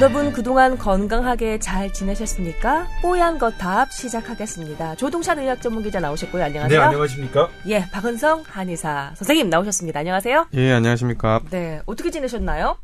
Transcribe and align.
여러분 0.00 0.32
그동안 0.32 0.78
건강하게 0.78 1.58
잘 1.58 1.92
지내셨습니까? 1.92 2.88
뽀얀 3.02 3.38
거탑 3.38 3.92
시작하겠습니다. 3.92 4.96
조동찬 4.96 5.38
의학 5.40 5.60
전문 5.60 5.82
기자 5.82 6.00
나오셨고요. 6.00 6.42
안녕하세요. 6.42 6.80
네, 6.80 6.86
안녕하십니까? 6.86 7.50
예, 7.66 7.86
박은성 7.90 8.44
한의사 8.46 9.12
선생님 9.14 9.50
나오셨습니다. 9.50 10.00
안녕하세요. 10.00 10.46
예, 10.54 10.72
안녕하십니까? 10.72 11.42
네, 11.50 11.82
어떻게 11.84 12.10
지내셨나요? 12.10 12.78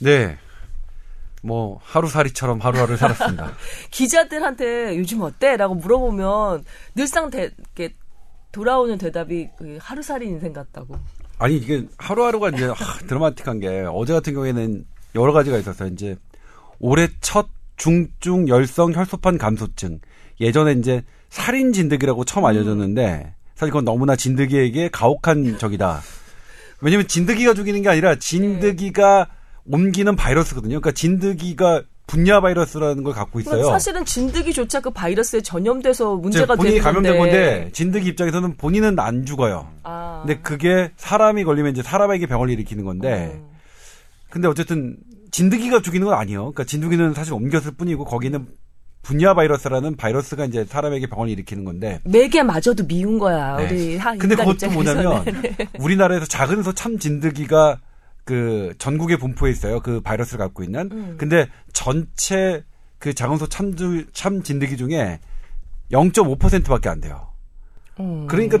네. 0.00 0.36
뭐 1.42 1.80
하루살이처럼 1.84 2.60
하루하루 2.60 2.98
살았습니다. 2.98 3.52
기자들한테 3.90 4.98
요즘 4.98 5.22
어때? 5.22 5.56
라고 5.56 5.74
물어보면 5.74 6.64
늘상 6.94 7.30
대, 7.30 7.50
이렇게 7.56 7.94
돌아오는 8.52 8.98
대답이 8.98 9.48
그 9.56 9.78
하루살이 9.80 10.26
인생 10.26 10.52
같다고. 10.52 10.98
아니 11.38 11.56
이게 11.56 11.86
하루하루가 11.96 12.50
이제 12.50 12.66
하, 12.66 12.98
드라마틱한 13.06 13.60
게 13.60 13.86
어제 13.90 14.12
같은 14.12 14.34
경우에는 14.34 14.91
여러 15.14 15.32
가지가 15.32 15.58
있었어요. 15.58 15.90
이제 15.90 16.16
올해 16.78 17.08
첫 17.20 17.48
중증 17.76 18.48
열성 18.48 18.92
혈소판 18.94 19.38
감소증. 19.38 20.00
예전에 20.40 20.72
이제 20.72 21.02
살인 21.28 21.72
진드기라고 21.72 22.24
처음 22.24 22.44
알려졌는데 22.44 23.34
사실 23.54 23.70
그건 23.70 23.84
너무나 23.84 24.16
진드기에게 24.16 24.90
가혹한 24.90 25.58
적이다. 25.58 26.00
왜냐면 26.80 27.06
진드기가 27.06 27.54
죽이는 27.54 27.82
게 27.82 27.88
아니라 27.88 28.16
진드기가 28.16 29.28
옮기는 29.70 30.16
바이러스거든요. 30.16 30.80
그러니까 30.80 30.92
진드기가 30.92 31.82
분야 32.06 32.40
바이러스라는 32.40 33.04
걸 33.04 33.14
갖고 33.14 33.40
있어요. 33.40 33.64
사실은 33.64 34.04
진드기조차 34.04 34.80
그 34.80 34.90
바이러스에 34.90 35.40
전염돼서 35.40 36.16
문제가 36.16 36.56
본인이 36.56 36.74
되는 36.74 36.84
감염된 36.84 37.16
건데. 37.16 37.32
건데 37.32 37.70
진드기 37.72 38.08
입장에서는 38.08 38.56
본인은 38.56 38.98
안 38.98 39.24
죽어요. 39.24 39.68
아. 39.84 40.24
근데 40.26 40.40
그게 40.40 40.90
사람이 40.96 41.44
걸리면 41.44 41.72
이제 41.72 41.82
사람에게 41.82 42.26
병을 42.26 42.50
일으키는 42.50 42.84
건데 42.84 43.32
음. 43.34 43.51
근데 44.32 44.48
어쨌든 44.48 44.96
진드기가 45.30 45.82
죽이는 45.82 46.06
건 46.06 46.18
아니에요. 46.18 46.40
그러니까 46.40 46.64
진드기는 46.64 47.12
사실 47.12 47.34
옮겼을 47.34 47.72
뿐이고 47.72 48.06
거기는 48.06 48.46
분야 49.02 49.34
바이러스라는 49.34 49.96
바이러스가 49.96 50.46
이제 50.46 50.64
사람에게 50.64 51.08
병을 51.08 51.28
일으키는 51.28 51.66
건데. 51.66 52.00
매개마저도 52.04 52.86
미운 52.86 53.18
거야. 53.18 53.58
네. 53.58 53.68
우리 53.70 53.96
하 53.98 54.16
근데 54.16 54.34
그것도 54.34 54.68
입장에서는. 54.68 55.02
뭐냐면 55.02 55.42
우리나라에서 55.78 56.24
작은 56.24 56.62
소참 56.62 56.98
진드기가 56.98 57.78
그 58.24 58.72
전국에 58.78 59.16
분포해 59.16 59.52
있어요. 59.52 59.80
그 59.80 60.00
바이러스를 60.00 60.38
갖고 60.38 60.64
있는. 60.64 60.88
음. 60.92 61.16
근데 61.18 61.46
전체 61.74 62.64
그 62.98 63.12
작은 63.12 63.36
소 63.36 63.46
참주 63.46 64.06
참 64.14 64.42
진드기 64.42 64.78
중에 64.78 65.20
0.5%밖에 65.90 66.88
안 66.88 67.02
돼요. 67.02 67.28
음. 68.00 68.26
그러니까 68.28 68.56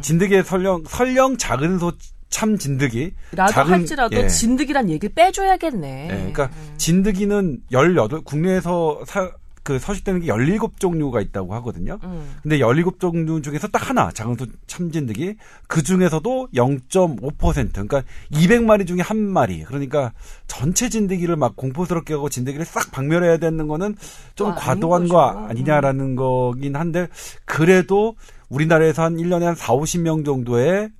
진드기의 0.00 0.42
설령 0.44 0.84
설령 0.86 1.36
작은 1.36 1.78
소 1.78 1.92
참 2.32 2.58
진드기 2.58 3.12
라도 3.32 3.52
작은- 3.52 3.66
할지라도 3.68 4.16
예. 4.16 4.26
진드기란 4.26 4.90
얘기를 4.90 5.14
빼줘야겠네. 5.14 6.04
예, 6.10 6.16
그러니까 6.16 6.50
진드기는 6.78 7.60
18 7.70 8.22
국내에서 8.24 9.02
사, 9.06 9.30
그 9.62 9.78
서식되는 9.78 10.22
게 10.22 10.26
17종류가 10.26 11.22
있다고 11.26 11.54
하거든요. 11.56 11.96
음. 12.02 12.34
근데 12.42 12.58
17종류 12.58 13.44
중에서 13.44 13.68
딱 13.68 13.88
하나 13.90 14.10
작은 14.10 14.34
소 14.36 14.46
참진드기 14.66 15.36
그 15.68 15.82
중에서도 15.84 16.48
0.5% 16.52 17.70
그러니까 17.72 18.02
200마리 18.32 18.86
중에 18.88 19.00
한 19.02 19.18
마리 19.18 19.62
그러니까 19.62 20.12
전체 20.48 20.88
진드기를 20.88 21.36
막 21.36 21.54
공포스럽게 21.54 22.14
하고 22.14 22.28
진드기를 22.28 22.64
싹 22.66 22.90
박멸해야 22.90 23.36
되는 23.36 23.68
거는 23.68 23.94
좀 24.34 24.50
아, 24.50 24.54
과도한. 24.56 25.06
거 25.06 25.20
아니냐라는 25.48 26.16
거긴 26.16 26.74
한데 26.74 27.06
그래도 27.44 28.16
우리나라에서 28.48 29.02
한 29.04 29.16
1년에 29.16 29.42
한 29.42 29.54
4, 29.54 29.74
50명 29.74 30.24
정도의 30.24 30.90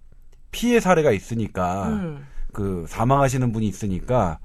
피해 0.52 0.78
사례가 0.78 1.10
있으니까 1.10 1.88
음. 1.88 2.26
그 2.52 2.84
사망하시는 2.88 3.52
분이 3.52 3.66
있으니까 3.66 4.38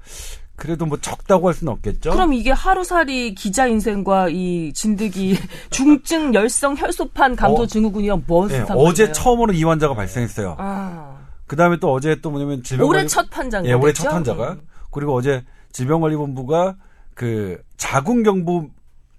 그래도 0.56 0.86
뭐 0.86 0.98
적다고 1.00 1.46
할 1.46 1.54
수는 1.54 1.72
없겠죠. 1.74 2.10
그럼 2.10 2.32
이게 2.32 2.50
하루살이 2.50 3.36
기자 3.36 3.68
인생과 3.68 4.30
이 4.30 4.72
진드기 4.72 5.38
중증 5.70 6.34
열성 6.34 6.76
혈소판 6.76 7.36
감소 7.36 7.62
어. 7.62 7.66
증후군이랑 7.66 8.24
뭔 8.26 8.48
네? 8.48 8.64
어제 8.70 9.12
처음으로 9.12 9.52
이 9.52 9.62
환자가 9.62 9.94
발생했어요. 9.94 10.56
아, 10.58 11.16
그 11.46 11.54
다음에 11.54 11.78
또 11.78 11.92
어제 11.92 12.16
또 12.20 12.30
뭐냐면 12.30 12.64
질병 12.64 12.88
올해 12.88 13.06
첫 13.06 13.28
환자인 13.30 13.66
예? 13.66 13.72
올해 13.72 13.92
첫 13.92 14.12
환자가 14.12 14.52
음. 14.52 14.60
그리고 14.90 15.14
어제 15.14 15.44
질병관리본부가 15.70 16.76
그 17.14 17.62
자궁경부 17.76 18.70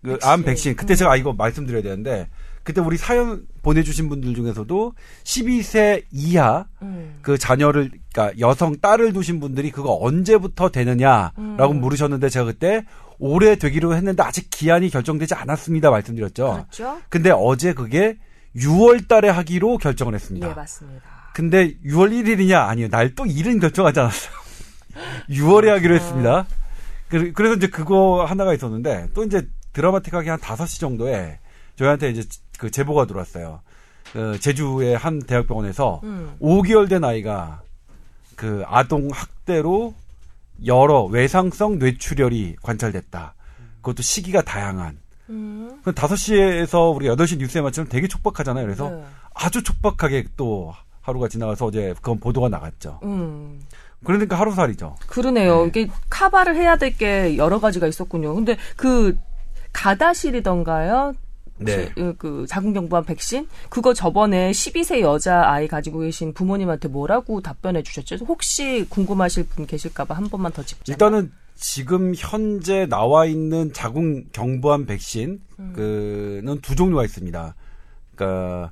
그암 0.03 0.43
백신 0.43 0.75
그때 0.75 0.95
제가 0.95 1.11
아, 1.11 1.15
이거 1.15 1.31
말씀드려야 1.31 1.81
되는데 1.81 2.27
그때 2.69 2.81
우리 2.81 2.97
사연 2.97 3.47
보내주신 3.63 4.09
분들 4.09 4.35
중에서도 4.35 4.93
12세 5.23 6.03
이하 6.11 6.67
음. 6.83 7.17
그 7.23 7.35
자녀를 7.35 7.89
그러니까 8.13 8.39
여성 8.39 8.75
딸을 8.79 9.11
두신 9.11 9.39
분들이 9.39 9.71
그거 9.71 9.97
언제부터 9.99 10.69
되느냐라고 10.69 11.71
음. 11.71 11.81
물으셨는데 11.81 12.29
제가 12.29 12.45
그때 12.45 12.85
올해 13.17 13.55
되기로 13.55 13.95
했는데 13.95 14.21
아직 14.21 14.51
기한이 14.51 14.91
결정되지 14.91 15.33
않았습니다 15.33 15.89
말씀드렸죠. 15.89 16.51
그렇죠? 16.69 17.01
근데 17.09 17.31
어제 17.33 17.73
그게 17.73 18.19
6월 18.55 19.07
달에 19.07 19.29
하기로 19.29 19.79
결정을 19.79 20.13
했습니다. 20.13 20.47
네, 20.49 20.53
맞습니다. 20.53 21.01
근데 21.33 21.73
6월 21.83 22.11
1일이냐? 22.11 22.53
아니요. 22.67 22.87
날 22.89 23.15
또 23.15 23.25
일은 23.25 23.59
결정하지 23.59 23.99
않았어요. 23.99 24.31
6월에 25.31 25.67
하기로 25.69 25.95
했습니다. 25.95 26.45
그- 27.09 27.31
그래서 27.33 27.55
이제 27.55 27.65
그거 27.67 28.25
하나가 28.25 28.53
있었는데 28.53 29.07
또 29.15 29.23
이제 29.23 29.47
드라마틱하게 29.73 30.29
한 30.29 30.39
5시 30.39 30.79
정도에 30.79 31.39
저희한테 31.77 32.09
이제 32.11 32.23
그 32.59 32.69
제보가 32.69 33.05
들어왔어요. 33.05 33.61
그 34.13 34.39
제주의 34.39 34.95
한 34.95 35.19
대학병원에서 35.19 36.01
음. 36.03 36.35
5개월 36.41 36.89
된 36.89 37.03
아이가 37.03 37.61
그 38.35 38.63
아동 38.67 39.09
학대로 39.11 39.93
여러 40.65 41.03
외상성 41.05 41.79
뇌출혈이 41.79 42.57
관찰됐다. 42.61 43.33
그것도 43.77 44.01
시기가 44.03 44.41
다양한. 44.43 44.97
음. 45.29 45.79
그 45.83 45.91
5시에서 45.93 46.93
우리 46.95 47.07
8시 47.07 47.37
뉴스에 47.37 47.61
맞추면 47.61 47.87
되게 47.89 48.07
촉박하잖아요. 48.07 48.65
그래서 48.65 48.89
네. 48.89 49.03
아주 49.33 49.63
촉박하게 49.63 50.25
또 50.35 50.73
하루가 51.01 51.27
지나가서 51.27 51.67
어제 51.67 51.93
그건 51.95 52.19
보도가 52.19 52.49
나갔죠. 52.49 52.99
음. 53.03 53.61
그러니까 54.03 54.37
하루살이죠. 54.39 54.95
그러네요. 55.07 55.65
이게 55.67 55.87
카바를 56.09 56.55
해야 56.55 56.77
될 56.77 56.95
게 56.97 57.37
여러 57.37 57.59
가지가 57.59 57.85
있었군요. 57.87 58.33
근데 58.33 58.57
그 58.75 59.17
가다실이던가요? 59.71 61.13
네. 61.59 61.85
지- 61.87 61.93
그 62.17 62.45
자궁경부암 62.47 63.05
백신 63.05 63.47
그거 63.69 63.93
저번에 63.93 64.51
12세 64.51 65.01
여자 65.01 65.49
아이 65.49 65.67
가지고 65.67 65.99
계신 65.99 66.33
부모님한테 66.33 66.87
뭐라고 66.87 67.41
답변해 67.41 67.83
주셨죠? 67.83 68.17
혹시 68.25 68.85
궁금하실 68.89 69.47
분 69.47 69.65
계실까봐 69.67 70.15
한 70.15 70.29
번만 70.29 70.51
더 70.51 70.63
짚자. 70.63 70.93
일단은 70.93 71.31
지금 71.55 72.13
현재 72.15 72.85
나와 72.85 73.25
있는 73.25 73.73
자궁 73.73 74.23
경부암 74.31 74.85
백신 74.85 75.41
음. 75.59 75.73
그는 75.75 76.59
두 76.61 76.75
종류가 76.75 77.03
있습니다. 77.03 77.55
그러니까 78.15 78.71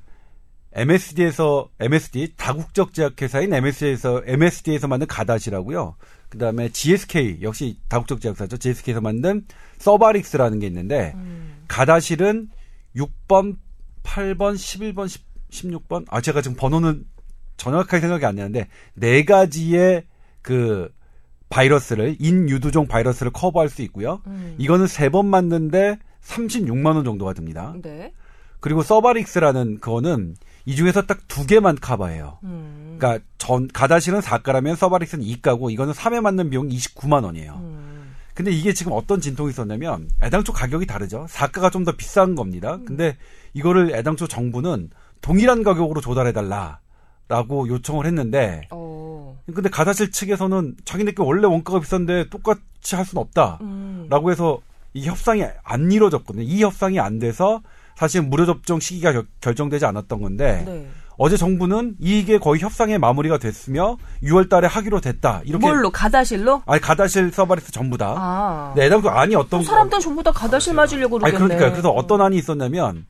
MSD에서 0.72 1.68
MSD 1.80 2.34
다국적 2.36 2.94
제약회사인 2.94 3.52
MSD에서 3.52 4.22
MSD에서 4.26 4.86
만든 4.88 5.06
가다시라고요. 5.06 5.96
그다음에 6.28 6.68
GSK 6.70 7.38
역시 7.42 7.78
다국적 7.88 8.20
제약사죠. 8.20 8.58
GSK에서 8.58 9.00
만든 9.00 9.44
서바릭스라는 9.78 10.58
게 10.60 10.66
있는데 10.66 11.12
음. 11.16 11.64
가다실은 11.68 12.48
6번, 12.98 13.56
8번, 14.02 14.54
11번, 14.54 15.08
10, 15.08 15.22
16번. 15.50 16.04
아, 16.08 16.20
제가 16.20 16.42
지금 16.42 16.56
번호는 16.56 17.04
정확하게 17.56 18.00
생각이 18.00 18.24
안 18.26 18.36
나는데, 18.36 18.68
네 18.94 19.24
가지의 19.24 20.04
그 20.42 20.90
바이러스를, 21.48 22.16
인유두종 22.18 22.86
바이러스를 22.88 23.32
커버할 23.32 23.68
수 23.68 23.82
있고요. 23.82 24.20
음. 24.26 24.54
이거는 24.58 24.86
세 24.86 25.08
번 25.10 25.26
맞는데 25.26 25.98
36만원 26.22 27.04
정도가 27.04 27.32
듭니다. 27.32 27.74
네. 27.82 28.12
그리고 28.60 28.82
서바릭스라는 28.82 29.78
그거는 29.80 30.34
이 30.66 30.74
중에서 30.76 31.02
딱 31.06 31.20
두 31.28 31.46
개만 31.46 31.76
커버해요. 31.80 32.38
음. 32.42 32.96
그러니까 32.98 33.24
전, 33.38 33.68
가다실은 33.68 34.20
4가라면 34.20 34.76
서바릭스는 34.76 35.24
2가고, 35.24 35.70
이거는 35.72 35.92
3에 35.94 36.20
맞는 36.20 36.50
비용이 36.50 36.76
29만 36.76 37.24
원이에요. 37.24 37.54
음. 37.62 37.87
근데 38.38 38.52
이게 38.52 38.72
지금 38.72 38.92
어떤 38.92 39.20
진통이 39.20 39.50
있었냐면 39.50 40.08
애당초 40.22 40.52
가격이 40.52 40.86
다르죠. 40.86 41.26
사가가 41.28 41.70
좀 41.70 41.84
더 41.84 41.90
비싼 41.90 42.36
겁니다. 42.36 42.78
근데 42.86 43.16
이거를 43.52 43.92
애당초 43.96 44.28
정부는 44.28 44.90
동일한 45.20 45.64
가격으로 45.64 46.00
조달해 46.00 46.32
달라라고 46.32 47.66
요청을 47.66 48.06
했는데 48.06 48.68
어. 48.70 49.36
근데 49.52 49.68
가다실 49.68 50.12
측에서는 50.12 50.76
자기네께 50.84 51.20
원래 51.20 51.48
원가가 51.48 51.80
비싼데 51.80 52.28
똑같이 52.30 52.94
할 52.94 53.04
수는 53.04 53.22
없다라고 53.22 53.62
음. 53.64 54.30
해서 54.30 54.60
이 54.94 55.04
협상이 55.08 55.44
안 55.64 55.90
이루어졌거든요. 55.90 56.44
이 56.44 56.62
협상이 56.62 57.00
안 57.00 57.18
돼서 57.18 57.60
사실 57.96 58.22
무료 58.22 58.46
접종 58.46 58.78
시기가 58.78 59.12
결- 59.12 59.26
결정되지 59.40 59.84
않았던 59.84 60.20
건데 60.22 60.62
네. 60.64 60.88
어제 61.18 61.36
정부는 61.36 61.96
이게 61.98 62.38
거의 62.38 62.60
협상의 62.60 62.98
마무리가 62.98 63.38
됐으며 63.38 63.98
6월 64.22 64.48
달에 64.48 64.68
하기로 64.68 65.00
됐다. 65.00 65.42
이렇게 65.44 65.66
뭘로 65.66 65.90
가다실로? 65.90 66.62
아니 66.64 66.80
가다실 66.80 67.32
서바리스 67.32 67.72
전부 67.72 67.98
다. 67.98 68.14
아. 68.16 68.72
네, 68.76 68.86
애당초 68.86 69.10
안이 69.10 69.34
어떤 69.34 69.64
사람들은 69.64 70.00
전부 70.00 70.22
다 70.22 70.30
가다실 70.30 70.74
맞으려고 70.74 71.16
아니 71.16 71.34
그러겠네. 71.34 71.56
그러니까 71.56 71.70
그래서 71.72 71.90
어떤 71.90 72.22
안이 72.22 72.36
있었냐면 72.38 73.06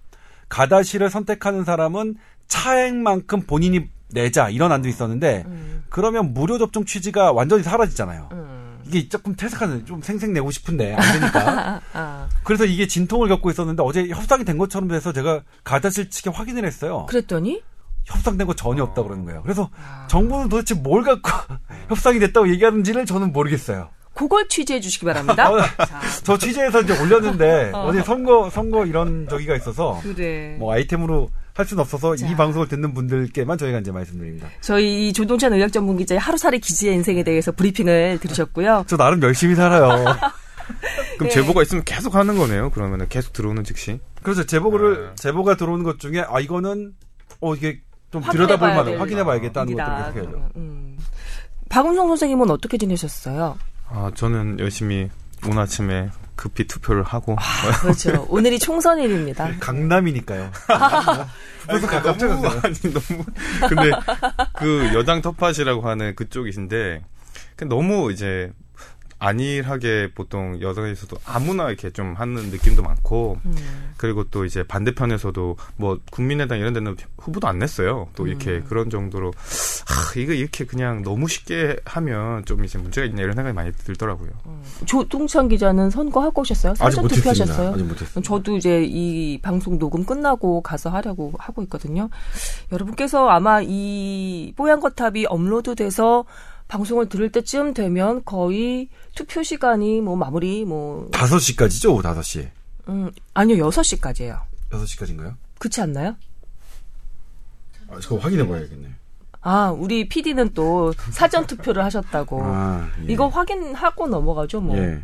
가다실을 0.48 1.10
선택하는 1.10 1.64
사람은 1.64 2.16
차액만큼 2.48 3.42
본인이 3.42 3.88
내자 4.10 4.48
이런 4.48 4.72
안도 4.72 4.88
있었는데 4.88 5.44
음. 5.46 5.84
그러면 5.90 6.32
무료 6.32 6.56
접종 6.58 6.86
취지가 6.86 7.32
완전히 7.32 7.62
사라지잖아요. 7.62 8.30
음. 8.32 8.78
이게 8.86 9.06
조금 9.06 9.36
퇴색하는 9.36 9.84
좀 9.84 10.00
생색 10.00 10.30
내고 10.30 10.50
싶은데 10.50 10.94
안 10.94 11.20
되니까. 11.20 11.82
아, 11.92 12.28
그래서 12.42 12.64
이게 12.64 12.86
진통을 12.86 13.28
겪고 13.28 13.50
있었는데 13.50 13.82
어제 13.82 14.08
협상이 14.08 14.44
된 14.44 14.56
것처럼 14.56 14.88
돼서 14.88 15.12
제가 15.12 15.42
가다실 15.62 16.08
측에 16.08 16.30
확인을 16.30 16.64
했어요. 16.64 17.04
그랬더니 17.06 17.62
협상된 18.08 18.46
거 18.46 18.54
전혀 18.54 18.82
없다 18.82 19.02
그러는 19.02 19.24
거예요. 19.24 19.42
그래서 19.42 19.70
아. 19.76 20.06
정부는 20.08 20.48
도대체 20.48 20.74
뭘 20.74 21.02
갖고 21.02 21.30
협상이 21.88 22.18
됐다고 22.18 22.48
얘기하는지를 22.50 23.06
저는 23.06 23.32
모르겠어요. 23.32 23.90
그걸 24.14 24.48
취재해 24.48 24.80
주시기 24.80 25.06
바랍니다. 25.06 25.48
어, 25.52 25.60
자, 25.60 26.00
저 26.24 26.36
취재해서 26.36 26.80
이제 26.80 27.00
올렸는데 27.00 27.70
어제 27.72 28.02
선거 28.02 28.50
선거 28.50 28.84
이런 28.84 29.28
저기가 29.28 29.54
있어서 29.54 30.00
그래. 30.02 30.56
뭐 30.58 30.72
아이템으로 30.72 31.30
할 31.54 31.66
수는 31.66 31.82
없어서 31.82 32.16
자. 32.16 32.26
이 32.26 32.34
방송을 32.34 32.68
듣는 32.68 32.94
분들께만 32.94 33.58
저희가 33.58 33.78
이제 33.78 33.92
말씀드립니다. 33.92 34.48
저희 34.60 35.08
이 35.08 35.12
조동찬 35.12 35.52
의학 35.52 35.72
전문 35.72 35.96
기자의 35.96 36.18
하루살이 36.18 36.58
기지의 36.58 36.94
인생에 36.94 37.22
대해서 37.22 37.52
브리핑을 37.52 38.18
들으셨고요. 38.20 38.84
저 38.88 38.96
나름 38.96 39.22
열심히 39.22 39.54
살아요. 39.54 39.88
그럼 41.18 41.28
네. 41.28 41.28
제보가 41.28 41.62
있으면 41.62 41.84
계속 41.84 42.14
하는 42.14 42.36
거네요. 42.36 42.70
그러면 42.70 43.06
계속 43.08 43.32
들어오는 43.32 43.64
즉시. 43.64 44.00
그래서 44.22 44.44
제보를 44.44 45.08
네. 45.08 45.14
제보가 45.16 45.56
들어오는 45.56 45.84
것 45.84 45.98
중에 45.98 46.24
아 46.28 46.40
이거는 46.40 46.92
어 47.40 47.54
이게 47.54 47.80
좀 48.10 48.22
들여다볼 48.22 48.68
만한 48.68 48.84
될 48.86 48.98
확인해 49.00 49.24
봐야겠다는 49.24 49.68
일이다, 49.68 49.84
것들을 49.84 50.04
계속 50.12 50.16
해야죠. 50.16 50.30
그러면. 50.30 50.50
음. 50.56 50.98
박은성 51.68 52.08
선생님은 52.08 52.50
어떻게 52.50 52.78
지내셨어요? 52.78 53.58
아 53.88 54.10
저는 54.14 54.58
열심히 54.60 55.10
오늘 55.46 55.58
아침에 55.62 56.10
급히 56.34 56.66
투표를 56.66 57.02
하고. 57.02 57.36
그렇죠. 57.80 58.26
오늘이 58.30 58.58
총선일입니다. 58.58 59.50
강남이니까요. 59.60 60.50
그래서 61.66 61.86
아니, 61.88 62.02
깜짝 62.02 62.28
너무. 62.28 62.46
아니 62.46 62.74
너무 62.94 63.24
근데 63.68 63.90
그 64.56 64.90
여당 64.94 65.20
텃밭이라고 65.20 65.86
하는 65.86 66.14
그쪽이신데 66.14 67.02
그 67.56 67.64
너무 67.64 68.12
이제 68.12 68.52
안일하게 69.18 70.12
보통 70.14 70.60
여당에서도 70.60 71.16
아무나 71.24 71.68
이렇게 71.68 71.90
좀 71.90 72.14
하는 72.14 72.50
느낌도 72.50 72.82
많고 72.82 73.38
음. 73.44 73.54
그리고 73.96 74.24
또 74.24 74.44
이제 74.44 74.62
반대편에서도 74.62 75.56
뭐 75.76 75.98
국민의당 76.10 76.58
이런 76.58 76.72
데는 76.72 76.96
후보도 77.18 77.48
안 77.48 77.58
냈어요. 77.58 78.08
또 78.14 78.26
이렇게 78.26 78.52
음. 78.52 78.64
그런 78.68 78.90
정도로 78.90 79.32
아 79.88 80.18
이거 80.18 80.32
이렇게 80.32 80.64
그냥 80.64 81.02
너무 81.02 81.26
쉽게 81.26 81.78
하면 81.84 82.44
좀 82.44 82.64
이제 82.64 82.78
문제가 82.78 83.06
있냐 83.06 83.22
이런 83.22 83.34
생각이 83.34 83.54
많이 83.54 83.72
들더라고요. 83.72 84.30
조동찬 84.86 85.48
기자는 85.48 85.90
선거 85.90 86.20
하고 86.20 86.42
오셨어요? 86.42 86.74
아직. 86.78 87.00
투표하셨어요? 87.08 87.70
아직 87.70 87.82
못했습니다. 87.84 88.20
저도 88.20 88.56
이제 88.56 88.84
이 88.84 89.40
방송 89.40 89.78
녹음 89.78 90.04
끝나고 90.04 90.60
가서 90.62 90.90
하려고 90.90 91.32
하고 91.38 91.62
있거든요. 91.62 92.08
여러분께서 92.70 93.28
아마 93.28 93.60
이 93.62 94.52
뽀얀 94.56 94.80
거탑이 94.80 95.26
업로드돼서 95.26 96.24
방송을 96.68 97.08
들을 97.08 97.32
때쯤 97.32 97.72
되면 97.74 98.22
거의 98.24 98.88
투표 99.14 99.42
시간이 99.42 100.00
뭐 100.02 100.16
마무리 100.16 100.64
뭐 100.64 101.08
5시까지죠? 101.12 101.90
오후 101.90 102.02
5시. 102.02 102.48
음, 102.88 103.10
아니요 103.34 103.68
6시까지예요. 103.70 104.40
6시까지인가요? 104.70 105.34
그렇지 105.58 105.80
않나요? 105.80 106.14
아, 107.90 107.98
저거 108.00 108.16
확인해 108.18 108.46
봐야겠네. 108.46 108.88
아, 109.40 109.70
우리 109.70 110.08
PD는 110.08 110.52
또 110.52 110.92
사전 111.10 111.46
투표를 111.46 111.82
하셨다고. 111.84 112.42
아, 112.44 112.90
예. 113.08 113.12
이거 113.12 113.28
확인하고 113.28 114.06
넘어가죠, 114.08 114.60
뭐. 114.60 114.76
예. 114.76 115.02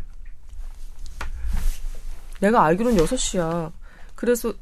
내가 2.40 2.64
알기로는 2.64 2.98
6시야. 3.04 3.72
그래서, 4.14 4.52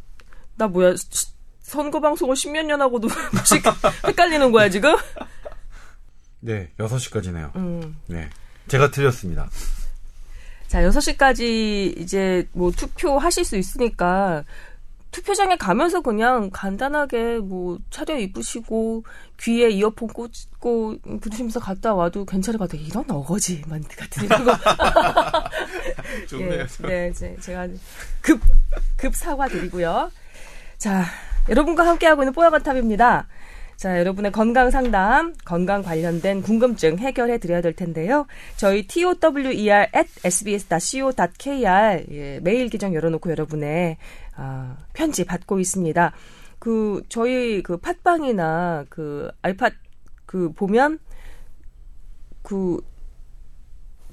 나 0.56 0.68
뭐야, 0.68 0.94
시- 0.96 1.32
선거 1.62 2.00
방송을 2.00 2.36
십몇 2.36 2.66
년 2.66 2.80
하고도 2.82 3.08
헷갈리는 4.06 4.52
거야, 4.52 4.68
지금? 4.68 4.94
네, 6.42 6.68
6시까지네요. 6.78 7.54
음. 7.56 7.96
네. 8.06 8.28
제가 8.68 8.90
틀렸습니다. 8.90 9.48
자, 10.66 10.82
6시까지 10.82 11.98
이제 11.98 12.48
뭐 12.52 12.70
투표하실 12.70 13.44
수 13.44 13.56
있으니까 13.56 14.44
투표장에 15.12 15.56
가면서 15.56 16.00
그냥 16.00 16.50
간단하게 16.50 17.38
뭐 17.38 17.78
차려 17.90 18.18
입으시고 18.18 19.04
귀에 19.40 19.68
이어폰 19.68 20.08
꽂고 20.08 20.96
부르시면서 21.20 21.60
갔다 21.60 21.94
와도 21.94 22.24
괜찮을 22.24 22.58
것 22.58 22.70
같아요. 22.70 22.86
이런 22.86 23.04
어거지 23.08 23.62
만 23.68 23.84
같은 23.84 24.24
이런 24.24 24.44
거. 24.44 24.56
좋네요. 26.28 26.66
예, 26.84 26.88
네, 26.88 27.12
제, 27.12 27.36
제가 27.40 27.68
급, 28.22 28.40
급 28.96 29.14
사과드리고요. 29.14 30.10
자, 30.78 31.04
여러분과 31.48 31.86
함께하고 31.86 32.22
있는 32.22 32.32
뽀얀거탑입니다. 32.32 33.28
자, 33.82 33.98
여러분의 33.98 34.30
건강 34.30 34.70
상담, 34.70 35.34
건강 35.44 35.82
관련된 35.82 36.40
궁금증 36.42 37.00
해결해 37.00 37.38
드려야 37.38 37.60
될 37.60 37.72
텐데요. 37.72 38.28
저희 38.56 38.86
tower 38.86 39.56
at 39.92 40.08
sbs.co.kr 40.22 42.04
예, 42.12 42.38
메일 42.44 42.68
계정 42.68 42.94
열어놓고 42.94 43.28
여러분의 43.28 43.96
아, 44.36 44.76
편지 44.92 45.24
받고 45.24 45.58
있습니다. 45.58 46.12
그 46.60 47.02
저희 47.08 47.60
그 47.64 47.76
팟빵이나 47.76 48.84
그 48.88 49.32
알팟 49.42 49.70
그 50.26 50.52
보면 50.52 51.00
그 52.42 52.78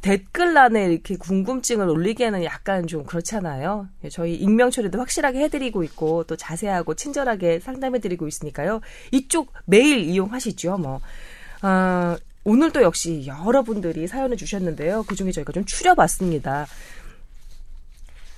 댓글란에 0.02 0.86
이렇게 0.86 1.18
궁금증을 1.18 1.90
올리기에는 1.90 2.44
약간 2.44 2.88
좀 2.88 3.04
그렇잖아요. 3.04 3.88
예, 4.04 4.10
저희 4.10 4.36
익명 4.36 4.72
처리도 4.72 5.00
확실하게 5.00 5.40
해드리고 5.42 5.84
있고 5.84 6.24
또 6.24 6.36
자세하고 6.36 6.94
친절하게 6.96 7.60
상담해드리고 7.60 8.28
있으니까요. 8.28 8.82
이쪽 9.12 9.54
메일 9.66 10.00
이용하시죠. 10.00 10.78
뭐 10.78 11.02
아, 11.62 12.18
오늘도 12.44 12.82
역시 12.82 13.26
여러분들이 13.28 14.08
사연을 14.08 14.38
주셨는데요. 14.38 15.04
그 15.04 15.16
중에 15.16 15.32
저희가 15.32 15.52
좀 15.52 15.66
추려봤습니다. 15.66 16.68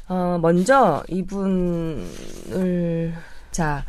어, 0.10 0.40
먼저 0.42 1.04
이분을 1.08 2.06
자 3.52 3.86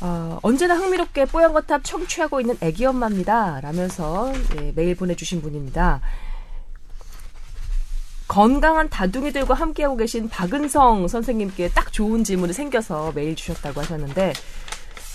어, 0.00 0.38
언제나 0.42 0.76
흥미롭게 0.76 1.26
뽀얀거탑 1.26 1.84
청취하고 1.84 2.40
있는 2.40 2.56
애기 2.60 2.84
엄마입니다. 2.84 3.60
라면서 3.60 4.32
예, 4.56 4.72
메일 4.74 4.94
보내주신 4.94 5.42
분입니다. 5.42 6.00
건강한 8.28 8.88
다둥이들과 8.88 9.54
함께하고 9.54 9.96
계신 9.96 10.28
박은성 10.28 11.08
선생님께 11.08 11.70
딱 11.70 11.92
좋은 11.92 12.24
질문이 12.24 12.52
생겨서 12.52 13.12
메일 13.14 13.36
주셨다고 13.36 13.80
하셨는데 13.80 14.32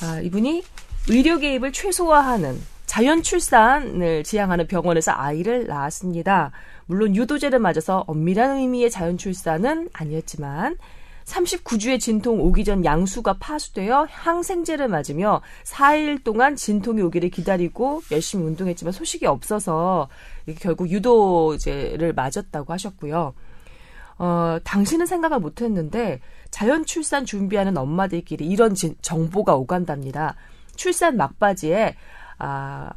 아, 0.04 0.20
이분이 0.22 0.64
의료 1.10 1.38
개입을 1.38 1.72
최소화하는 1.74 2.60
자연 2.86 3.24
출산을 3.24 4.24
지향하는 4.24 4.68
병원에서 4.68 5.14
아이를 5.14 5.68
낳았습니다. 5.68 6.52
물론 6.86 7.16
유도제를 7.16 7.60
맞아서 7.60 8.04
엄밀한 8.08 8.58
의미의 8.58 8.92
자연 8.92 9.18
출산은 9.18 9.90
아니었지만 9.94 10.78
39주의 11.26 12.00
진통 12.00 12.40
오기 12.42 12.64
전 12.64 12.84
양수가 12.84 13.38
파수되어 13.40 14.08
항생제를 14.10 14.88
맞으며 14.88 15.42
4일 15.66 16.24
동안 16.24 16.56
진통이 16.56 17.02
오기를 17.02 17.30
기다리고 17.30 18.02
열심히 18.12 18.46
운동했지만 18.46 18.92
소식이 18.92 19.26
없어서 19.26 20.10
결국 20.60 20.90
유도제를 20.90 22.14
맞았다고 22.14 22.74
하셨고요. 22.74 23.34
어, 24.18 24.58
당신은 24.64 25.06
생각을 25.06 25.40
못했는데 25.40 26.20
자연 26.52 26.86
출산 26.86 27.26
준비하는 27.26 27.78
엄마들끼리 27.78 28.46
이런 28.46 28.76
진- 28.76 28.96
정보가 29.02 29.56
오간답니다. 29.56 30.36
출산 30.76 31.18
막바지에 31.18 31.96
아, 32.38 32.90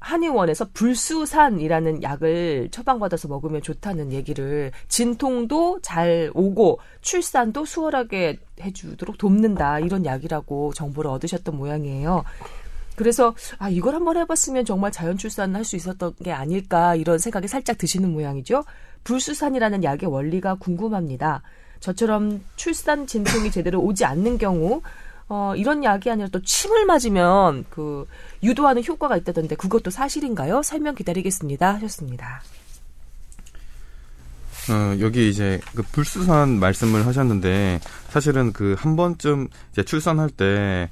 한의원에서 0.00 0.68
불수산이라는 0.72 2.02
약을 2.02 2.68
처방받아서 2.70 3.28
먹으면 3.28 3.62
좋다는 3.62 4.12
얘기를 4.12 4.70
진통도 4.88 5.80
잘 5.82 6.30
오고 6.34 6.78
출산도 7.00 7.64
수월하게 7.64 8.38
해주도록 8.60 9.18
돕는다 9.18 9.80
이런 9.80 10.04
약이라고 10.04 10.74
정보를 10.74 11.10
얻으셨던 11.10 11.56
모양이에요. 11.56 12.24
그래서 12.94 13.34
아 13.58 13.68
이걸 13.68 13.94
한번 13.94 14.16
해봤으면 14.16 14.64
정말 14.64 14.90
자연 14.90 15.18
출산을 15.18 15.54
할 15.54 15.64
수 15.64 15.76
있었던 15.76 16.14
게 16.22 16.32
아닐까 16.32 16.94
이런 16.94 17.18
생각이 17.18 17.48
살짝 17.48 17.76
드시는 17.76 18.12
모양이죠. 18.12 18.64
불수산이라는 19.04 19.82
약의 19.84 20.08
원리가 20.08 20.54
궁금합니다. 20.54 21.42
저처럼 21.80 22.42
출산 22.56 23.06
진통이 23.06 23.50
제대로 23.50 23.80
오지 23.80 24.04
않는 24.04 24.38
경우 24.38 24.80
어, 25.28 25.54
이런 25.56 25.82
약이 25.82 26.08
아니라 26.10 26.28
또 26.30 26.40
침을 26.40 26.84
맞으면 26.86 27.64
그 27.70 28.06
유도하는 28.42 28.84
효과가 28.84 29.16
있다던데 29.16 29.56
그것도 29.56 29.90
사실인가요? 29.90 30.62
설명 30.62 30.94
기다리겠습니다. 30.94 31.74
하셨습니다. 31.74 32.42
어, 34.68 34.98
여기 35.00 35.28
이제 35.28 35.60
그 35.74 35.82
불수산 35.82 36.58
말씀을 36.58 37.06
하셨는데 37.06 37.80
사실은 38.08 38.52
그 38.52 38.74
한 38.78 38.96
번쯤 38.96 39.48
이제 39.72 39.82
출산할 39.84 40.30
때 40.30 40.90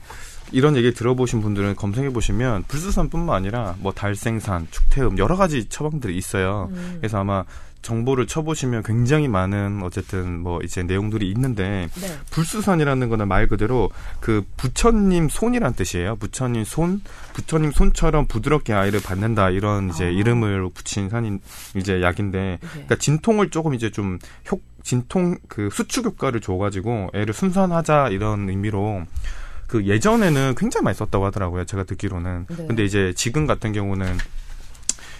이런 0.54 0.76
얘기 0.76 0.94
들어보신 0.94 1.42
분들은 1.42 1.74
검색해 1.74 2.10
보시면 2.10 2.64
불수산뿐만 2.68 3.34
아니라 3.34 3.74
뭐 3.80 3.92
달생산, 3.92 4.68
축태음 4.70 5.18
여러 5.18 5.36
가지 5.36 5.68
처방들이 5.68 6.16
있어요. 6.16 6.68
음. 6.70 6.96
그래서 7.00 7.18
아마 7.18 7.44
정보를 7.82 8.26
쳐보시면 8.26 8.82
굉장히 8.82 9.28
많은 9.28 9.82
어쨌든 9.82 10.38
뭐 10.38 10.60
이제 10.62 10.82
내용들이 10.82 11.28
있는데 11.32 11.88
네. 12.00 12.18
불수산이라는 12.30 13.08
거는 13.08 13.28
말 13.28 13.46
그대로 13.46 13.90
그 14.20 14.42
부처님 14.56 15.28
손이란 15.28 15.74
뜻이에요. 15.74 16.16
부처님 16.16 16.64
손, 16.64 17.02
부처님 17.34 17.72
손처럼 17.72 18.26
부드럽게 18.26 18.72
아이를 18.72 19.02
받는다 19.02 19.50
이런 19.50 19.90
이제 19.90 20.06
아. 20.06 20.08
이름을 20.08 20.70
붙인 20.72 21.10
산인 21.10 21.40
이제 21.76 22.00
약인데, 22.00 22.58
네. 22.60 22.68
그러니까 22.70 22.96
진통을 22.96 23.50
조금 23.50 23.74
이제 23.74 23.90
좀 23.90 24.18
효, 24.50 24.60
진통 24.82 25.36
그 25.48 25.68
수축 25.70 26.06
효과를 26.06 26.40
줘가지고 26.40 27.10
애를 27.12 27.34
순산하자 27.34 28.08
이런 28.08 28.48
의미로 28.48 29.02
그 29.66 29.86
예전에는 29.86 30.54
굉장히 30.56 30.84
많이 30.84 30.96
썼다고 30.96 31.24
하더라고요. 31.26 31.64
제가 31.64 31.84
듣기로는. 31.84 32.46
네. 32.48 32.66
근데 32.66 32.84
이제 32.84 33.12
지금 33.16 33.46
같은 33.46 33.72
경우는 33.72 34.18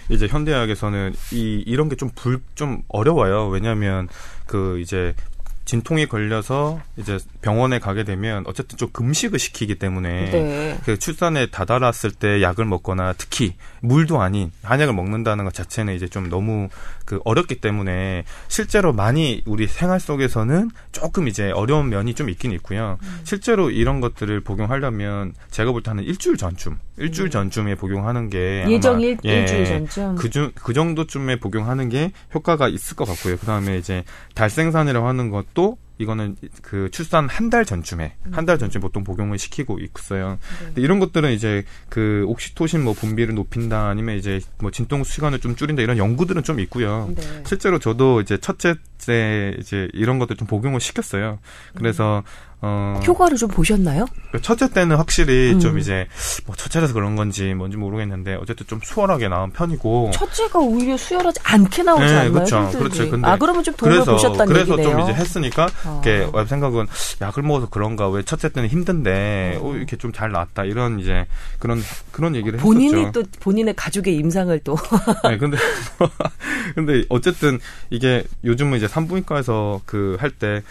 이제 0.09 0.27
현대의학에서는 0.27 1.13
이 1.33 1.63
이런 1.65 1.89
게 1.89 1.95
좀불좀 1.95 2.83
어려워요. 2.87 3.47
왜냐하면 3.47 4.07
그 4.45 4.79
이제 4.79 5.15
진통이 5.65 6.05
걸려서 6.05 6.79
이제 6.95 7.17
병원에 7.41 7.79
가게 7.79 8.03
되면 8.03 8.43
어쨌든 8.45 8.77
좀 8.77 8.89
금식을 8.91 9.39
시키기 9.39 9.75
때문에 9.75 10.31
네. 10.31 10.79
그 10.85 10.97
출산에 10.97 11.47
다다랐을 11.47 12.11
때 12.11 12.41
약을 12.41 12.65
먹거나 12.65 13.13
특히 13.17 13.55
물도 13.81 14.21
아닌 14.21 14.51
한약을 14.63 14.93
먹는다는 14.93 15.43
것 15.43 15.53
자체는 15.53 15.95
이제 15.95 16.07
좀 16.07 16.29
너무 16.29 16.69
그 17.03 17.19
어렵기 17.25 17.61
때문에 17.61 18.25
실제로 18.47 18.93
많이 18.93 19.41
우리 19.45 19.67
생활 19.67 19.99
속에서는 19.99 20.69
조금 20.91 21.27
이제 21.27 21.51
어려운 21.51 21.89
면이 21.89 22.13
좀 22.13 22.29
있긴 22.29 22.51
있고요. 22.53 22.97
실제로 23.23 23.71
이런 23.71 24.01
것들을 24.01 24.39
복용하려면 24.41 25.33
제가 25.49 25.71
볼 25.71 25.81
때는 25.81 26.03
일주일 26.03 26.37
전쯤, 26.37 26.77
일주일 26.97 27.29
전쯤에 27.29 27.75
복용하는 27.75 28.29
게 28.29 28.65
예정 28.69 29.01
일, 29.01 29.17
예, 29.25 29.41
일주일 29.41 29.65
전쯤. 29.65 30.15
그, 30.15 30.29
중, 30.29 30.51
그 30.55 30.73
정도쯤에 30.73 31.39
복용하는 31.39 31.89
게 31.89 32.11
효과가 32.33 32.69
있을 32.69 32.95
것 32.95 33.05
같고요. 33.05 33.37
그 33.37 33.45
다음에 33.45 33.77
이제 33.77 34.03
달생산이라고 34.33 35.05
하는 35.07 35.29
것도 35.29 35.77
이거는 35.97 36.35
그 36.61 36.89
출산 36.91 37.29
한 37.29 37.49
달 37.49 37.63
전쯤에 37.63 38.15
한달 38.31 38.57
전쯤에 38.57 38.81
보통 38.81 39.03
복용을 39.03 39.37
시키고 39.37 39.79
있어요. 39.79 40.39
근데 40.59 40.81
이런 40.81 40.99
것들은 40.99 41.31
이제 41.31 41.63
그 41.89 42.25
옥시토신 42.27 42.83
뭐 42.83 42.93
분비를 42.93 43.35
높인다 43.35 43.87
아니면 43.87 44.17
이제 44.17 44.41
뭐 44.59 44.71
진통 44.71 45.03
시간을 45.03 45.39
좀 45.39 45.55
줄인다 45.55 45.81
이런 45.83 45.97
연구들은 45.97 46.43
좀 46.43 46.59
있고요. 46.59 47.11
네. 47.15 47.21
실제로 47.45 47.79
저도 47.79 48.21
이제 48.21 48.37
첫째 48.37 48.75
때 49.05 49.55
이제 49.59 49.87
이런 49.93 50.17
것들 50.19 50.35
좀 50.37 50.47
복용을 50.47 50.79
시켰어요. 50.79 51.37
그래서 51.75 52.23
어 52.61 52.99
효과를 53.05 53.37
좀 53.37 53.49
보셨나요? 53.49 54.05
첫째 54.41 54.69
때는 54.69 54.95
확실히 54.95 55.51
음. 55.53 55.59
좀 55.59 55.77
이제 55.77 56.07
뭐 56.47 56.55
첫째라서 56.55 56.93
그런 56.93 57.15
건지 57.15 57.53
뭔지 57.53 57.77
모르겠는데 57.77 58.35
어쨌든 58.41 58.65
좀 58.65 58.79
수월하게 58.81 59.27
나온 59.27 59.51
편이고 59.51 60.11
첫째가 60.11 60.59
오히려 60.59 60.97
수혈하지 60.97 61.41
않게 61.43 61.83
나오지 61.83 62.05
네, 62.05 62.11
않나요? 62.13 62.31
그렇죠. 62.33 62.69
그렇죠. 62.71 63.09
근데 63.11 63.27
아 63.27 63.37
그러면 63.37 63.63
좀 63.63 63.75
도움을 63.75 64.05
보셨다는 64.05 64.45
그래서 64.51 64.71
얘기네요. 64.73 64.91
좀 64.91 64.99
이제 65.01 65.13
했으니까 65.13 65.67
아. 65.85 66.01
이렇게 66.03 66.45
생각은 66.47 66.87
약을 67.21 67.43
먹어서 67.43 67.69
그런가 67.69 68.09
왜 68.09 68.23
첫째 68.23 68.49
때는 68.49 68.69
힘든데 68.69 69.59
음. 69.61 69.65
어, 69.65 69.75
이렇게 69.75 69.95
좀 69.97 70.11
잘 70.15 70.31
나왔다 70.31 70.63
이런 70.65 70.99
이제 70.99 71.25
그런 71.59 71.81
그런 72.11 72.35
얘기를 72.35 72.57
본인이 72.59 72.99
했었죠. 73.01 73.23
또 73.23 73.29
본인의 73.41 73.75
가족의 73.75 74.15
임상을 74.15 74.57
또 74.63 74.77
네, 75.23 75.37
근데 75.37 75.57
근데 76.75 77.03
어쨌든 77.09 77.59
이게 77.89 78.23
요즘은 78.43 78.77
이제 78.77 78.87
산부인과에서 78.87 79.81
그 79.85 80.15
할 80.19 80.31
때 80.31 80.61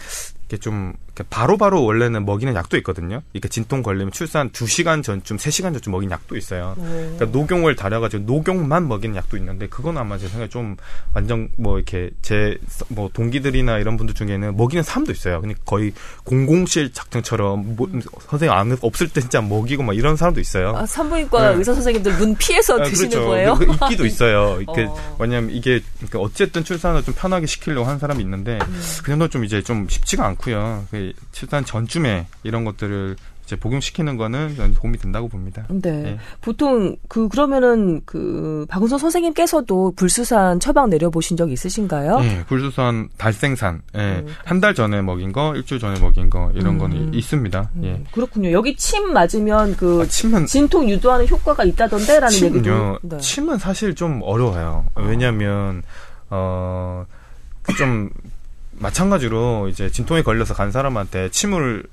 이렇게 0.47 0.57
좀 0.61 0.93
바로 1.23 1.57
바로 1.57 1.83
원래는 1.83 2.25
먹이는 2.25 2.55
약도 2.55 2.77
있거든요. 2.77 3.21
이렇게 3.33 3.49
진통 3.49 3.83
걸리면 3.83 4.11
출산 4.11 4.49
2시간 4.51 5.03
전쯤, 5.03 5.37
3시간 5.37 5.73
전쯤 5.73 5.91
먹이는 5.91 6.11
약도 6.11 6.35
있어요. 6.35 6.75
그러니까 6.77 7.25
녹용을 7.25 7.75
달여가지고 7.75 8.23
녹용만 8.25 8.87
먹이는 8.87 9.15
약도 9.15 9.37
있는데 9.37 9.67
그건 9.67 9.97
아마 9.97 10.17
제 10.17 10.27
생각에 10.27 10.49
좀 10.49 10.75
완전 11.13 11.49
뭐 11.57 11.77
이렇게 11.77 12.11
제 12.21 12.57
뭐 12.89 13.09
동기들이나 13.13 13.77
이런 13.77 13.97
분들 13.97 14.15
중에는 14.15 14.55
먹이는 14.57 14.83
사람도 14.83 15.11
있어요. 15.11 15.41
근데 15.41 15.55
거의 15.65 15.93
공공실 16.23 16.93
작정처럼 16.93 17.75
뭐, 17.75 17.87
선생님 18.27 18.55
안 18.55 18.77
없을 18.81 19.07
때 19.09 19.21
진짜 19.21 19.41
먹이고 19.41 19.83
막 19.83 19.95
이런 19.95 20.15
사람도 20.15 20.39
있어요. 20.39 20.75
아, 20.75 20.85
산부인과 20.85 21.51
네. 21.51 21.57
의사 21.57 21.73
선생님들 21.73 22.17
눈 22.17 22.35
피해서 22.35 22.79
아, 22.79 22.83
드시는 22.83 23.09
그렇죠. 23.09 23.27
거예요? 23.27 23.55
그, 23.55 23.65
그 23.65 23.73
있기도 23.73 24.05
있어요. 24.07 24.59
이렇게 24.61 24.83
어. 24.83 25.17
왜냐면 25.19 25.51
이게 25.51 25.81
그러니까 25.97 26.19
어쨌든 26.19 26.63
출산을 26.63 27.03
좀 27.03 27.13
편하게 27.17 27.45
시키려고 27.45 27.85
하는 27.85 27.99
사람이 27.99 28.21
있는데 28.23 28.59
음. 28.61 28.81
그 29.03 29.11
정도 29.11 29.27
좀 29.27 29.45
이제 29.45 29.61
좀 29.61 29.87
쉽지가 29.89 30.25
않고요. 30.25 30.85
그 31.13 31.25
출산 31.31 31.65
전쯤에 31.65 32.27
이런 32.43 32.63
것들을 32.65 33.15
이제 33.45 33.55
복용시키는 33.55 34.17
거는 34.17 34.73
도움이 34.73 34.97
된다고 34.97 35.27
봅니다. 35.27 35.65
네. 35.69 35.91
네. 35.91 36.19
보통 36.41 36.95
그 37.07 37.27
그러면은 37.29 38.01
그 38.03 38.65
박은선 38.69 38.97
선생님께서도 38.97 39.93
불수산 39.95 40.59
처방 40.59 40.89
내려보신 40.89 41.37
적 41.37 41.51
있으신가요? 41.51 42.21
예, 42.23 42.43
불수산 42.47 43.09
달생산, 43.17 43.83
예, 43.95 43.99
음. 43.99 44.27
한달 44.43 44.73
전에 44.73 45.03
먹인 45.03 45.31
거, 45.31 45.55
일주일 45.55 45.79
전에 45.79 45.99
먹인 45.99 46.31
거 46.31 46.51
이런 46.55 46.73
음. 46.73 46.77
거는 46.79 47.13
있습니다. 47.13 47.69
예. 47.83 47.87
음, 47.91 48.05
그렇군요. 48.11 48.51
여기 48.51 48.75
침 48.75 49.13
맞으면 49.13 49.77
그 49.77 50.01
아, 50.01 50.05
침은 50.07 50.47
진통 50.47 50.89
유도하는 50.89 51.27
효과가 51.27 51.65
있다던데라는 51.65 52.29
침은요. 52.29 52.55
얘기도. 52.57 52.99
네. 53.03 53.17
침은 53.19 53.59
사실 53.59 53.93
좀 53.93 54.21
어려워요. 54.23 54.85
왜냐하면 54.95 55.83
어 56.31 57.05
좀 57.77 58.09
마찬가지로 58.77 59.69
이제 59.69 59.89
진통에 59.89 60.21
걸려서 60.21 60.53
간 60.53 60.71
사람한테 60.71 61.29
침을 61.29 61.83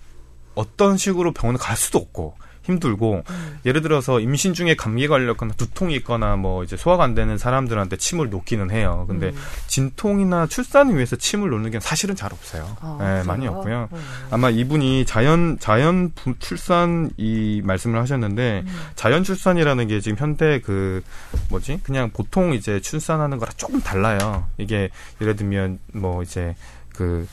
어떤 0.55 0.97
식으로 0.97 1.33
병원에 1.33 1.59
갈 1.59 1.77
수도 1.77 1.99
없고 1.99 2.35
힘들고 2.62 3.23
음. 3.28 3.59
예를 3.66 3.83
들어서 3.83 4.21
임신 4.21 4.54
중에 4.54 4.75
감기 4.76 5.09
걸렸거나 5.09 5.54
두통이 5.54 5.95
있거나 5.97 6.37
뭐 6.37 6.62
이제 6.64 6.76
소화가 6.76 7.02
안 7.04 7.14
되는 7.14 7.37
사람들한테 7.38 7.97
침을 7.97 8.31
놓기는 8.31 8.71
해요. 8.71 9.04
근데 9.09 9.28
음. 9.31 9.37
진통이나 9.66 10.47
출산을 10.47 10.95
위해서 10.95 11.16
침을 11.16 11.50
놓는 11.50 11.71
게 11.71 11.81
사실은 11.81 12.14
잘 12.14 12.33
없어요. 12.33 12.76
아, 12.81 12.99
네, 13.00 13.23
많이? 13.26 13.47
없고요. 13.49 13.88
음. 13.92 13.99
아마 14.31 14.50
이분이 14.50 15.04
자연 15.07 15.59
자연 15.59 16.12
부- 16.14 16.35
출산 16.38 17.11
이 17.16 17.61
말씀을 17.64 17.99
하셨는데 18.00 18.62
음. 18.66 18.81
자연 18.95 19.25
출산이라는 19.25 19.88
게 19.88 20.00
지금 20.00 20.16
현대 20.19 20.61
그 20.61 21.02
뭐지 21.50 21.81
그냥 21.83 22.11
보통 22.12 22.54
이제 22.54 22.81
출산하는 22.81 23.38
거랑 23.38 23.52
조금 23.57 23.81
달라요. 23.81 24.47
이게 24.59 24.90
예를 25.21 25.35
들면 25.37 25.78
뭐 25.95 26.23
이제 26.23 26.54
그 26.95 27.26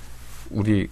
우리 0.50 0.88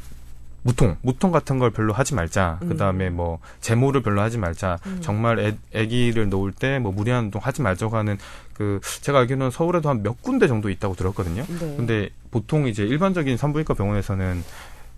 무통 0.68 0.98
무통 1.02 1.32
같은 1.32 1.60
걸 1.60 1.72
별로 1.72 1.94
하지 1.94 2.14
말자. 2.14 2.60
음. 2.62 2.70
그 2.70 2.78
다음에 2.78 3.10
뭐 3.10 3.40
제모를 3.62 4.02
별로 4.04 4.22
하지 4.22 4.38
말자. 4.38 4.78
음. 4.86 4.98
정말 5.02 5.40
애, 5.40 5.56
애기를 5.74 6.28
놓을 6.30 6.52
때 6.52 6.80
뭐 6.80 6.92
무리한 6.92 7.26
운동 7.26 7.42
하지 7.42 7.62
말자고 7.62 7.96
하는 7.96 8.18
그 8.54 8.82
제가 9.02 9.20
알기로는 9.20 9.50
서울에도 9.52 9.88
한 9.90 10.04
몇 10.04 10.22
군데 10.22 10.48
정도 10.48 10.70
있다고 10.70 10.96
들었거든요. 10.96 11.44
네. 11.48 11.74
근데 11.78 12.10
보통 12.32 12.68
이제 12.68 12.84
일반적인 12.84 13.38
산부인과 13.38 13.74
병원에서는 13.76 14.44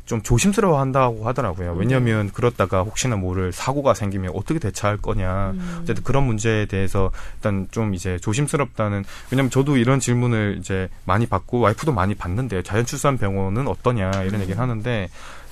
좀 0.06 0.24
조심스러워 0.24 0.80
한다고 0.80 1.28
하더라고요. 1.28 1.76
왜냐면 1.78 2.32
그렇다가 2.32 2.82
혹시나 2.82 3.16
모를 3.16 3.52
사고가 3.52 3.94
생기면 3.94 4.32
어떻게 4.34 4.58
대처할 4.58 4.98
거냐. 4.98 5.52
음. 5.52 5.80
어쨌든 5.84 6.04
그런 6.04 6.24
문제에 6.24 6.66
대해서 6.66 7.12
일단 7.36 7.68
좀 7.70 7.94
이제 7.94 8.18
조심스럽다는 8.18 9.06
왜냐면 9.30 9.52
저도 9.52 9.78
이런 9.78 10.00
질문을 10.00 10.58
이제 10.60 10.90
많이 11.06 11.28
받고 11.28 11.60
와이프도 11.60 11.92
많이 11.94 12.16
받는데 12.16 12.64
자연출산 12.64 13.20
병원은 13.20 13.68
어떠냐 13.68 14.10
이런 14.24 14.36
음. 14.36 14.42
얘기를 14.42 14.60
하는데 14.60 15.10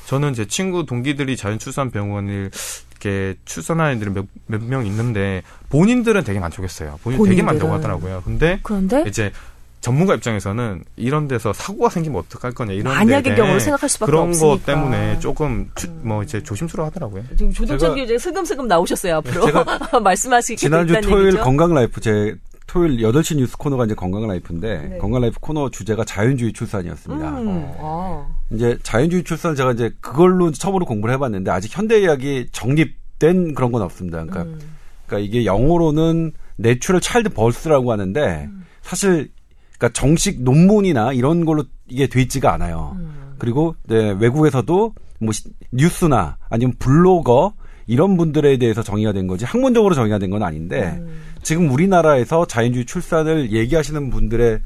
저는 0.07 0.33
제 0.33 0.45
친구 0.45 0.85
동기들이 0.85 1.35
자연출산 1.35 1.91
병원을 1.91 2.49
이렇게 2.91 3.35
출산하는 3.43 3.97
애들이 3.97 4.09
몇, 4.11 4.25
몇명 4.47 4.85
있는데 4.85 5.43
본인들은 5.69 6.23
되게 6.23 6.39
만족했어요. 6.39 6.97
본인 7.03 7.17
되게 7.23 7.41
본인들은. 7.41 7.45
만족하더라고요. 7.45 8.21
근데 8.23 8.59
그런데 8.63 9.03
이제 9.05 9.33
전문가 9.81 10.15
입장에서는 10.15 10.83
이런 10.95 11.27
데서 11.27 11.51
사고가 11.53 11.89
생기면 11.89 12.19
어떡할 12.21 12.53
거냐 12.53 12.71
이런 12.73 12.93
만약의 12.95 13.35
경우를 13.35 13.59
생각할 13.59 13.87
수밖에 13.89 14.09
그런 14.11 14.29
없으니까. 14.29 14.55
것 14.55 14.65
때문에 14.65 15.19
조금 15.19 15.69
추- 15.75 15.89
뭐 16.01 16.23
이제 16.23 16.41
조심스러워 16.41 16.87
하더라고요. 16.89 17.23
지금 17.37 17.51
조동찬 17.51 17.95
교재 17.95 18.17
슬금슬금 18.17 18.67
나오셨어요 18.67 19.17
앞으로 19.17 19.45
제가 19.45 19.65
말씀하시게 20.01 20.55
지난주 20.55 20.99
토요일 21.01 21.27
얘기죠? 21.27 21.43
건강 21.43 21.73
라이프 21.73 21.99
제 22.01 22.33
토요일 22.67 22.97
8시 22.97 23.37
뉴스 23.37 23.57
코너가 23.57 23.85
이제 23.85 23.95
건강 23.95 24.27
라이프인데 24.27 24.87
네. 24.89 24.97
건강 24.97 25.21
라이프 25.21 25.39
코너 25.39 25.69
주제가 25.69 26.03
자연주의 26.03 26.51
출산이었습니다. 26.53 27.39
음, 27.39 27.71
아. 27.79 28.27
이제 28.51 28.77
자연주의 28.83 29.23
출산을 29.23 29.55
제가 29.55 29.71
이제 29.71 29.89
그걸로 30.01 30.51
처음으로 30.51 30.85
공부를 30.85 31.13
해 31.15 31.17
봤는데 31.17 31.49
아직 31.49 31.75
현대 31.75 31.95
의학이 31.95 32.47
정립된 32.51 33.53
그런 33.53 33.71
건 33.71 33.81
없습니다. 33.83 34.17
그러니까, 34.25 34.41
음. 34.43 34.59
그러니까 35.05 35.25
이게 35.27 35.45
영어로는 35.45 36.33
natural 36.57 36.99
childbirth라고 37.01 37.91
하는데 37.91 38.49
사실 38.81 39.31
그러니까 39.77 39.97
정식 39.99 40.41
논문이나 40.43 41.13
이런 41.13 41.45
걸로 41.45 41.63
이게 41.87 42.07
돼 42.07 42.21
있지가 42.23 42.53
않아요. 42.53 42.97
음. 42.99 43.35
그리고 43.37 43.75
네, 43.87 44.11
외국에서도 44.19 44.93
뭐 45.19 45.31
시- 45.31 45.43
뉴스나 45.71 46.37
아니면 46.49 46.73
블로거 46.79 47.53
이런 47.85 48.17
분들에 48.17 48.57
대해서 48.57 48.83
정의가 48.83 49.13
된 49.13 49.27
거지 49.27 49.45
학문적으로 49.45 49.95
정의가 49.95 50.19
된 50.19 50.29
건 50.31 50.43
아닌데 50.43 50.97
음. 50.99 51.21
지금 51.47 51.71
우리나라에서 51.71 52.45
자연주의 52.45 52.83
출산을 52.83 53.53
얘기하시는 53.53 54.09
분들의 54.09 54.59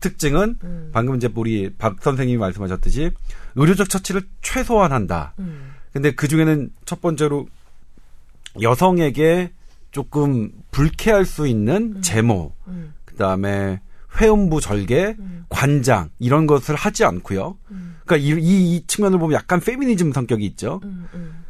특징은 0.00 0.56
음. 0.64 0.90
방금 0.92 1.14
이제 1.14 1.28
우리 1.32 1.72
박 1.78 2.02
선생님이 2.02 2.36
말씀하셨듯이 2.38 3.12
의료적 3.54 3.88
처치를 3.88 4.22
최소화한다. 4.42 5.34
음. 5.38 5.74
근데 5.92 6.10
그 6.16 6.26
중에는 6.26 6.70
첫 6.84 7.00
번째로 7.00 7.46
여성에게 8.60 9.52
조금 9.92 10.50
불쾌할 10.72 11.26
수 11.26 11.46
있는 11.46 12.02
제모, 12.02 12.52
그다음에 13.04 13.80
회음부 14.20 14.60
절개, 14.60 15.14
관장 15.48 16.10
이런 16.18 16.48
것을 16.48 16.74
하지 16.74 17.04
않고요. 17.04 17.56
그러니까 18.04 18.16
이, 18.16 18.42
이, 18.42 18.74
이 18.74 18.86
측면을 18.88 19.20
보면 19.20 19.36
약간 19.36 19.60
페미니즘 19.60 20.12
성격이 20.12 20.44
있죠. 20.44 20.80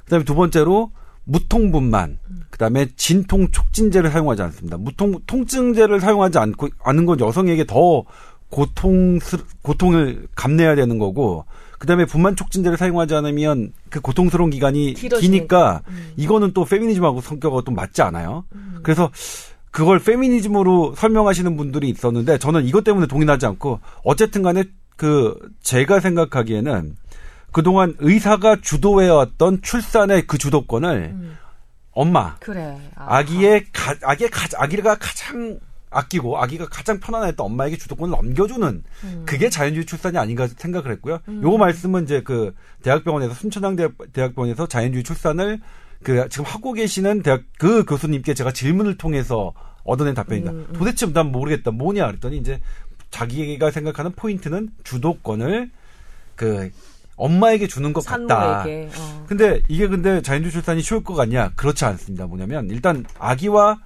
그다음에 0.04 0.24
두 0.24 0.34
번째로 0.34 0.92
무통분만, 1.26 2.18
그다음에 2.50 2.86
진통 2.96 3.50
촉진제를 3.50 4.10
사용하지 4.10 4.42
않습니다. 4.42 4.78
무통 4.78 5.20
통증제를 5.26 6.00
사용하지 6.00 6.38
않고 6.38 6.68
않은 6.82 7.04
건 7.04 7.20
여성에게 7.20 7.66
더 7.66 8.04
고통 8.48 9.18
고통을 9.62 10.28
감내야 10.34 10.76
되는 10.76 10.98
거고 10.98 11.44
그다음에 11.78 12.06
분만 12.06 12.36
촉진제를 12.36 12.78
사용하지 12.78 13.14
않으면 13.14 13.72
그 13.90 14.00
고통스러운 14.00 14.50
기간이 14.50 14.94
길어지니까. 14.94 15.20
기니까 15.20 15.82
음. 15.88 16.12
이거는 16.16 16.52
또 16.54 16.64
페미니즘하고 16.64 17.20
성격하고 17.20 17.62
또 17.62 17.72
맞지 17.72 18.02
않아요. 18.02 18.44
그래서 18.82 19.10
그걸 19.70 19.98
페미니즘으로 19.98 20.94
설명하시는 20.96 21.56
분들이 21.56 21.90
있었는데 21.90 22.38
저는 22.38 22.64
이것 22.66 22.84
때문에 22.84 23.06
동의하지 23.06 23.44
않고 23.46 23.80
어쨌든 24.04 24.42
간에 24.42 24.64
그 24.96 25.36
제가 25.60 26.00
생각하기에는 26.00 26.96
그동안 27.56 27.94
의사가 28.00 28.60
주도해왔던 28.60 29.62
출산의 29.62 30.26
그 30.26 30.36
주도권을 30.36 31.14
음. 31.14 31.38
엄마 31.90 32.36
그래. 32.38 32.78
아, 32.94 33.16
아기의 33.16 33.64
가, 33.72 33.94
아기의 34.02 34.28
가, 34.28 34.46
아기가 34.58 34.98
가장 34.98 35.58
아끼고 35.88 36.36
아기가 36.36 36.68
가장 36.68 37.00
편안했던 37.00 37.46
엄마에게 37.46 37.78
주도권을 37.78 38.10
넘겨주는 38.10 38.84
음. 39.04 39.22
그게 39.24 39.48
자연주의 39.48 39.86
출산이 39.86 40.18
아닌가 40.18 40.46
생각을 40.46 40.92
했고요. 40.92 41.20
요 41.44 41.56
말씀은 41.56 42.04
이제 42.04 42.20
그 42.22 42.54
대학병원에서 42.82 43.32
순천향 43.32 43.76
대학, 43.76 43.92
대학병원에서 44.12 44.66
자연주의 44.66 45.02
출산을 45.02 45.58
그 46.02 46.28
지금 46.28 46.44
하고 46.44 46.74
계시는 46.74 47.22
대학 47.22 47.40
그 47.58 47.86
교수님께 47.86 48.34
제가 48.34 48.52
질문을 48.52 48.98
통해서 48.98 49.54
얻어낸 49.82 50.12
답변입니다. 50.12 50.52
음, 50.52 50.66
도대체 50.74 51.10
난 51.10 51.32
모르겠다. 51.32 51.70
뭐냐 51.70 52.06
그랬더니 52.06 52.36
이제 52.36 52.60
자기가 53.10 53.70
생각하는 53.70 54.12
포인트는 54.12 54.72
주도권을 54.84 55.70
그 56.34 56.70
엄마에게 57.16 57.66
주는 57.66 57.92
것 57.92 58.04
같다. 58.04 58.62
산모에게. 58.62 58.90
어. 58.96 59.24
근데 59.26 59.60
이게 59.68 59.88
근데 59.88 60.22
자연주의 60.22 60.52
출산이 60.52 60.82
쉬울 60.82 61.02
것 61.02 61.14
같냐? 61.14 61.50
그렇지 61.56 61.84
않습니다. 61.84 62.26
뭐냐면 62.26 62.68
일단 62.70 63.04
아기와 63.18 63.78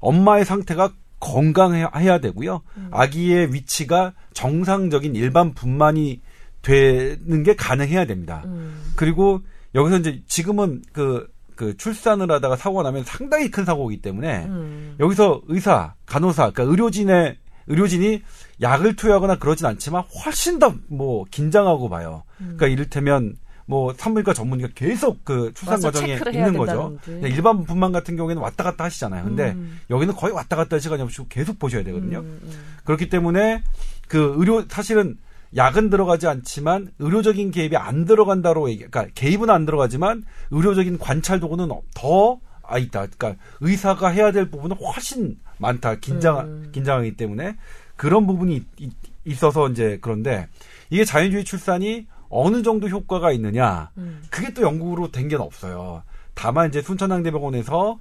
엄마의 0.00 0.44
상태가 0.44 0.92
건강해야 1.18 2.18
되고요. 2.20 2.60
아기의 2.90 3.54
위치가 3.54 4.12
정상적인 4.34 5.14
일반 5.16 5.54
분만이 5.54 6.20
되는 6.60 7.42
게 7.42 7.54
가능해야 7.54 8.04
됩니다. 8.06 8.42
음. 8.44 8.80
그리고 8.96 9.40
여기서 9.74 9.98
이제 9.98 10.22
지금은 10.26 10.82
그, 10.92 11.28
그 11.56 11.76
출산을 11.76 12.30
하다가 12.30 12.56
사고가 12.56 12.82
나면 12.82 13.04
상당히 13.04 13.50
큰 13.50 13.64
사고이기 13.64 14.02
때문에 14.02 14.44
음. 14.44 14.96
여기서 15.00 15.42
의사, 15.48 15.94
간호사, 16.06 16.50
그러니까 16.50 16.62
의료진의 16.64 17.36
의료진이 17.66 18.22
약을 18.60 18.96
투여하거나 18.96 19.38
그러진 19.38 19.66
않지만 19.66 20.02
훨씬 20.24 20.58
더 20.58 20.74
뭐 20.88 21.24
긴장하고 21.30 21.88
봐요. 21.88 22.24
음. 22.40 22.54
그러니까 22.56 22.66
이를테면 22.68 23.36
뭐 23.66 23.94
산부인과 23.96 24.34
전문의가 24.34 24.70
계속 24.74 25.24
그 25.24 25.52
출산 25.54 25.80
맞아, 25.80 25.90
과정에 25.90 26.20
있는 26.32 26.56
거죠. 26.58 26.98
일반 27.06 27.64
분만 27.64 27.92
같은 27.92 28.16
경우에는 28.16 28.42
왔다 28.42 28.62
갔다 28.62 28.84
하시잖아요. 28.84 29.24
근데 29.24 29.52
음. 29.52 29.80
여기는 29.88 30.14
거의 30.14 30.34
왔다 30.34 30.56
갔다 30.56 30.74
할 30.74 30.80
시간이 30.80 31.00
없이 31.02 31.22
계속 31.28 31.58
보셔야 31.58 31.82
되거든요. 31.84 32.18
음, 32.18 32.40
음. 32.42 32.64
그렇기 32.84 33.08
때문에 33.08 33.62
그 34.08 34.34
의료 34.36 34.64
사실은 34.68 35.16
약은 35.56 35.88
들어가지 35.88 36.26
않지만 36.26 36.90
의료적인 36.98 37.52
개입이 37.52 37.76
안 37.76 38.04
들어간다로 38.04 38.68
얘기, 38.68 38.84
그러니까 38.84 39.06
개입은 39.14 39.48
안 39.50 39.64
들어가지만 39.64 40.24
의료적인 40.50 40.98
관찰 40.98 41.40
도구는 41.40 41.68
더 41.94 42.40
아 42.66 42.78
있다. 42.78 43.06
그러니까 43.06 43.42
의사가 43.60 44.08
해야 44.08 44.32
될 44.32 44.50
부분은 44.50 44.76
훨씬 44.76 45.38
많다. 45.58 45.96
긴장 45.96 46.38
음. 46.40 46.68
긴장하기 46.72 47.16
때문에 47.16 47.56
그런 47.96 48.26
부분이 48.26 48.62
있- 48.78 48.92
있어서 49.24 49.68
이제 49.68 49.98
그런데 50.00 50.48
이게 50.90 51.04
자연주의 51.04 51.44
출산이 51.44 52.06
어느 52.28 52.62
정도 52.62 52.88
효과가 52.88 53.32
있느냐? 53.32 53.90
음. 53.96 54.22
그게 54.30 54.52
또 54.52 54.62
연구로 54.62 55.10
된 55.12 55.28
게 55.28 55.36
없어요. 55.36 56.02
다만 56.34 56.68
이제 56.68 56.82
순천향대병원에서 56.82 57.98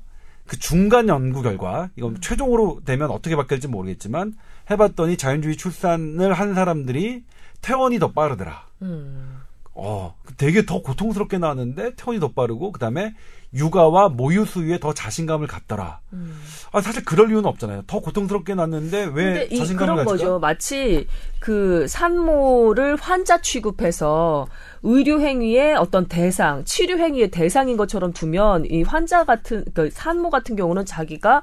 그 0.48 0.58
중간 0.60 1.08
연구 1.08 1.42
결과 1.42 1.90
이건 1.96 2.20
최종으로 2.20 2.82
되면 2.84 3.10
어떻게 3.12 3.36
바뀔지 3.36 3.68
모르겠지만 3.68 4.34
해봤더니 4.70 5.16
자연주의 5.18 5.56
출산을 5.56 6.34
한 6.34 6.54
사람들이 6.56 7.24
퇴원이 7.62 8.00
더 8.00 8.12
빠르더라. 8.12 8.66
음. 8.82 9.38
어, 9.76 10.16
되게 10.38 10.66
더 10.66 10.82
고통스럽게 10.82 11.38
나왔는데 11.38 11.96
퇴원이 11.96 12.20
더 12.20 12.32
빠르고 12.32 12.72
그다음에 12.74 13.14
육아와 13.54 14.10
모유 14.10 14.46
수유에 14.46 14.80
더 14.80 14.94
자신감을 14.94 15.48
갖더라. 15.48 16.00
음. 16.14 16.36
아 16.72 16.82
사실 16.82 17.06
그럴 17.06 17.30
이유는 17.30 17.46
없잖아요. 17.46 17.84
더 17.88 18.00
고통스럽게 18.00 18.56
났는데 18.56 19.12
왜이 19.14 19.58
자신감을 19.58 19.94
그런? 19.94 20.06
거죠. 20.06 20.40
마치 20.40 21.08
그 21.40 21.86
산모를 21.88 22.96
환자 22.96 23.42
취급해서 23.42 24.48
의료 24.82 25.20
행위의 25.22 25.76
어떤 25.76 26.08
대상, 26.08 26.66
치료 26.66 26.98
행위의 26.98 27.32
대상인 27.32 27.78
것처럼 27.78 28.12
두면 28.12 28.66
이 28.66 28.82
환자 28.84 29.24
같은 29.24 29.64
그 29.74 29.90
산모 29.92 30.30
같은 30.30 30.56
경우는 30.56 30.86
자기가 30.86 31.42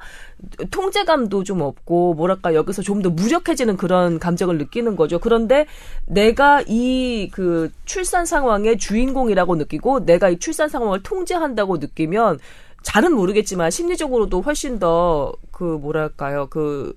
통제감도 0.70 1.44
좀 1.44 1.60
없고 1.62 2.14
뭐랄까 2.14 2.54
여기서 2.54 2.82
좀 2.82 3.00
더 3.00 3.08
무력해지는 3.08 3.78
그런 3.78 4.18
감정을 4.18 4.58
느끼는 4.58 4.94
거죠. 4.94 5.18
그런데 5.20 5.64
내가 6.06 6.62
이 6.66 7.30
그 7.32 7.70
출산 7.86 8.26
상황의 8.26 8.76
주인공이라고 8.78 9.56
느끼고 9.56 10.04
내가 10.04 10.28
이 10.28 10.38
출산 10.38 10.68
상황을 10.68 11.02
통제한다고 11.02 11.78
느끼 11.78 11.99
면 12.06 12.38
잘은 12.82 13.14
모르겠지만 13.14 13.70
심리적으로도 13.70 14.40
훨씬 14.42 14.78
더 14.78 15.34
그 15.52 15.64
뭐랄까요 15.64 16.46
그 16.48 16.94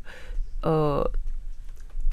어 0.63 1.03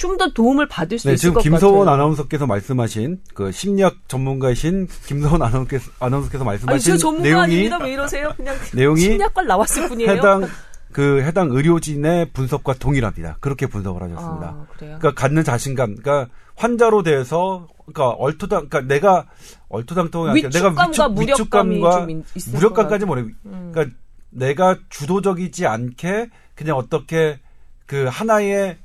좀 0.00 0.16
더 0.16 0.33
도움을 0.33 0.66
받을 0.66 0.98
수 0.98 1.09
네, 1.09 1.12
있을 1.12 1.20
지금 1.20 1.35
것 1.35 1.42
김서원 1.42 1.81
같아요. 1.81 1.94
아나운서께서 1.94 2.46
말씀하신 2.46 3.20
그 3.35 3.53
심리학 3.53 3.96
전문가이신 4.09 4.88
김서원 5.07 5.42
아나운서께서, 5.42 5.90
아나운서께서 6.00 6.42
아니 6.42 6.46
말씀하신 6.53 6.92
저 6.94 6.96
전문가 6.96 7.29
내용이 7.29 7.42
아닙니다. 7.42 7.79
왜 7.85 7.92
이러세요? 7.92 8.33
그냥 8.35 8.57
내용이 8.72 8.98
심리학과 8.98 9.42
나왔을 9.42 9.88
뿐이에요. 9.88 10.11
해당 10.11 10.48
그 10.90 11.20
해당 11.20 11.50
의료진의 11.50 12.31
분석과 12.33 12.74
동일합니다. 12.79 13.37
그렇게 13.40 13.66
분석을 13.66 14.03
하셨습니다. 14.05 14.46
아. 14.46 14.66
그러니까 14.79 15.12
갖는 15.12 15.44
자신감, 15.44 15.96
그러니까 15.96 16.33
환자로 16.57 17.03
대해서 17.03 17.68
그러니까 17.92 18.11
얼토당, 18.11 18.68
그러니까 18.68 18.94
내가 18.94 19.26
얼토당토가 19.68 20.33
내가 20.33 20.68
위축, 20.68 22.37
있을 22.37 22.53
무력감까지 22.55 23.05
것 23.05 23.07
모르. 23.07 23.20
음. 23.46 23.70
그러니까 23.72 23.96
내가 24.31 24.79
주도적이지 24.88 25.66
않게 25.66 26.29
그냥 26.55 26.76
어떻게 26.76 27.40
그 27.87 28.05
하나의 28.05 28.79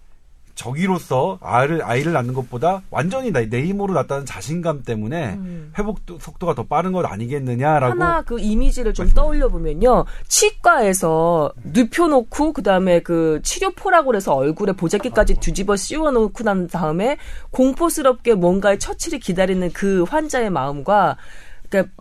적이로서 0.55 1.37
아이를 1.41 1.83
아이를 1.83 2.13
낳는 2.13 2.33
것보다 2.33 2.81
완전히 2.89 3.31
내, 3.31 3.49
내 3.49 3.63
힘으로 3.63 3.93
낳다는 3.93 4.25
자신감 4.25 4.83
때문에 4.83 5.33
음. 5.33 5.73
회복 5.77 5.99
속도가 6.19 6.55
더 6.55 6.63
빠른 6.63 6.91
것 6.91 7.05
아니겠느냐라고 7.05 7.91
하나 7.91 8.21
그 8.21 8.39
이미지를 8.39 8.93
좀 8.93 9.05
말씀하세요. 9.05 9.15
떠올려 9.15 9.49
보면요. 9.49 10.05
치과에서 10.27 11.51
눕혀놓고 11.63 12.53
그다음에 12.53 13.01
그 13.01 13.39
치료포라고 13.43 14.07
그래서 14.07 14.33
얼굴에 14.33 14.73
보자기까지 14.73 15.35
뒤집어 15.39 15.75
씌워놓고 15.75 16.43
난 16.43 16.67
다음에 16.67 17.17
공포스럽게 17.51 18.35
뭔가의 18.35 18.79
처치를 18.79 19.19
기다리는 19.19 19.71
그 19.73 20.03
환자의 20.03 20.49
마음과 20.49 21.17
그러니까 21.69 21.91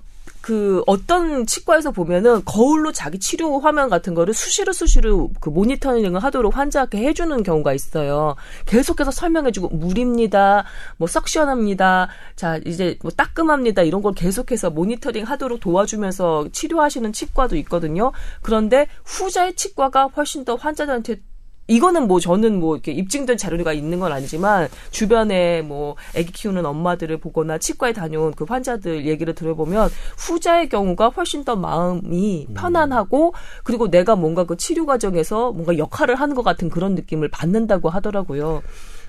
그 0.45 0.83
어떤 0.87 1.47
치과에서 1.47 1.91
보면은 1.91 2.45
거울로 2.45 2.93
자기 2.93 3.19
치료 3.19 3.61
화면 3.61 3.89
같은 3.89 4.13
거를 4.13 4.35
수시로 4.35 4.75
수시로 4.75 5.31
그 5.41 5.49
모니터링을 5.49 6.23
하도록 6.23 6.55
환자한테 6.55 6.99
해주는 6.99 7.43
경우가 7.43 7.73
있어요. 7.73 8.37
계속해서 8.67 9.11
설명해주고 9.11 9.71
물입니다, 9.71 10.67
뭐 10.99 11.09
석션합니다, 11.09 12.09
자 12.37 12.61
이제 12.67 12.99
뭐 13.01 13.11
따끔합니다 13.11 13.81
이런 13.85 14.03
걸 14.03 14.13
계속해서 14.13 14.69
모니터링 14.69 15.25
하도록 15.25 15.59
도와주면서 15.59 16.49
치료하시는 16.53 17.15
치과도 17.15 17.57
있거든요. 17.57 18.13
그런데 18.43 18.87
후자의 19.07 19.55
치과가 19.55 20.09
훨씬 20.09 20.45
더 20.45 20.57
환자들한테 20.57 21.23
이거는 21.67 22.07
뭐 22.07 22.21
저는 22.21 22.61
뭐 22.61 22.77
이렇게 22.77 22.93
입증된 22.93 23.37
자료가 23.37 23.73
있는 23.73 24.01
건 24.01 24.13
아니지만 24.13 24.69
주변에 24.91 25.63
뭐 25.63 25.97
아기 26.17 26.27
키우는 26.27 26.67
엄마들을 26.67 27.17
보거나 27.19 27.59
치과에 27.59 27.93
다녀온 27.93 28.33
그 28.33 28.45
환자들 28.45 29.07
얘기를 29.07 29.35
들어보면 29.35 29.89
후자의 30.19 30.69
경우가 30.69 31.09
훨씬 31.09 31.45
더 31.45 31.57
마음이 31.57 32.49
편안하고 32.55 33.35
그리고 33.63 33.91
내가 33.91 34.17
뭔가 34.17 34.45
그 34.45 34.57
치료 34.57 34.87
과정에서 34.87 35.53
뭔가 35.53 35.79
역할을 35.79 36.17
하는 36.17 36.35
것 36.35 36.43
같은 36.43 36.69
그런 36.69 36.95
느낌을 36.95 37.29
받는다고 37.29 37.89
하더라고요. 37.89 38.63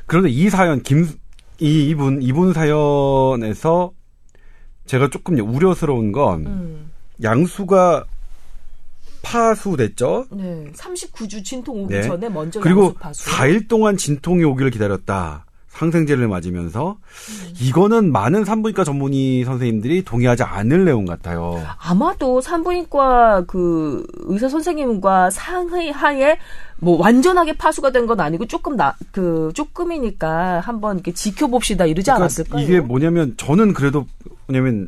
그런데 0.05 0.29
이 0.29 0.49
사연 0.49 0.81
김 0.81 1.25
이 1.59 1.87
이분 1.89 2.21
이분 2.21 2.53
사연에서 2.53 3.91
제가 4.85 5.09
조금 5.09 5.37
우려스러운 5.39 6.11
건 6.11 6.45
음. 6.45 6.91
양수가 7.23 8.05
파수됐죠. 9.25 10.25
네. 10.31 10.65
39주 10.75 11.43
진통 11.43 11.83
오기 11.83 11.93
네. 11.93 12.01
전에 12.03 12.29
먼저 12.29 12.59
그리고 12.59 12.93
파수. 12.93 13.25
4일 13.29 13.67
동안 13.67 13.97
진통이 13.97 14.43
오기를 14.43 14.71
기다렸다. 14.71 15.45
상생제를 15.69 16.29
맞으면서 16.29 16.95
이거는 17.59 18.09
많은 18.13 18.45
산부인과 18.45 18.85
전문의 18.85 19.43
선생님들이 19.43 20.05
동의하지 20.05 20.43
않을 20.43 20.85
내용 20.85 21.03
같아요. 21.03 21.61
아마도 21.79 22.39
산부인과 22.39 23.43
그 23.45 24.05
의사 24.19 24.47
선생님과 24.47 25.31
상의하에 25.31 26.37
뭐 26.77 26.97
완전하게 26.97 27.53
파수가 27.57 27.91
된 27.91 28.05
건 28.07 28.21
아니고 28.21 28.45
조금 28.45 28.77
나 28.77 28.95
그 29.11 29.51
조금이니까 29.53 30.61
한번 30.61 30.95
이렇게 30.97 31.11
지켜봅시다 31.13 31.85
이러지 31.85 32.05
그러니까 32.05 32.23
않았을까요? 32.23 32.63
이게 32.63 32.79
뭐냐면 32.79 33.33
저는 33.35 33.73
그래도 33.73 34.05
뭐냐면 34.47 34.87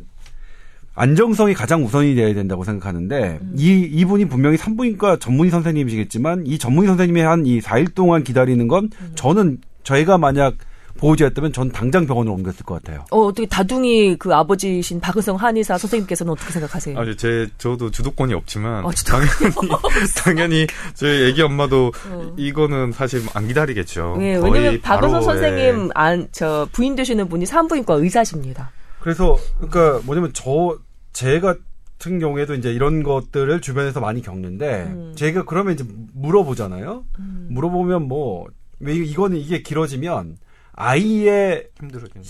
안정성이 0.98 1.54
가장 1.54 1.84
우선이 1.84 2.14
돼야 2.14 2.34
된다고 2.34 2.64
생각하는데 2.64 3.38
음. 3.40 3.52
이 3.56 3.88
이분이 3.92 4.26
분명히 4.26 4.56
산부인과 4.56 5.18
전문의 5.18 5.50
선생님이시겠지만 5.50 6.44
이 6.46 6.58
전문의 6.58 6.88
선생님이 6.88 7.20
한 7.20 7.46
이 7.46 7.60
4일 7.60 7.94
동안 7.94 8.24
기다리는 8.24 8.66
건 8.68 8.90
음. 9.00 9.12
저는 9.14 9.58
저희가 9.84 10.18
만약 10.18 10.54
보호자였다면 10.98 11.52
전 11.52 11.70
당장 11.70 12.06
병원으로 12.06 12.34
옮겼을 12.34 12.66
것 12.66 12.82
같아요. 12.82 13.04
어, 13.12 13.20
어떻게 13.20 13.46
다둥이 13.46 14.16
그 14.16 14.34
아버지신 14.34 14.98
박은성 15.00 15.36
한의사 15.36 15.78
선생님께서는 15.78 16.32
어떻게 16.32 16.50
생각하세요? 16.52 16.98
아니 16.98 17.16
제 17.16 17.46
저도 17.56 17.92
주도권이 17.92 18.34
없지만 18.34 18.84
어, 18.84 18.90
주도권이 18.90 19.28
당연히 19.38 19.70
당연히 20.24 20.66
저희 20.94 21.28
애기 21.28 21.40
엄마도 21.42 21.92
어. 22.10 22.34
이거는 22.36 22.90
사실 22.90 23.22
안 23.34 23.46
기다리겠죠. 23.46 24.18
예, 24.20 24.38
거의 24.40 24.52
왜냐면 24.52 24.80
박은성 24.80 25.20
예. 25.20 25.24
선생님 25.24 25.90
안 25.94 26.28
저 26.32 26.68
부인 26.72 26.96
되시는 26.96 27.28
분이 27.28 27.46
산부인과 27.46 27.94
의사십니다. 27.94 28.72
그래서 28.98 29.38
그러니까 29.60 30.00
뭐냐면 30.04 30.32
저 30.34 30.76
제 31.18 31.40
같은 31.40 32.20
경우에도 32.20 32.54
이제 32.54 32.72
이런 32.72 33.02
것들을 33.02 33.60
주변에서 33.60 33.98
많이 33.98 34.22
겪는데 34.22 34.84
음. 34.84 35.12
제가 35.16 35.44
그러면 35.46 35.74
이제 35.74 35.84
물어보잖아요. 36.14 37.04
물어보면 37.48 38.06
뭐 38.06 38.46
왜 38.80 38.94
이거는 38.94 39.36
이게 39.38 39.60
길어지면 39.60 40.36
아이의 40.74 41.70
힘들어지는. 41.80 42.24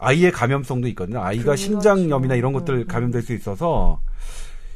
아이의 0.00 0.32
감염성도 0.32 0.88
있거든요. 0.88 1.22
아이가 1.22 1.44
그렇죠. 1.44 1.62
신장염이나 1.62 2.34
이런 2.34 2.52
것들 2.52 2.74
음, 2.74 2.86
감염될 2.88 3.22
수 3.22 3.32
있어서 3.32 4.00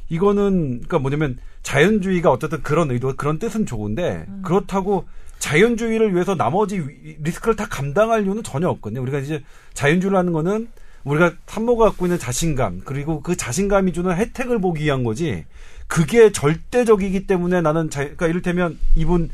이거는 0.09 0.69
그러니까 0.87 1.01
뭐냐면 1.01 1.39
자연주의가 1.65 2.31
어쨌든 2.31 2.63
그런 2.63 2.93
의도 2.93 3.17
그런 3.17 3.41
뜻은 3.41 3.67
좋은데 3.67 4.27
음. 4.29 4.43
그렇다고 4.45 5.07
자연주의를 5.41 6.15
위해서 6.15 6.37
나머지 6.37 6.79
위- 6.79 7.17
리스크를 7.21 7.57
다 7.57 7.67
감당할 7.69 8.25
이유는 8.25 8.45
전혀 8.45 8.69
없거든요. 8.69 9.03
우리가 9.03 9.19
이제 9.19 9.43
자연주의라는 9.75 10.33
거는 10.33 10.69
우리가 11.05 11.33
산모가 11.47 11.87
갖고 11.87 12.07
있는 12.07 12.19
자신감 12.19 12.83
그리고 12.85 13.21
그 13.23 13.37
자신감이 13.37 13.93
주는 13.93 14.15
혜택을 14.15 14.61
보기 14.61 14.85
위한 14.85 15.05
거지 15.05 15.45
그게 15.87 16.33
절대적이기 16.33 17.27
때문에 17.27 17.61
나는 17.61 17.91
자, 17.91 18.01
그러니까 18.01 18.27
이를테면 18.27 18.79
이분 18.95 19.31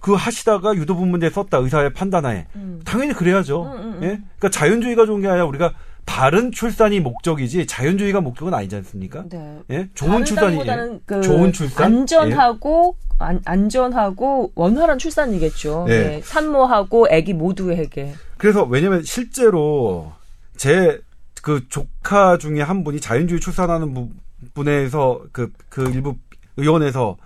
그 0.00 0.12
하시다가 0.12 0.74
유도분 0.74 1.08
문제 1.08 1.30
썼다 1.30 1.58
의사의 1.58 1.94
판단하에 1.94 2.46
음. 2.56 2.82
당연히 2.84 3.14
그래야죠. 3.14 3.62
음, 3.62 3.72
음, 3.72 3.78
음. 3.78 3.98
예? 4.02 4.06
그러니까 4.38 4.50
자연주의가 4.50 5.06
좋은 5.06 5.22
게 5.22 5.28
아니라 5.28 5.46
우리가 5.46 5.72
바른 6.04 6.52
출산이 6.52 7.00
목적이지 7.00 7.66
자연주의가 7.66 8.20
목적은 8.20 8.52
아니지 8.52 8.76
않습니까? 8.76 9.24
네. 9.30 9.60
예? 9.70 9.88
좋은 9.94 10.26
출산이 10.26 10.58
다른보다는 10.58 11.00
그 11.06 11.22
좋은 11.22 11.52
출산? 11.52 11.86
안전하고 11.86 12.96
안, 13.18 13.40
안전하고 13.46 14.52
원활한 14.54 14.98
출산이겠죠. 14.98 15.86
네. 15.88 15.98
네. 15.98 16.20
산모하고 16.22 17.06
아기 17.10 17.32
모두에게. 17.32 18.12
그래서 18.36 18.64
왜냐면 18.64 19.02
실제로 19.04 20.12
제 20.56 21.00
그 21.42 21.68
조카 21.68 22.38
중에 22.38 22.62
한 22.62 22.84
분이 22.84 23.00
자연주의 23.02 23.38
출산하는 23.38 23.92
부- 23.92 24.08
분에서 24.54 25.20
그, 25.30 25.52
그 25.68 25.90
일부 25.90 26.16
의원에서 26.56 27.18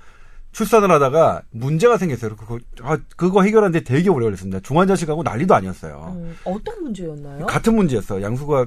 출산을 0.51 0.91
하다가 0.91 1.43
문제가 1.53 1.99
생겼어요. 1.99 2.35
그거, 2.35 2.59
아, 2.83 2.99
그거 3.17 3.43
해결하는데 3.43 3.85
되게 3.85 4.09
오래 4.11 4.25
걸렸습니다. 4.25 4.59
중환자실가고 4.61 5.23
난리도 5.23 5.55
아니었어요. 5.55 6.17
음, 6.17 6.37
어떤 6.45 6.83
문제였나요? 6.83 7.47
같은 7.47 7.77
문제였어요. 7.77 8.23
양수가 8.23 8.67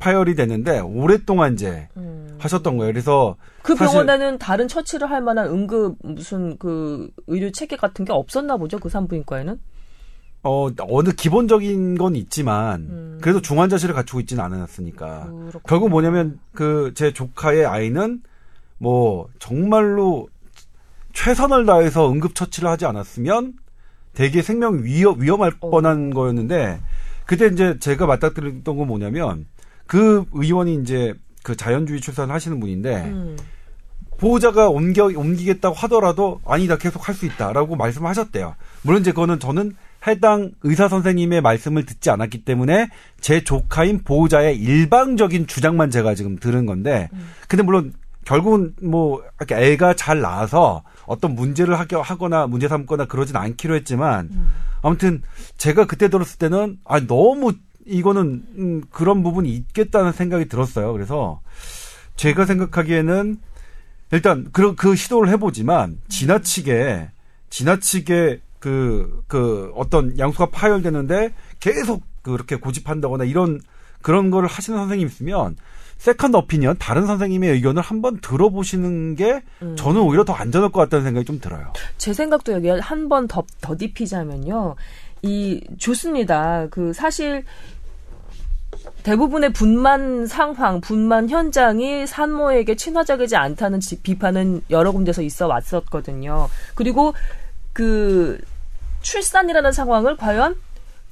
파열이 0.00 0.34
됐는데 0.34 0.80
오랫동안 0.80 1.54
이제 1.54 1.88
음. 1.96 2.36
하셨던 2.38 2.76
거예요. 2.76 2.92
그래서 2.92 3.36
그 3.62 3.74
병원에는 3.74 4.36
다른 4.38 4.68
처치를 4.68 5.08
할 5.10 5.22
만한 5.22 5.46
응급 5.46 5.96
무슨 6.02 6.58
그 6.58 7.08
의료 7.26 7.50
체계 7.52 7.76
같은 7.76 8.04
게 8.04 8.12
없었나 8.12 8.58
보죠. 8.58 8.78
그 8.78 8.90
산부인과에는. 8.90 9.58
어 10.42 10.68
어느 10.88 11.10
기본적인 11.10 11.98
건 11.98 12.16
있지만 12.16 12.80
음. 12.88 13.18
그래도 13.20 13.42
중환자실을 13.42 13.94
갖추고 13.94 14.20
있지는 14.20 14.42
않았으니까 14.44 15.24
그렇군요. 15.26 15.60
결국 15.66 15.90
뭐냐면 15.90 16.38
그 16.52 16.92
제 16.94 17.12
조카의 17.12 17.66
아이는 17.66 18.22
뭐 18.78 19.28
정말로 19.38 20.28
최선을 21.12 21.66
다해서 21.66 22.10
응급 22.10 22.34
처치를 22.34 22.70
하지 22.70 22.86
않았으면 22.86 23.54
되게 24.14 24.40
생명 24.42 24.82
위험 24.82 25.20
위험할 25.20 25.52
어. 25.60 25.70
뻔한 25.70 26.10
거였는데 26.10 26.80
그때 27.26 27.46
이제 27.46 27.78
제가 27.78 28.06
맞닥뜨렸던 28.06 28.76
건 28.76 28.86
뭐냐면 28.86 29.46
그 29.86 30.24
의원이 30.32 30.76
이제 30.76 31.14
그 31.42 31.54
자연주의 31.56 32.00
출산을 32.00 32.34
하시는 32.34 32.58
분인데 32.60 32.96
음. 33.04 33.36
보호자가 34.18 34.68
옮겨 34.68 35.04
옮기겠다고 35.06 35.74
하더라도 35.74 36.40
아니다 36.44 36.76
계속 36.76 37.08
할 37.08 37.14
수 37.14 37.26
있다라고 37.26 37.76
말씀하셨대요. 37.76 38.54
물론 38.82 39.00
이제 39.00 39.12
그거는 39.12 39.38
저는 39.40 39.74
해당 40.06 40.52
의사 40.62 40.88
선생님의 40.88 41.40
말씀을 41.42 41.84
듣지 41.84 42.10
않았기 42.10 42.44
때문에 42.44 42.88
제 43.20 43.44
조카인 43.44 44.02
보호자의 44.02 44.56
일방적인 44.56 45.46
주장만 45.46 45.90
제가 45.90 46.14
지금 46.14 46.36
들은 46.36 46.66
건데, 46.66 47.08
근데 47.48 47.62
물론 47.62 47.92
결국은 48.24 48.74
뭐 48.82 49.22
이렇게 49.38 49.56
애가 49.56 49.94
잘 49.94 50.20
나와서 50.20 50.82
어떤 51.06 51.34
문제를 51.34 51.74
하거나 51.78 52.46
문제 52.46 52.68
삼거나 52.68 53.06
그러진 53.06 53.36
않기로 53.36 53.74
했지만 53.74 54.30
아무튼 54.82 55.22
제가 55.56 55.86
그때 55.86 56.08
들었을 56.08 56.38
때는 56.38 56.78
아 56.84 57.00
너무 57.00 57.52
이거는 57.86 58.44
음, 58.56 58.82
그런 58.90 59.22
부분이 59.22 59.50
있겠다는 59.50 60.12
생각이 60.12 60.46
들었어요. 60.46 60.92
그래서 60.92 61.40
제가 62.16 62.44
생각하기에는 62.46 63.38
일단 64.12 64.48
그, 64.52 64.74
그 64.74 64.94
시도를 64.94 65.28
해보지만 65.30 65.98
지나치게 66.08 67.10
지나치게 67.48 68.40
그, 68.60 69.22
그 69.26 69.72
어떤 69.74 70.16
양수가 70.18 70.46
파열되는데 70.50 71.32
계속 71.58 72.02
그렇게 72.22 72.56
고집한다거나 72.56 73.24
이런 73.24 73.60
그런 74.02 74.30
거를 74.30 74.48
하시는 74.48 74.78
선생님 74.78 75.06
있으면 75.08 75.56
second 75.98 76.36
opinion 76.36 76.76
다른 76.78 77.06
선생님의 77.06 77.50
의견을 77.52 77.82
한번 77.82 78.20
들어보시는 78.20 79.16
게 79.16 79.42
음. 79.60 79.76
저는 79.76 80.00
오히려 80.00 80.24
더 80.24 80.32
안전할 80.32 80.70
것 80.72 80.80
같다는 80.80 81.04
생각이 81.04 81.26
좀 81.26 81.40
들어요. 81.40 81.72
제 81.98 82.12
생각도 82.14 82.52
여기 82.52 82.68
한 82.70 83.08
번더 83.08 83.44
더딥히자면요. 83.60 84.76
이 85.22 85.62
좋습니다. 85.78 86.68
그 86.70 86.94
사실 86.94 87.44
대부분의 89.02 89.52
분만 89.52 90.26
상황, 90.26 90.80
분만 90.80 91.28
현장이 91.28 92.06
산모에게 92.06 92.76
친화적이지 92.76 93.36
않다는 93.36 93.80
지- 93.80 94.00
비판은 94.00 94.62
여러 94.70 94.92
군데서 94.92 95.20
있어 95.22 95.46
왔었거든요. 95.48 96.48
그리고 96.74 97.12
그 97.74 98.38
출산이라는 99.00 99.72
상황을 99.72 100.16
과연 100.16 100.56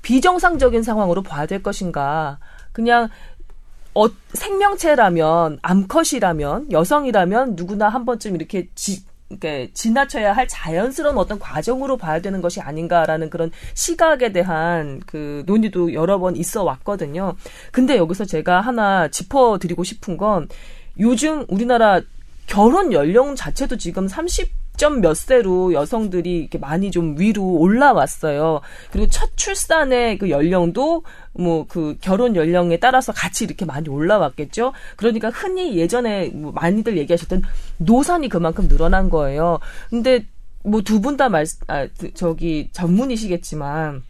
비정상적인 0.02 0.82
상황으로 0.82 1.22
봐야 1.22 1.46
될 1.46 1.62
것인가? 1.62 2.38
그냥 2.72 3.08
어, 3.94 4.06
생명체라면 4.32 5.58
암컷이라면 5.62 6.70
여성이라면 6.70 7.56
누구나 7.56 7.88
한 7.88 8.04
번쯤 8.04 8.36
이렇게 8.36 8.68
지, 8.74 9.02
이렇게 9.28 9.70
지나쳐야 9.74 10.32
할 10.32 10.46
자연스러운 10.46 11.18
어떤 11.18 11.38
과정으로 11.38 11.96
봐야 11.96 12.20
되는 12.20 12.40
것이 12.40 12.60
아닌가라는 12.60 13.28
그런 13.28 13.50
시각에 13.74 14.32
대한 14.32 15.00
그 15.06 15.42
논의도 15.46 15.94
여러 15.94 16.18
번 16.18 16.36
있어 16.36 16.62
왔거든요. 16.62 17.34
근데 17.72 17.96
여기서 17.96 18.24
제가 18.24 18.60
하나 18.60 19.08
짚어드리고 19.08 19.84
싶은 19.84 20.16
건 20.16 20.48
요즘 21.00 21.44
우리나라 21.48 22.00
결혼 22.46 22.92
연령 22.92 23.34
자체도 23.34 23.76
지금 23.76 24.08
30 24.08 24.57
점 24.78 25.00
몇 25.02 25.14
세로 25.14 25.72
여성들이 25.74 26.38
이렇게 26.38 26.56
많이 26.58 26.90
좀 26.90 27.18
위로 27.18 27.44
올라왔어요. 27.44 28.60
그리고 28.90 29.06
첫 29.10 29.36
출산의 29.36 30.18
그 30.18 30.30
연령도 30.30 31.02
뭐 31.34 31.66
그 31.68 31.96
결혼 32.00 32.34
연령에 32.36 32.78
따라서 32.78 33.12
같이 33.12 33.44
이렇게 33.44 33.64
많이 33.66 33.88
올라왔겠죠. 33.88 34.72
그러니까 34.96 35.28
흔히 35.30 35.76
예전에 35.76 36.28
뭐 36.30 36.52
많이들 36.52 36.96
얘기하셨던 36.96 37.42
노산이 37.78 38.28
그만큼 38.30 38.66
늘어난 38.68 39.10
거예요. 39.10 39.58
근데 39.90 40.26
뭐 40.64 40.80
두 40.82 41.00
분 41.00 41.16
다 41.16 41.28
말, 41.28 41.44
아, 41.68 41.86
저기 42.14 42.70
전문이시겠지만 42.72 44.02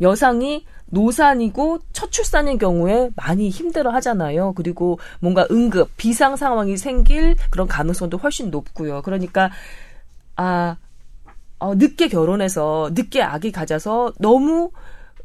여성이 0.00 0.64
노산이고 0.94 1.80
첫 1.92 2.10
출산인 2.10 2.56
경우에 2.56 3.10
많이 3.16 3.50
힘들어 3.50 3.90
하잖아요. 3.90 4.54
그리고 4.54 4.98
뭔가 5.20 5.46
응급, 5.50 5.90
비상 5.96 6.36
상황이 6.36 6.76
생길 6.76 7.36
그런 7.50 7.68
가능성도 7.68 8.16
훨씬 8.16 8.50
높고요. 8.50 9.02
그러니까, 9.02 9.50
아, 10.36 10.76
어, 11.58 11.74
늦게 11.74 12.08
결혼해서 12.08 12.90
늦게 12.94 13.22
아기 13.22 13.52
가져서 13.52 14.14
너무 14.18 14.70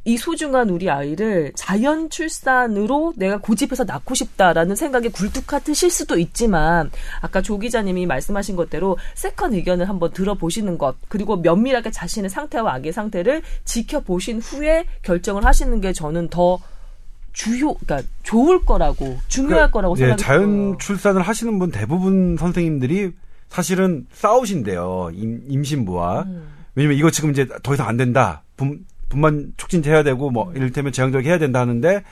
이 0.06 0.18
소중한 0.18 0.70
우리 0.70 0.90
아이를 0.90 1.52
자연 1.56 2.10
출산으로 2.10 3.14
내가 3.18 3.38
고집해서 3.38 3.84
낳고 3.84 4.16
싶다라는 4.16 4.76
생각에 4.76 5.10
굴뚝같으실 5.10 5.90
수도 5.90 6.18
있지만 6.18 6.90
아까 7.22 7.42
조 7.42 7.60
기자님이 7.60 8.06
말씀하신 8.06 8.56
것대로 8.56 8.98
second 9.16 9.54
의견을 9.54 9.90
한번 9.90 10.12
들어보시는 10.12 10.78
것 10.78 10.96
그리고 11.10 11.38
면밀하게 11.38 11.92
자신의 11.92 12.30
상태와 12.30 12.76
아기의 12.76 12.94
상태를 12.94 13.42
지켜보신 13.66 14.40
후에 14.40 14.86
결정을 15.04 15.46
하시는 15.46 15.80
게 15.82 15.94
저는 15.94 16.30
더 16.30 16.60
주요, 17.34 17.74
그러니까 17.76 18.08
좋을 18.24 18.66
거라고 18.66 19.18
중요할 19.28 19.72
거라고 19.72 19.96
예, 19.98 20.00
생각해요. 20.00 20.18
자연 20.18 20.80
출산을 20.80 21.22
하시는 21.22 21.58
분 21.60 21.72
대부분 21.72 22.36
선생님들이 22.38 23.12
사실은 23.50 24.08
싸우신대요. 24.12 25.12
임, 25.14 25.44
임신부와. 25.48 26.24
음. 26.24 26.48
왜냐면 26.76 26.98
이거 26.98 27.10
지금 27.12 27.32
이제 27.32 27.48
더 27.64 27.74
이상 27.74 27.88
안 27.88 27.98
된다. 27.98 28.44
분, 28.58 28.86
분만 29.10 29.54
촉진해야 29.58 30.04
되고 30.04 30.30
뭐 30.30 30.52
이를테면 30.54 30.92
제왕절개 30.92 31.30
해야 31.30 31.40
된다 31.40 31.60
하는데 31.60 32.04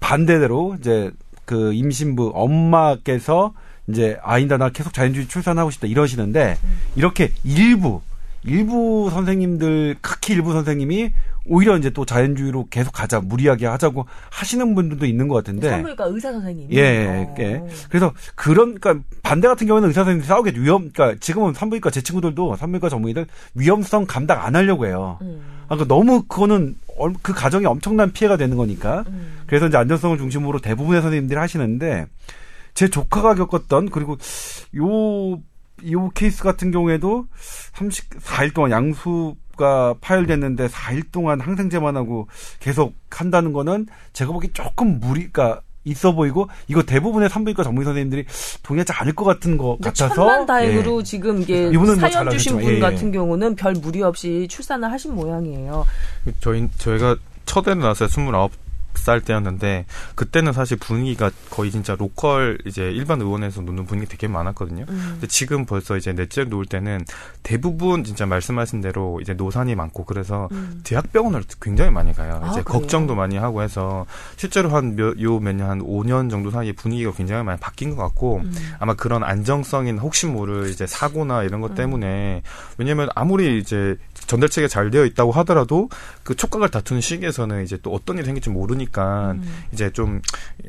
반대대로 0.00 0.76
이제 0.80 1.10
그 1.44 1.72
임신부 1.72 2.32
엄마께서 2.34 3.54
이제 3.88 4.18
아니다 4.22 4.56
나 4.56 4.70
계속 4.70 4.92
자연주의 4.92 5.28
출산하고 5.28 5.70
싶다 5.70 5.86
이러시는데 5.86 6.58
이렇게 6.96 7.30
일부 7.44 8.00
일부 8.46 9.08
선생님들 9.10 9.96
극히 10.00 10.34
일부 10.34 10.52
선생님이 10.52 11.10
오히려 11.48 11.76
이제 11.78 11.90
또 11.90 12.04
자연주의로 12.04 12.66
계속 12.70 12.90
가자 12.92 13.20
무리하게 13.20 13.66
하자고 13.66 14.06
하시는 14.30 14.74
분들도 14.74 15.06
있는 15.06 15.28
것 15.28 15.36
같은데 15.36 15.70
산부인과 15.70 16.04
의사 16.06 16.32
선생님이 16.32 16.74
예, 16.76 16.80
예, 16.80 17.34
예. 17.38 17.62
그래서 17.88 18.12
그런, 18.34 18.74
그러니까 18.80 19.04
반대 19.22 19.46
같은 19.46 19.66
경우는 19.66 19.88
의사 19.88 20.00
선생님이 20.02 20.26
싸우겠죠. 20.26 20.60
위험, 20.60 20.90
그러니까 20.92 21.18
지금은 21.20 21.54
산부인과 21.54 21.90
제 21.90 22.00
친구들도 22.00 22.56
산부인과 22.56 22.88
전문의들 22.88 23.26
위험성 23.54 24.06
감당 24.06 24.42
안 24.44 24.56
하려고 24.56 24.86
해요. 24.86 25.18
음. 25.22 25.40
아, 25.68 25.76
그 25.76 25.86
너무 25.86 26.22
그거는 26.24 26.76
얼- 26.98 27.14
그 27.22 27.32
가정에 27.32 27.66
엄청난 27.66 28.12
피해가 28.12 28.36
되는 28.36 28.56
거니까. 28.56 29.04
음. 29.08 29.38
그래서 29.46 29.68
이제 29.68 29.76
안전성을 29.76 30.18
중심으로 30.18 30.60
대부분의 30.60 31.00
선생님들이 31.02 31.38
하시는데 31.38 32.06
제 32.74 32.88
조카가 32.88 33.34
겪었던 33.36 33.90
그리고 33.90 34.16
요, 34.76 35.38
요 35.90 36.08
케이스 36.10 36.42
같은 36.42 36.70
경우에도 36.70 37.26
34일 37.74 38.54
동안 38.54 38.70
양수가 38.70 39.96
파열됐는데 40.00 40.68
4일 40.68 41.12
동안 41.12 41.40
항생제만 41.40 41.96
하고 41.96 42.28
계속 42.60 42.94
한다는 43.10 43.52
거는 43.52 43.86
제가 44.12 44.32
보기 44.32 44.52
조금 44.52 45.00
무리가 45.00 45.60
있어 45.84 46.12
보이고 46.12 46.48
이거 46.66 46.82
대부분의 46.82 47.28
산부인과 47.28 47.62
전문의 47.62 47.84
선생님들이 47.84 48.24
동의하지 48.62 48.92
않을 48.92 49.14
것 49.14 49.24
같은 49.24 49.56
것 49.56 49.76
근데 49.76 49.90
같아서 49.90 50.14
천만 50.14 50.44
다행으로 50.44 50.98
예. 51.00 51.04
지금 51.04 51.40
이게 51.40 51.68
이분은 51.68 51.98
뭐 52.00 52.08
사연 52.08 52.28
주신 52.30 52.52
잘하셨지만, 52.52 52.62
분 52.62 52.72
예, 52.72 52.76
예. 52.76 52.80
같은 52.80 53.12
경우는 53.12 53.54
별 53.54 53.74
무리 53.74 54.02
없이 54.02 54.48
출산을 54.50 54.90
하신 54.90 55.14
모양이에요. 55.14 55.86
저희 56.40 56.68
저희가 56.78 57.16
첫 57.44 57.68
애를 57.68 57.80
낳았어요. 57.80 58.08
29 58.08 58.65
살 58.98 59.20
때였는데 59.20 59.86
그때는 60.14 60.52
사실 60.52 60.76
분위기가 60.76 61.30
거의 61.50 61.70
진짜 61.70 61.94
로컬 61.96 62.58
이제 62.66 62.90
일반 62.90 63.20
의원에서 63.20 63.60
노는 63.62 63.86
분위기 63.86 64.08
되게 64.08 64.28
많았거든요. 64.28 64.84
음. 64.88 65.08
근데 65.12 65.26
지금 65.26 65.64
벌써 65.66 65.96
이제 65.96 66.12
넷째 66.12 66.44
놓을 66.44 66.66
때는 66.66 67.04
대부분 67.42 68.04
진짜 68.04 68.26
말씀하신 68.26 68.80
대로 68.80 69.20
이제 69.20 69.34
노산이 69.34 69.74
많고 69.74 70.04
그래서 70.04 70.48
음. 70.52 70.80
대학병원을 70.84 71.44
굉장히 71.60 71.90
많이 71.90 72.12
가요. 72.12 72.40
아, 72.42 72.50
이제 72.50 72.62
그래요? 72.62 72.80
걱정도 72.80 73.14
많이 73.14 73.36
하고 73.36 73.62
해서 73.62 74.06
실제로 74.36 74.70
한 74.70 74.96
요 74.98 75.40
몇 75.40 75.54
년 75.54 75.66
한 75.70 75.80
5년 75.80 76.30
정도 76.30 76.50
사이에 76.50 76.72
분위기가 76.72 77.12
굉장히 77.12 77.42
많이 77.44 77.58
바뀐 77.60 77.94
것 77.94 78.02
같고 78.02 78.36
음. 78.38 78.54
아마 78.78 78.94
그런 78.94 79.22
안정성인 79.24 79.98
혹시 79.98 80.26
모를 80.26 80.70
이제 80.70 80.86
사고나 80.86 81.42
이런 81.42 81.60
음. 81.60 81.62
것 81.62 81.74
때문에 81.74 82.42
왜냐면 82.78 83.08
아무리 83.14 83.58
이제 83.58 83.96
전달체가 84.26 84.68
잘 84.68 84.90
되어 84.90 85.04
있다고 85.04 85.32
하더라도 85.32 85.88
그 86.22 86.34
촉각을 86.34 86.68
다투는 86.70 87.00
시기에서는 87.00 87.62
이제 87.64 87.78
또 87.82 87.92
어떤 87.92 88.16
일이 88.16 88.24
생길지 88.26 88.50
모르니까 88.50 88.85
음. 89.42 89.64
이제 89.72 89.90
좀 89.90 90.20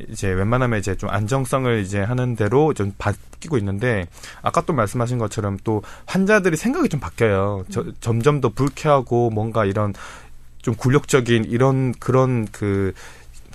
이제 0.09 0.27
웬만하면 0.29 0.79
이제 0.79 0.95
좀 0.95 1.09
안정성을 1.09 1.79
이제 1.81 1.99
하는 2.01 2.35
대로 2.35 2.73
좀 2.73 2.93
바뀌고 2.97 3.57
있는데 3.57 4.07
아까 4.41 4.61
또 4.61 4.73
말씀하신 4.73 5.17
것처럼 5.17 5.57
또 5.63 5.83
환자들이 6.05 6.57
생각이 6.57 6.89
좀 6.89 6.99
바뀌어요. 6.99 7.65
저- 7.69 7.81
음. 7.81 7.93
점점 7.99 8.41
더 8.41 8.49
불쾌하고 8.49 9.29
뭔가 9.29 9.65
이런 9.65 9.93
좀 10.61 10.75
굴욕적인 10.75 11.45
이런 11.45 11.93
그런 11.99 12.47
그 12.51 12.93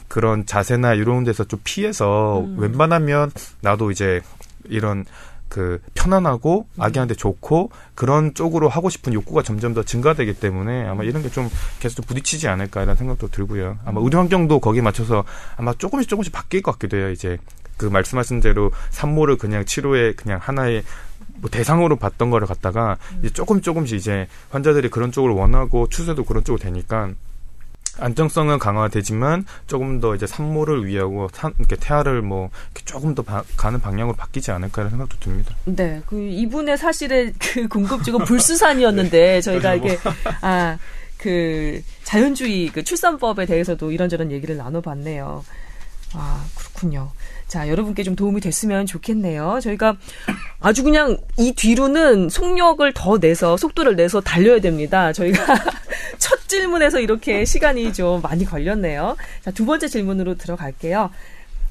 그런 0.09 0.45
자세나 0.47 0.95
이런 0.95 1.25
데서 1.25 1.45
좀 1.45 1.61
피해서 1.65 2.41
음. 2.41 2.57
웬만하면 2.59 3.31
나도 3.61 3.91
이제 3.91 4.21
이런 4.65 5.05
그 5.53 5.83
편안하고 5.93 6.67
음. 6.77 6.83
아기한테 6.83 7.15
좋고 7.15 7.73
그런 7.95 8.33
쪽으로 8.33 8.71
하고 8.71 8.89
싶은 8.89 9.13
욕구가 9.13 9.43
점점 9.43 9.75
더 9.75 9.83
증가되기 9.83 10.33
때문에 10.35 10.87
아마 10.87 11.05
이런 11.05 11.23
게 11.23 11.29
좀 11.29 11.51
계속 11.79 11.97
좀 11.97 12.05
부딪히지 12.07 12.49
않을까 12.49 12.83
이런 12.83 12.97
생각도 12.97 13.29
들고요. 13.29 13.77
아마 13.85 14.01
음. 14.01 14.05
의료 14.05 14.19
환경도 14.19 14.61
거기에 14.61 14.81
맞춰서 14.81 15.25
아마 15.59 15.75
조금씩 15.75 16.09
조금씩 16.09 16.33
바뀔 16.33 16.63
것 16.63 16.73
같기도 16.73 16.97
해요. 16.97 17.11
이제 17.11 17.37
그 17.77 17.85
말씀하신 17.85 18.41
대로 18.41 18.71
산모를 18.91 19.37
그냥 19.37 19.67
치료에 19.67 20.15
그냥 20.15 20.39
하나의 20.41 20.85
뭐 21.35 21.51
대상으로 21.51 21.97
봤던 21.97 22.31
거를 22.31 22.47
갖다가 22.47 22.97
이제 23.21 23.29
조금 23.31 23.61
조금씩 23.61 23.99
이제 23.99 24.29
환자들이 24.51 24.89
그런 24.89 25.13
쪽을 25.13 25.31
원하고 25.33 25.87
추세도 25.89 26.25
그런 26.25 26.45
쪽으로 26.45 26.63
되니까 26.63 27.11
안정성은 27.99 28.59
강화되지만 28.59 29.45
조금 29.67 30.01
더 30.01 30.15
이제 30.15 30.27
산모를 30.27 30.87
위하고 30.87 31.29
산, 31.33 31.53
이렇게 31.59 31.77
태아를 31.77 32.23
뭐 32.23 32.51
이렇게 32.75 32.85
조금 32.85 33.15
더 33.15 33.23
바- 33.23 33.45
가는 33.57 33.81
방향으로 33.81 34.17
바뀌지 34.17 34.51
않을까 34.51 34.83
이런 34.83 34.91
생각도 34.91 35.19
듭니다. 35.21 35.55
네, 35.67 36.01
그 36.07 36.19
이분의 36.19 36.79
사실의 36.79 37.33
그 37.39 37.69
궁금증은 37.69 38.25
불수산이었는데 38.25 39.41
저희가 39.43 39.75
이게 39.75 39.99
아그 40.41 41.83
자연주의 42.05 42.69
그 42.69 42.83
출산법에 42.83 43.47
대해서도 43.47 43.93
이런저런 43.93 44.31
얘기를 44.33 44.57
나눠봤네요. 44.57 45.45
아 46.15 46.45
그렇군요. 46.55 47.11
자 47.49 47.69
여러분께 47.69 48.03
좀 48.03 48.17
도움이 48.17 48.41
됐으면 48.41 48.87
좋겠네요. 48.87 49.61
저희가 49.63 49.97
아주 50.61 50.83
그냥 50.83 51.17
이 51.39 51.53
뒤로는 51.53 52.29
속력을 52.29 52.91
더 52.95 53.19
내서 53.19 53.57
속도를 53.57 53.97
내서 53.97 54.21
달려야 54.21 54.61
됩니다. 54.61 55.13
저희가 55.13 55.45
첫 56.19 56.49
질문에서 56.49 57.01
이렇게 57.01 57.45
시간이 57.45 57.93
좀 57.93 58.21
많이 58.23 58.45
걸렸네요. 58.45 59.17
자 59.43 59.51
두 59.51 59.65
번째 59.67 59.89
질문으로 59.89 60.37
들어갈게요. 60.37 61.11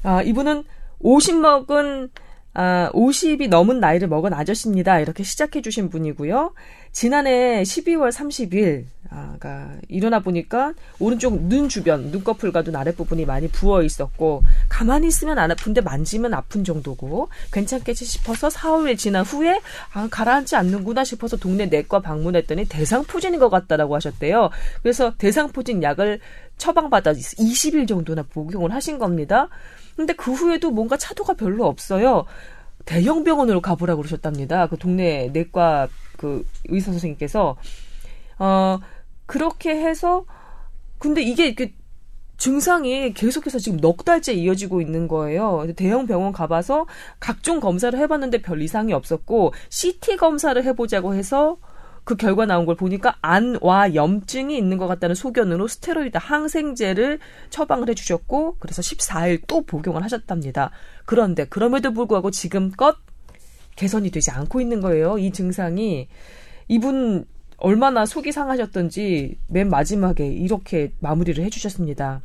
아, 0.02 0.22
이분은 0.22 0.64
50 1.00 1.36
먹은 1.36 2.10
아, 2.54 2.90
50이 2.92 3.48
넘은 3.48 3.80
나이를 3.80 4.08
먹은 4.08 4.34
아저씨입니다. 4.34 5.00
이렇게 5.00 5.22
시작해 5.22 5.62
주신 5.62 5.88
분이고요. 5.88 6.52
지난해 6.92 7.62
12월 7.62 8.12
30일, 8.12 8.84
아, 9.14 9.36
가 9.38 9.68
일어나 9.88 10.20
보니까 10.20 10.72
오른쪽 10.98 11.42
눈 11.42 11.68
주변, 11.68 12.06
눈꺼풀과 12.06 12.62
눈 12.62 12.76
아랫 12.76 12.96
부분이 12.96 13.26
많이 13.26 13.48
부어 13.48 13.82
있었고, 13.82 14.42
가만히 14.68 15.08
있으면 15.08 15.38
안 15.38 15.50
아픈데 15.50 15.82
만지면 15.82 16.32
아픈 16.32 16.64
정도고, 16.64 17.28
괜찮겠지 17.52 18.06
싶어서 18.06 18.48
4일 18.48 18.96
지난 18.96 19.24
후에, 19.24 19.60
아, 19.92 20.08
가라앉지 20.10 20.56
않는구나 20.56 21.04
싶어서 21.04 21.36
동네 21.36 21.66
내과 21.66 22.00
방문했더니 22.00 22.64
대상포진인 22.66 23.38
것 23.38 23.50
같다라고 23.50 23.94
하셨대요. 23.96 24.48
그래서 24.82 25.12
대상포진 25.18 25.82
약을 25.82 26.20
처방받아 26.56 27.12
20일 27.12 27.86
정도나 27.86 28.22
복용을 28.22 28.72
하신 28.72 28.98
겁니다. 28.98 29.48
근데 29.96 30.14
그 30.14 30.32
후에도 30.32 30.70
뭔가 30.70 30.96
차도가 30.96 31.34
별로 31.34 31.66
없어요. 31.66 32.24
대형 32.84 33.24
병원으로 33.24 33.60
가보라고 33.60 34.00
그러셨답니다. 34.00 34.68
그 34.68 34.76
동네 34.76 35.28
내과 35.32 35.88
그 36.16 36.46
의사 36.68 36.90
선생님께서 36.92 37.56
어 38.38 38.78
그렇게 39.32 39.70
해서 39.70 40.26
근데 40.98 41.22
이게 41.22 41.46
이렇게 41.46 41.72
증상이 42.36 43.14
계속해서 43.14 43.58
지금 43.58 43.78
넉 43.80 44.04
달째 44.04 44.34
이어지고 44.34 44.82
있는 44.82 45.08
거예요. 45.08 45.66
대형 45.74 46.06
병원 46.06 46.32
가봐서 46.32 46.84
각종 47.18 47.58
검사를 47.58 47.98
해봤는데 47.98 48.42
별 48.42 48.60
이상이 48.60 48.92
없었고 48.92 49.54
CT 49.70 50.18
검사를 50.18 50.62
해보자고 50.62 51.14
해서 51.14 51.56
그 52.04 52.14
결과 52.16 52.44
나온 52.44 52.66
걸 52.66 52.76
보니까 52.76 53.16
안와 53.22 53.94
염증이 53.94 54.54
있는 54.54 54.76
것 54.76 54.86
같다는 54.86 55.14
소견으로 55.14 55.66
스테로이드 55.66 56.18
항생제를 56.20 57.18
처방을 57.48 57.88
해주셨고 57.88 58.56
그래서 58.58 58.82
14일 58.82 59.44
또 59.46 59.62
복용을 59.62 60.04
하셨답니다. 60.04 60.72
그런데 61.06 61.46
그럼에도 61.46 61.94
불구하고 61.94 62.30
지금껏 62.30 62.98
개선이 63.76 64.10
되지 64.10 64.30
않고 64.30 64.60
있는 64.60 64.82
거예요. 64.82 65.16
이 65.16 65.30
증상이 65.30 66.08
이분 66.68 67.24
얼마나 67.62 68.04
속이 68.04 68.32
상하셨던지 68.32 69.38
맨 69.46 69.70
마지막에 69.70 70.26
이렇게 70.26 70.92
마무리를 70.98 71.42
해주셨습니다. 71.44 72.20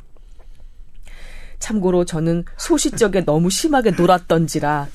참고로 1.60 2.04
저는 2.04 2.44
소시적에 2.56 3.24
너무 3.24 3.48
심하게 3.48 3.92
놀았던지라 3.92 4.88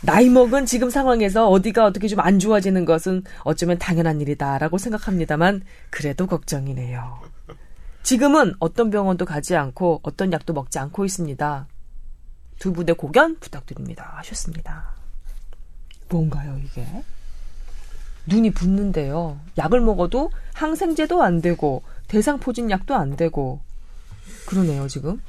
나이 0.00 0.30
먹은 0.30 0.64
지금 0.64 0.88
상황에서 0.88 1.48
어디가 1.50 1.84
어떻게 1.84 2.08
좀 2.08 2.20
안 2.20 2.38
좋아지는 2.38 2.86
것은 2.86 3.24
어쩌면 3.42 3.78
당연한 3.78 4.22
일이다라고 4.22 4.78
생각합니다만 4.78 5.62
그래도 5.90 6.26
걱정이네요. 6.26 7.20
지금은 8.02 8.54
어떤 8.60 8.88
병원도 8.88 9.26
가지 9.26 9.54
않고 9.54 10.00
어떤 10.02 10.32
약도 10.32 10.54
먹지 10.54 10.78
않고 10.78 11.04
있습니다. 11.04 11.66
두 12.58 12.72
분의 12.72 12.94
고견 12.94 13.38
부탁드립니다. 13.38 14.14
하셨습니다. 14.16 14.94
뭔가요, 16.08 16.58
이게? 16.64 16.86
눈이 18.28 18.50
붓는데요. 18.52 19.38
약을 19.56 19.80
먹어도 19.80 20.30
항생제도 20.54 21.22
안 21.22 21.40
되고 21.40 21.82
대상포진약도 22.08 22.94
안 22.94 23.16
되고 23.16 23.60
그러네요 24.46 24.86
지금. 24.88 25.20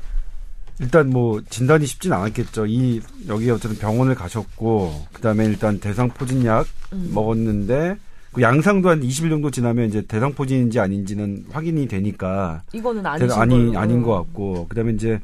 일단 0.79 1.09
뭐 1.09 1.41
진단이 1.49 1.85
쉽진 1.85 2.13
않았겠죠. 2.13 2.65
이 2.67 3.01
여기 3.27 3.49
어쨌든 3.49 3.77
병원을 3.77 4.15
가셨고 4.15 5.07
그다음에 5.11 5.45
일단 5.45 5.79
대상포진약 5.79 6.65
음. 6.93 7.11
먹었는데 7.13 7.97
그 8.31 8.41
양상도 8.41 8.89
한 8.89 9.01
20일 9.01 9.29
정도 9.29 9.51
지나면 9.51 9.89
이제 9.89 10.01
대상포진인지 10.01 10.79
아닌지는 10.79 11.45
확인이 11.51 11.87
되니까 11.87 12.61
이거는 12.73 13.05
아니. 13.05 13.75
아닌 13.75 14.03
것 14.03 14.13
같고 14.13 14.67
그다음에 14.69 14.93
이제 14.93 15.19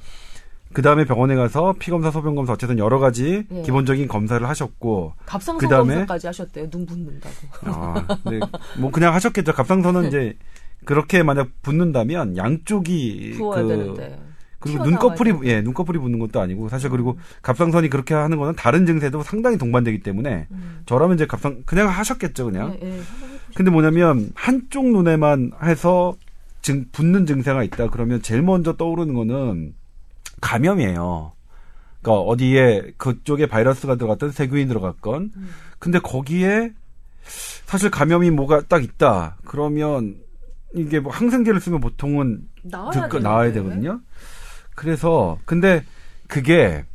그 0.75 0.81
다음에 0.81 1.05
병원에 1.05 1.35
가서 1.35 1.73
피 1.79 1.89
검사, 1.89 2.11
소변 2.11 2.35
검사 2.35 2.51
어쨌든 2.51 2.77
여러 2.77 2.99
가지 2.99 3.45
예. 3.49 3.61
기본적인 3.61 4.09
검사를 4.09 4.45
하셨고 4.45 5.13
갑상선 5.25 5.69
그다음에- 5.69 5.87
검사까지 5.93 6.27
하셨대요. 6.27 6.69
눈 6.69 6.85
붓는다고. 6.85 7.33
아, 7.63 8.05
네. 8.29 8.41
뭐 8.77 8.91
그냥 8.91 9.13
하셨겠죠. 9.13 9.53
갑상선은 9.53 10.09
이제 10.09 10.37
그렇게 10.83 11.23
만약 11.23 11.47
붓는다면 11.61 12.35
양쪽이 12.35 13.35
부어야 13.37 13.61
그 13.63 13.67
되는데. 13.69 14.19
그리고 14.59 14.83
눈꺼풀이. 14.83 15.33
예 15.45 15.61
눈꺼풀이 15.61 15.97
붓는 15.97 16.19
것도 16.19 16.41
아니고 16.41 16.67
사실 16.67 16.89
그리고 16.89 17.17
갑상선이 17.41 17.89
그렇게 17.89 18.13
하는 18.13 18.37
거는 18.37 18.55
다른 18.55 18.85
증세도 18.85 19.23
상당히 19.23 19.57
동반되기 19.57 20.01
때문에 20.01 20.47
음. 20.51 20.81
저라면 20.85 21.15
이제 21.15 21.25
갑상 21.25 21.61
그냥 21.65 21.87
하셨겠죠 21.87 22.45
그냥 22.45 22.75
예, 22.81 22.97
예. 22.97 23.01
근데 23.55 23.69
뭐냐면 23.71 24.31
한쪽 24.33 24.87
눈에만 24.87 25.51
해서 25.63 26.15
증 26.63 26.85
붓는 26.91 27.27
증세가 27.27 27.63
있다 27.63 27.89
그러면 27.91 28.21
제일 28.23 28.41
먼저 28.41 28.73
떠오르는 28.75 29.13
거는 29.13 29.73
감염이에요. 30.45 31.33
그러니까 32.01 32.21
어디에 32.21 32.93
그쪽에 32.97 33.47
바이러스가 33.47 33.95
들어갔던 33.95 34.31
세균이 34.31 34.67
들어갔건 34.67 35.31
음. 35.35 35.49
근데 35.79 35.97
거기에 35.99 36.71
사실 37.65 37.89
감염이 37.89 38.29
뭐가 38.29 38.61
딱 38.67 38.83
있다 38.83 39.37
그러면 39.43 40.15
이게 40.75 40.99
뭐 40.99 41.11
항생제를 41.11 41.59
쓰면 41.59 41.79
보통은 41.79 42.41
나와야, 42.63 42.91
듣고 42.91 43.07
되는데. 43.07 43.23
나와야 43.27 43.51
되거든요. 43.53 44.01
그래서 44.75 45.39
근데 45.45 45.83
그게 46.27 46.85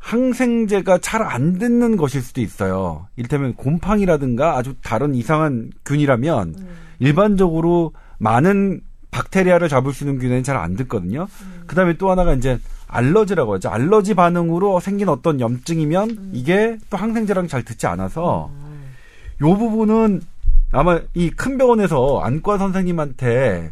항생제가 0.00 0.98
잘 0.98 1.22
안 1.22 1.58
듣는 1.58 1.96
것일 1.96 2.20
수도 2.20 2.40
있어요. 2.42 3.08
이를테면 3.16 3.54
곰팡이라든가 3.54 4.56
아주 4.58 4.74
다른 4.82 5.14
이상한 5.14 5.70
균이라면 5.86 6.54
음. 6.58 6.68
일반적으로 6.98 7.92
많은 8.18 8.80
박테리아를 9.10 9.68
잡을 9.68 9.92
수 9.94 10.04
있는 10.04 10.18
균에는 10.18 10.42
잘 10.42 10.56
안 10.56 10.76
듣거든요. 10.76 11.26
음. 11.42 11.62
그다음에 11.66 11.96
또 11.96 12.10
하나가 12.10 12.34
이제 12.34 12.58
알러지라고 12.88 13.54
하죠. 13.54 13.68
알러지 13.68 14.14
반응으로 14.14 14.80
생긴 14.80 15.08
어떤 15.08 15.40
염증이면 15.40 16.10
음. 16.10 16.30
이게 16.32 16.76
또 16.90 16.96
항생제랑 16.96 17.46
잘 17.48 17.62
듣지 17.62 17.86
않아서 17.86 18.50
음. 18.52 18.94
요 19.42 19.56
부분은 19.56 20.22
아마 20.72 21.00
이 21.14 21.30
큰 21.30 21.56
병원에서 21.58 22.20
안과 22.20 22.58
선생님한테 22.58 23.70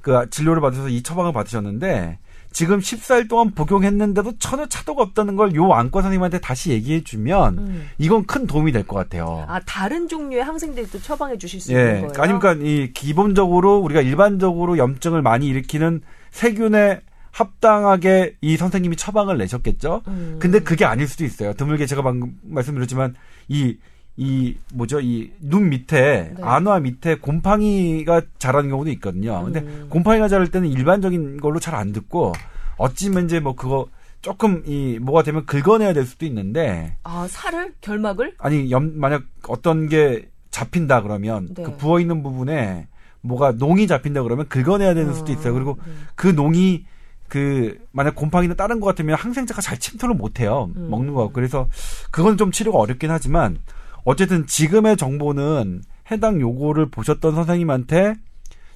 그 0.00 0.28
진료를 0.30 0.60
받으셔서 0.62 0.88
이 0.88 1.02
처방을 1.02 1.32
받으셨는데 1.32 2.18
지금 2.52 2.80
14일 2.80 3.28
동안 3.28 3.52
복용했는데도 3.52 4.32
전혀 4.38 4.66
차도가 4.66 5.02
없다는 5.02 5.36
걸 5.36 5.54
요 5.54 5.72
안과 5.72 6.02
선생님한테 6.02 6.40
다시 6.40 6.70
얘기해 6.70 7.04
주면 7.04 7.58
음. 7.58 7.88
이건 7.98 8.24
큰 8.26 8.46
도움이 8.46 8.72
될 8.72 8.84
것 8.84 8.96
같아요. 8.96 9.44
아 9.48 9.60
다른 9.66 10.08
종류의 10.08 10.42
항생제도 10.44 11.00
처방해 11.00 11.38
주실 11.38 11.60
수 11.60 11.72
예. 11.74 11.78
있는 11.96 12.08
거예요. 12.08 12.22
아니니까 12.22 12.54
이 12.54 12.92
기본적으로 12.92 13.78
우리가 13.78 14.00
일반적으로 14.00 14.78
염증을 14.78 15.22
많이 15.22 15.46
일으키는 15.46 16.00
세균에 16.32 17.00
합당하게 17.32 18.36
이 18.40 18.56
선생님이 18.56 18.96
처방을 18.96 19.38
내셨겠죠. 19.38 20.02
음. 20.08 20.36
근데 20.40 20.60
그게 20.60 20.84
아닐 20.84 21.06
수도 21.08 21.24
있어요. 21.24 21.52
드물게 21.54 21.86
제가 21.86 22.02
방금 22.02 22.38
말씀드렸지만 22.42 23.14
이, 23.48 23.76
이, 24.16 24.56
뭐죠, 24.74 25.00
이 25.00 25.30
눈 25.40 25.68
밑에, 25.70 26.32
네. 26.36 26.42
안화 26.42 26.80
밑에 26.80 27.16
곰팡이가 27.16 28.22
자라는 28.38 28.70
경우도 28.70 28.90
있거든요. 28.92 29.42
근데 29.44 29.60
음. 29.60 29.86
곰팡이가 29.88 30.28
자랄 30.28 30.48
때는 30.48 30.68
일반적인 30.68 31.40
걸로 31.40 31.58
잘 31.60 31.74
안 31.74 31.92
듣고, 31.92 32.32
어찌면 32.76 33.26
이제 33.26 33.40
뭐 33.40 33.54
그거 33.54 33.86
조금 34.20 34.62
이, 34.66 34.98
뭐가 35.00 35.22
되면 35.22 35.46
긁어내야 35.46 35.92
될 35.94 36.04
수도 36.04 36.26
있는데, 36.26 36.96
아 37.04 37.26
살을 37.30 37.74
결막을 37.80 38.34
아니, 38.38 38.70
염, 38.70 38.92
만약 38.96 39.22
어떤 39.48 39.88
게 39.88 40.28
잡힌다 40.50 41.02
그러면, 41.02 41.48
네. 41.54 41.62
그 41.62 41.76
부어 41.76 42.00
있는 42.00 42.22
부분에 42.22 42.88
뭐가 43.22 43.52
농이 43.52 43.86
잡힌다 43.86 44.22
그러면 44.22 44.48
긁어내야 44.48 44.94
되는 44.94 45.14
수도 45.14 45.32
있어요. 45.32 45.54
그리고 45.54 45.78
네. 45.86 45.92
그 46.14 46.26
농이 46.26 46.84
그 47.30 47.78
만약 47.92 48.14
곰팡이나 48.14 48.54
다른 48.54 48.80
것 48.80 48.86
같으면 48.88 49.16
항생제가 49.16 49.62
잘 49.62 49.78
침투를 49.78 50.14
못해요 50.14 50.68
음. 50.76 50.88
먹는 50.90 51.14
거 51.14 51.30
그래서 51.32 51.68
그건 52.10 52.36
좀 52.36 52.50
치료가 52.52 52.78
어렵긴 52.78 53.10
하지만 53.10 53.58
어쨌든 54.04 54.46
지금의 54.46 54.96
정보는 54.98 55.82
해당 56.10 56.40
요구를 56.40 56.90
보셨던 56.90 57.34
선생님한테 57.34 58.14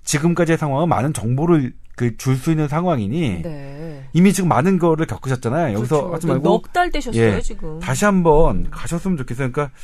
지금까지의 0.04 0.56
상황은 0.56 0.88
많은 0.88 1.12
정보를 1.12 1.72
그 1.96 2.16
줄 2.16 2.36
수 2.36 2.50
있는 2.50 2.66
상황이니 2.66 3.42
네. 3.42 4.04
이미 4.12 4.32
지금 4.32 4.48
많은 4.48 4.78
거를 4.80 5.06
겪으셨잖아요 5.06 5.76
여기서 5.76 5.96
그렇죠. 6.08 6.14
하지 6.14 6.26
말고 6.26 6.42
넉 6.48 6.72
달 6.72 6.90
되셨어요 6.90 7.22
예. 7.22 7.40
지금. 7.40 7.78
다시 7.78 8.04
한번 8.04 8.68
가셨으면 8.70 9.16
좋겠어요 9.16 9.52
그러니까 9.52 9.74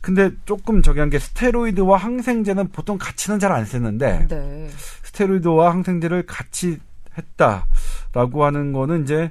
근데 0.00 0.30
조금 0.44 0.82
저기 0.82 1.00
한 1.00 1.10
게 1.10 1.18
스테로이드와 1.18 1.98
항생제는 1.98 2.68
보통 2.68 2.96
같이는 2.98 3.40
잘 3.40 3.50
안 3.50 3.64
쓰는데 3.64 4.26
네. 4.28 4.68
스테로이드와 5.02 5.72
항생제를 5.72 6.26
같이 6.26 6.78
했다라고 7.18 8.44
하는 8.44 8.72
거는 8.72 9.02
이제 9.04 9.30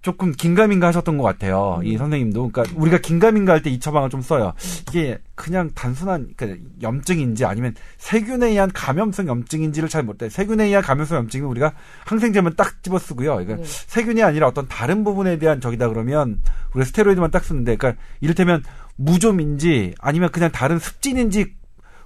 조금 0.00 0.32
긴가민가 0.32 0.88
하셨던 0.88 1.16
것 1.16 1.22
같아요. 1.22 1.76
음. 1.78 1.86
이 1.86 1.96
선생님도. 1.96 2.50
그러니까 2.50 2.74
우리가 2.76 2.98
긴가민가 2.98 3.52
할 3.52 3.62
때 3.62 3.70
이 3.70 3.78
처방을 3.78 4.10
좀 4.10 4.20
써요. 4.20 4.52
이게 4.88 5.18
그냥 5.36 5.70
단순한 5.76 6.34
그러니까 6.36 6.60
염증인지 6.82 7.44
아니면 7.44 7.76
세균에 7.98 8.48
의한 8.48 8.72
감염성 8.72 9.28
염증인지를 9.28 9.88
잘 9.88 10.02
못해. 10.02 10.28
세균에 10.28 10.64
의한 10.64 10.82
감염성 10.82 11.18
염증은 11.18 11.46
우리가 11.48 11.72
항생제만 12.04 12.56
딱 12.56 12.82
집어 12.82 12.98
쓰고요. 12.98 13.34
그러니까 13.36 13.56
네. 13.58 13.62
세균이 13.64 14.24
아니라 14.24 14.48
어떤 14.48 14.66
다른 14.66 15.04
부분에 15.04 15.38
대한 15.38 15.60
적이다 15.60 15.88
그러면 15.88 16.40
우리가 16.74 16.84
스테로이드만 16.88 17.30
딱 17.30 17.44
쓰는데 17.44 17.76
그러니까 17.76 18.02
이를테면 18.20 18.64
무좀인지 18.96 19.94
아니면 20.00 20.30
그냥 20.32 20.50
다른 20.50 20.80
습진인지 20.80 21.54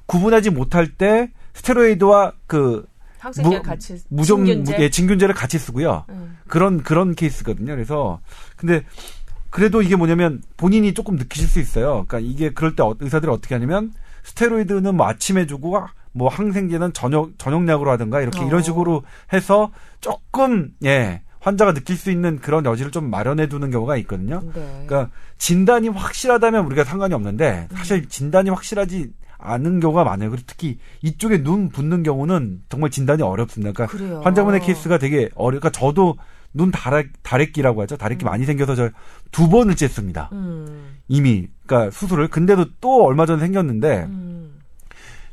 구분하지 0.05 0.51
못할 0.51 0.87
때 0.89 1.33
스테로이드와 1.55 2.35
그 2.47 2.85
항생제 3.27 3.57
무- 3.57 3.63
같이 3.63 3.99
무좀 4.09 4.47
진균제? 4.47 4.77
예, 4.81 4.89
진균제를 4.91 5.35
같이 5.35 5.59
쓰고요. 5.59 6.05
음. 6.11 6.39
그런 6.47 6.83
그런 6.83 7.15
케이스거든요. 7.15 7.75
그래서 7.75 8.21
근데 8.57 8.83
그래도 9.51 9.83
이게 9.83 9.97
뭐냐면 9.97 10.43
본인이 10.57 10.95
조금 10.95 11.17
느끼실 11.17 11.49
수 11.49 11.59
있어요. 11.61 12.05
그러니까 12.07 12.19
이게 12.21 12.51
그럴 12.53 12.77
때 12.77 12.83
어- 12.83 12.95
의사들이 13.01 13.31
어떻게 13.33 13.55
하냐면 13.55 13.93
스테로이드는 14.25 14.95
뭐 14.97 15.07
아침에 15.09 15.47
주고 15.47 15.77
뭐 16.13 16.29
항생제는 16.29 16.93
저녁 16.93 17.39
저녁약으로 17.39 17.91
하든가 17.93 18.21
이렇게 18.21 18.41
어. 18.41 18.47
이런 18.47 18.63
식으로 18.63 19.03
해서 19.33 19.71
조금 20.01 20.71
예 20.85 21.23
환자가 21.41 21.75
느낄 21.75 21.97
수 21.97 22.11
있는 22.11 22.39
그런 22.41 22.65
여지를 22.65 22.91
좀 22.91 23.09
마련해 23.11 23.49
두는 23.49 23.71
경우가 23.71 23.97
있거든요. 23.99 24.43
네. 24.55 24.85
그러니까 24.87 25.11
진단이 25.39 25.89
확실하다면 25.89 26.65
우리가 26.67 26.85
상관이 26.85 27.15
없는데 27.15 27.69
사실 27.75 28.09
진단이 28.09 28.51
확실하지 28.51 29.11
않은 29.39 29.81
경우가 29.81 30.05
많아요. 30.05 30.31
그리고 30.31 30.45
특히 30.47 30.79
이쪽에 31.03 31.43
눈 31.43 31.69
붓는 31.69 32.03
경우는 32.03 32.63
정말 32.69 32.91
진단이 32.91 33.23
어렵습니다. 33.23 33.73
그러니까 33.73 33.97
그래요. 33.97 34.21
환자분의 34.25 34.61
케이스가 34.61 34.99
되게 34.99 35.29
어려. 35.35 35.59
그러니까 35.59 35.71
저도 35.71 36.17
눈 36.55 36.71
다래, 36.71 37.05
다래끼라고 37.23 37.83
하죠. 37.83 37.97
다래끼 37.97 38.25
음. 38.25 38.27
많이 38.27 38.45
생겨서 38.45 38.75
저 38.75 38.91
두 39.37 39.49
번을 39.49 39.75
쬐습니다. 39.75 40.33
음. 40.33 40.97
이미 41.09 41.49
그러니까 41.67 41.91
수술을. 41.91 42.29
근데도 42.29 42.67
또 42.81 43.05
얼마 43.05 43.27
전에 43.27 43.41
생겼는데 43.41 44.05
음. 44.09 44.56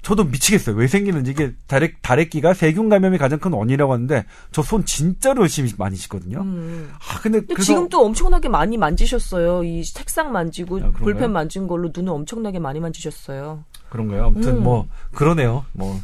저도 0.04 0.26
미치겠어요. 0.26 0.76
왜 0.76 0.88
생기는지 0.88 1.32
이게 1.32 1.54
다래 1.66 1.92
다래끼가 2.02 2.54
세균 2.54 2.90
감염이 2.90 3.18
가장 3.18 3.40
큰 3.40 3.52
원인이라고 3.54 3.92
하는데 3.94 4.26
저 4.52 4.62
손 4.62 4.86
진짜로 4.86 5.42
열심히 5.42 5.72
많이 5.78 5.96
씻거든요. 5.96 6.42
음. 6.42 6.92
아 6.94 7.20
근데 7.22 7.42
근데 7.42 7.62
지금 7.64 7.90
또 7.90 8.06
엄청나게 8.06 8.50
많이 8.50 8.78
만지셨어요. 8.78 9.64
이 9.64 9.84
책상 9.84 10.32
만지고 10.32 10.80
아? 10.84 10.92
볼펜 10.92 11.32
만진 11.32 11.68
걸로 11.68 11.90
눈을 11.96 12.12
엄청나게 12.14 12.60
많이 12.60 12.80
만지셨어요. 12.80 13.64
그런가요? 13.90 14.26
아무튼 14.28 14.58
음. 14.58 14.64
뭐 14.64 14.88
그러네요. 15.14 15.66
뭐 15.74 16.00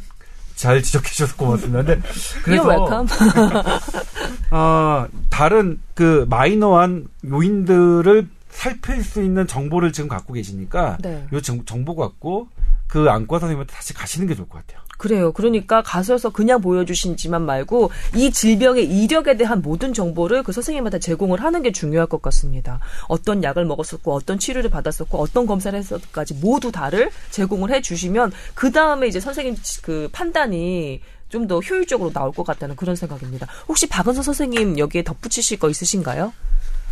잘 0.60 0.82
지적해 0.82 1.08
주셔서 1.08 1.36
고맙습니다. 1.36 1.82
근데 1.82 2.02
그래서. 2.44 3.06
아, 4.50 5.08
다른 5.30 5.80
그 5.94 6.26
마이너한 6.28 7.08
요인들을 7.26 8.28
살필 8.50 9.02
수 9.02 9.22
있는 9.22 9.46
정보를 9.46 9.90
지금 9.92 10.08
갖고 10.10 10.34
계시니까 10.34 10.98
네. 11.00 11.26
요 11.32 11.40
정, 11.40 11.64
정보 11.64 11.96
갖고 11.96 12.48
그 12.90 13.08
안과 13.08 13.38
선생님한테 13.38 13.72
다시 13.72 13.94
가시는 13.94 14.26
게 14.26 14.34
좋을 14.34 14.48
것 14.48 14.58
같아요. 14.58 14.80
그래요. 14.98 15.32
그러니까 15.32 15.82
가셔서 15.82 16.28
그냥 16.30 16.60
보여주신지만 16.60 17.42
말고 17.42 17.90
이 18.16 18.30
질병의 18.30 18.84
이력에 18.84 19.36
대한 19.36 19.62
모든 19.62 19.94
정보를 19.94 20.42
그 20.42 20.52
선생님한테 20.52 20.98
제공을 20.98 21.42
하는 21.42 21.62
게 21.62 21.72
중요할 21.72 22.06
것 22.06 22.20
같습니다. 22.20 22.80
어떤 23.08 23.42
약을 23.42 23.64
먹었었고 23.64 24.12
어떤 24.12 24.38
치료를 24.38 24.68
받았었고 24.68 25.16
어떤 25.18 25.46
검사를 25.46 25.78
했었까지 25.78 26.34
모두 26.34 26.70
다를 26.70 27.10
제공을 27.30 27.70
해주시면 27.70 28.32
그 28.54 28.70
다음에 28.72 29.06
이제 29.06 29.20
선생님 29.20 29.56
그 29.82 30.08
판단이 30.12 31.00
좀 31.30 31.46
더 31.46 31.60
효율적으로 31.60 32.10
나올 32.12 32.32
것 32.32 32.44
같다는 32.44 32.74
그런 32.74 32.96
생각입니다. 32.96 33.46
혹시 33.68 33.88
박은서 33.88 34.20
선생님 34.22 34.78
여기에 34.80 35.04
덧붙이실 35.04 35.60
거 35.60 35.70
있으신가요? 35.70 36.32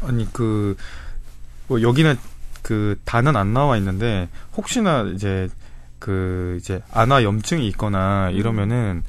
아니 0.03 0.33
그 0.33 0.77
뭐 1.68 1.83
여기는 1.83 2.18
그 2.62 2.99
단은 3.05 3.37
안 3.37 3.53
나와 3.53 3.77
있는데 3.77 4.29
혹시나 4.57 5.03
이제 5.14 5.49
그 5.99 6.57
이제 6.61 6.81
안화 6.93 7.23
염증이 7.23 7.67
있거나 7.69 8.31
이러면은 8.31 9.03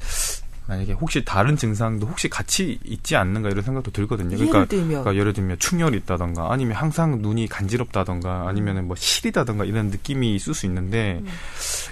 만약에 0.66 0.92
혹시 0.92 1.24
다른 1.24 1.56
증상도 1.56 2.06
혹시 2.06 2.28
같이 2.28 2.78
있지 2.84 3.16
않는가 3.16 3.48
이런 3.48 3.64
생각도 3.64 3.90
들거든요. 3.90 4.36
예를 4.36 4.46
그러니까, 4.46 4.64
들면 4.66 4.88
그러니까 4.88 5.14
예를 5.16 5.32
들면 5.32 5.58
충혈이 5.58 5.96
있다던가 5.98 6.52
아니면 6.52 6.76
항상 6.76 7.20
눈이 7.20 7.48
간지럽다던가 7.48 8.48
아니면은 8.48 8.86
뭐 8.86 8.94
시리다던가 8.96 9.64
이런 9.64 9.88
느낌이 9.88 10.34
있을 10.36 10.54
수 10.54 10.66
있는데 10.66 11.20
음. 11.22 11.28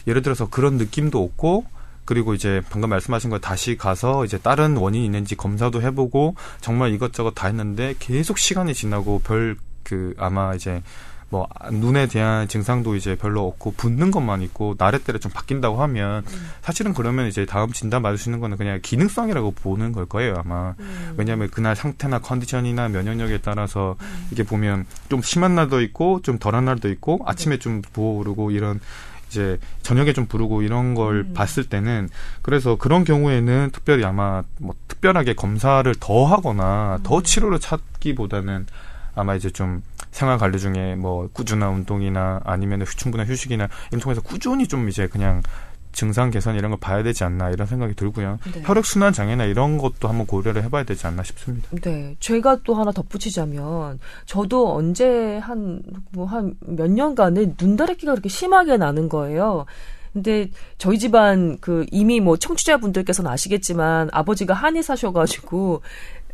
예를 0.06 0.22
들어서 0.22 0.48
그런 0.48 0.76
느낌도 0.76 1.20
없고 1.22 1.64
그리고 2.04 2.34
이제 2.34 2.62
방금 2.70 2.88
말씀하신 2.90 3.30
거 3.30 3.38
다시 3.38 3.76
가서 3.76 4.24
이제 4.24 4.38
다른 4.38 4.76
원인이 4.76 5.04
있는지 5.04 5.34
검사도 5.34 5.82
해보고 5.82 6.36
정말 6.60 6.92
이것저것 6.92 7.32
다 7.32 7.48
했는데 7.48 7.94
계속 7.98 8.38
시간이 8.38 8.74
지나고 8.74 9.20
별 9.20 9.56
그 9.88 10.14
아마 10.18 10.54
이제 10.54 10.82
뭐 11.30 11.46
눈에 11.70 12.06
대한 12.06 12.48
증상도 12.48 12.96
이제 12.96 13.14
별로 13.14 13.46
없고 13.46 13.74
붓는 13.76 14.10
것만 14.10 14.40
있고 14.42 14.76
나래대로 14.78 15.18
좀 15.18 15.30
바뀐다고 15.30 15.80
하면 15.82 16.24
사실은 16.62 16.94
그러면 16.94 17.26
이제 17.26 17.44
다음 17.44 17.70
진단 17.72 18.02
받을 18.02 18.16
수 18.16 18.30
있는 18.30 18.40
거는 18.40 18.56
그냥 18.56 18.80
기능성이라고 18.82 19.50
보는 19.50 19.92
걸 19.92 20.06
거예요 20.06 20.36
아마 20.38 20.74
음. 20.78 21.14
왜냐하면 21.18 21.50
그날 21.50 21.76
상태나 21.76 22.18
컨디션이나 22.20 22.88
면역력에 22.88 23.38
따라서 23.38 23.96
이게 24.30 24.42
보면 24.42 24.86
좀 25.10 25.20
심한 25.20 25.54
날도 25.54 25.82
있고 25.82 26.22
좀 26.22 26.38
덜한 26.38 26.64
날도 26.64 26.88
있고 26.90 27.20
아침에 27.26 27.58
좀 27.58 27.82
부어오르고 27.82 28.50
이런 28.50 28.80
이제 29.28 29.58
저녁에 29.82 30.14
좀 30.14 30.24
부르고 30.26 30.62
이런 30.62 30.94
걸 30.94 31.26
음. 31.28 31.34
봤을 31.34 31.64
때는 31.68 32.08
그래서 32.40 32.76
그런 32.76 33.04
경우에는 33.04 33.70
특별히 33.72 34.04
아마 34.04 34.42
뭐 34.58 34.74
특별하게 34.88 35.34
검사를 35.34 35.94
더 36.00 36.24
하거나 36.24 36.96
음. 36.96 37.02
더 37.02 37.22
치료를 37.22 37.58
찾기보다는 37.58 38.66
아마 39.14 39.34
이제 39.34 39.50
좀 39.50 39.82
생활 40.10 40.38
관리 40.38 40.58
중에 40.58 40.94
뭐 40.96 41.28
꾸준한 41.32 41.72
운동이나 41.72 42.40
아니면 42.44 42.84
충분한 42.84 43.26
휴식이나 43.28 43.68
이런 43.90 44.00
통해서 44.00 44.20
꾸준히 44.20 44.66
좀 44.66 44.88
이제 44.88 45.06
그냥 45.06 45.42
증상 45.90 46.30
개선 46.30 46.54
이런 46.54 46.70
걸 46.70 46.78
봐야 46.78 47.02
되지 47.02 47.24
않나 47.24 47.50
이런 47.50 47.66
생각이 47.66 47.94
들고요. 47.94 48.38
네. 48.54 48.62
혈액 48.64 48.84
순환 48.84 49.12
장애나 49.12 49.44
이런 49.44 49.78
것도 49.78 50.06
한번 50.08 50.26
고려를 50.26 50.62
해봐야 50.62 50.84
되지 50.84 51.06
않나 51.06 51.22
싶습니다. 51.24 51.66
네, 51.82 52.14
제가 52.20 52.58
또 52.62 52.74
하나 52.74 52.92
덧붙이자면 52.92 53.98
저도 54.26 54.74
언제 54.76 55.38
한 55.38 55.82
뭐 56.12 56.26
한 56.26 56.54
몇 56.60 56.90
년간은 56.90 57.56
눈다래끼가 57.60 58.12
그렇게 58.12 58.28
심하게 58.28 58.76
나는 58.76 59.08
거예요. 59.08 59.64
근데 60.12 60.50
저희 60.78 60.98
집안 60.98 61.58
그 61.60 61.84
이미 61.90 62.20
뭐 62.20 62.36
청취자분들께서는 62.36 63.30
아시겠지만 63.30 64.10
아버지가 64.12 64.54
한의사셔가지고 64.54 65.82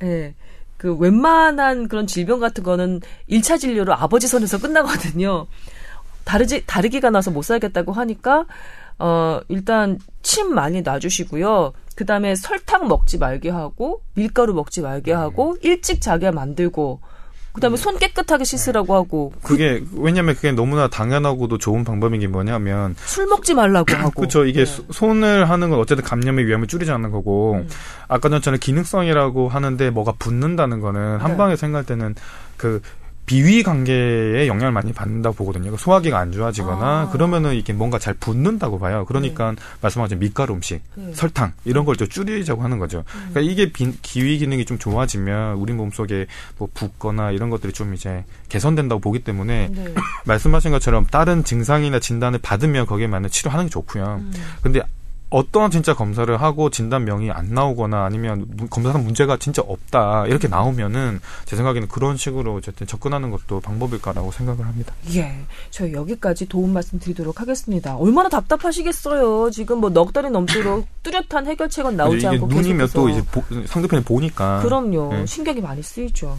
예. 0.02 0.34
그 0.84 0.94
웬만한 0.96 1.88
그런 1.88 2.06
질병 2.06 2.40
같은 2.40 2.62
거는 2.62 3.00
1차 3.30 3.58
진료로 3.58 3.94
아버지 3.94 4.28
선에서 4.28 4.58
끝나거든요. 4.58 5.46
다르지 6.24 6.66
다르기가 6.66 7.08
나서 7.08 7.30
못 7.30 7.40
살겠다고 7.40 7.92
하니까 7.92 8.44
어 8.98 9.40
일단 9.48 9.98
침 10.20 10.54
많이 10.54 10.82
놔주시고요. 10.82 11.72
그 11.96 12.04
다음에 12.04 12.34
설탕 12.34 12.86
먹지 12.86 13.16
말게 13.16 13.48
하고 13.48 14.02
밀가루 14.12 14.52
먹지 14.52 14.82
말게 14.82 15.14
하고 15.14 15.56
일찍 15.62 16.02
자게 16.02 16.30
만들고 16.30 17.00
그 17.54 17.60
다음에 17.60 17.76
손 17.76 17.96
깨끗하게 17.98 18.42
씻으라고 18.42 18.94
하고 18.96 19.32
그게 19.44 19.80
왜냐면 19.96 20.34
그게 20.34 20.50
너무나 20.50 20.88
당연하고도 20.88 21.58
좋은 21.58 21.84
방법인 21.84 22.18
게 22.20 22.26
뭐냐면 22.26 22.96
술 23.06 23.26
먹지 23.28 23.54
말라고 23.54 23.86
하고 23.96 24.10
그렇죠. 24.10 24.44
이게 24.44 24.64
네. 24.64 24.66
소- 24.66 24.82
손을 24.90 25.48
하는 25.48 25.70
건 25.70 25.78
어쨌든 25.78 26.04
감염의 26.04 26.46
위험을 26.46 26.66
줄이자는 26.66 27.12
거고 27.12 27.54
음. 27.54 27.68
아까 28.08 28.28
전처럼 28.28 28.58
기능성이라고 28.58 29.48
하는데 29.48 29.90
뭐가 29.90 30.14
붙는다는 30.18 30.80
거는 30.80 31.18
한 31.18 31.30
네. 31.30 31.36
방에 31.36 31.54
생각할 31.54 31.86
때는 31.86 32.16
그 32.56 32.82
비위 33.26 33.62
관계에 33.62 34.46
영향을 34.46 34.72
많이 34.72 34.92
받는다고 34.92 35.34
보거든요. 35.36 35.70
그 35.70 35.76
소화기가 35.78 36.18
안 36.18 36.30
좋아지거나 36.32 36.86
아. 36.86 37.08
그러면은 37.10 37.54
이게 37.54 37.72
뭔가 37.72 37.98
잘 37.98 38.12
붙는다고 38.14 38.78
봐요. 38.78 39.04
그러니까 39.06 39.54
말씀하신 39.80 40.18
밀가루 40.18 40.52
음식, 40.54 40.80
네. 40.94 41.12
설탕 41.14 41.52
이런 41.64 41.84
걸 41.84 41.94
좀 41.96 42.08
줄이자고 42.08 42.62
하는 42.62 42.78
거죠. 42.78 43.04
그러니까 43.30 43.40
이게 43.40 43.70
비- 43.72 43.96
기위 44.02 44.36
기능이 44.38 44.64
좀 44.64 44.78
좋아지면 44.78 45.54
우리 45.56 45.72
몸 45.72 45.90
속에 45.90 46.26
뭐 46.58 46.68
붓거나 46.74 47.30
이런 47.30 47.50
것들이 47.50 47.72
좀 47.72 47.94
이제 47.94 48.24
개선된다고 48.48 49.00
보기 49.00 49.20
때문에 49.20 49.68
네. 49.72 49.94
말씀하신 50.26 50.70
것처럼 50.72 51.06
다른 51.06 51.44
증상이나 51.44 52.00
진단을 52.00 52.40
받으면 52.42 52.84
거기에 52.86 53.06
맞는 53.06 53.30
치료하는 53.30 53.66
게 53.66 53.70
좋고요. 53.70 54.20
음. 54.22 54.32
근데 54.60 54.82
어떠한 55.30 55.72
진짜 55.72 55.94
검사를 55.94 56.40
하고 56.40 56.70
진단명이 56.70 57.30
안 57.32 57.46
나오거나 57.54 58.04
아니면 58.04 58.46
무- 58.56 58.68
검사상 58.68 59.02
문제가 59.02 59.36
진짜 59.36 59.62
없다 59.66 60.26
이렇게 60.26 60.46
나오면은 60.46 61.18
제 61.44 61.56
생각에는 61.56 61.88
그런 61.88 62.16
식으로 62.16 62.54
어쨌든 62.54 62.86
접근하는 62.86 63.30
것도 63.32 63.60
방법일까라고 63.60 64.30
생각을 64.30 64.64
합니다. 64.64 64.94
예, 65.14 65.34
저희 65.70 65.92
여기까지 65.92 66.46
도움 66.46 66.72
말씀 66.72 67.00
드리도록 67.00 67.40
하겠습니다. 67.40 67.96
얼마나 67.96 68.28
답답하시겠어요. 68.28 69.50
지금 69.50 69.78
뭐 69.80 69.90
넉 69.90 70.12
달이 70.12 70.30
넘도록 70.30 70.86
뚜렷한 71.02 71.46
해결책은 71.48 71.96
나오지 71.96 72.26
않고 72.28 72.46
눈이면 72.46 72.86
계속해서. 72.86 72.92
또 72.94 73.08
이제 73.08 73.22
보- 73.30 73.66
상대편이 73.66 74.04
보니까 74.04 74.60
그럼요. 74.62 75.12
네. 75.12 75.26
신경이 75.26 75.60
많이 75.60 75.82
쓰이죠. 75.82 76.36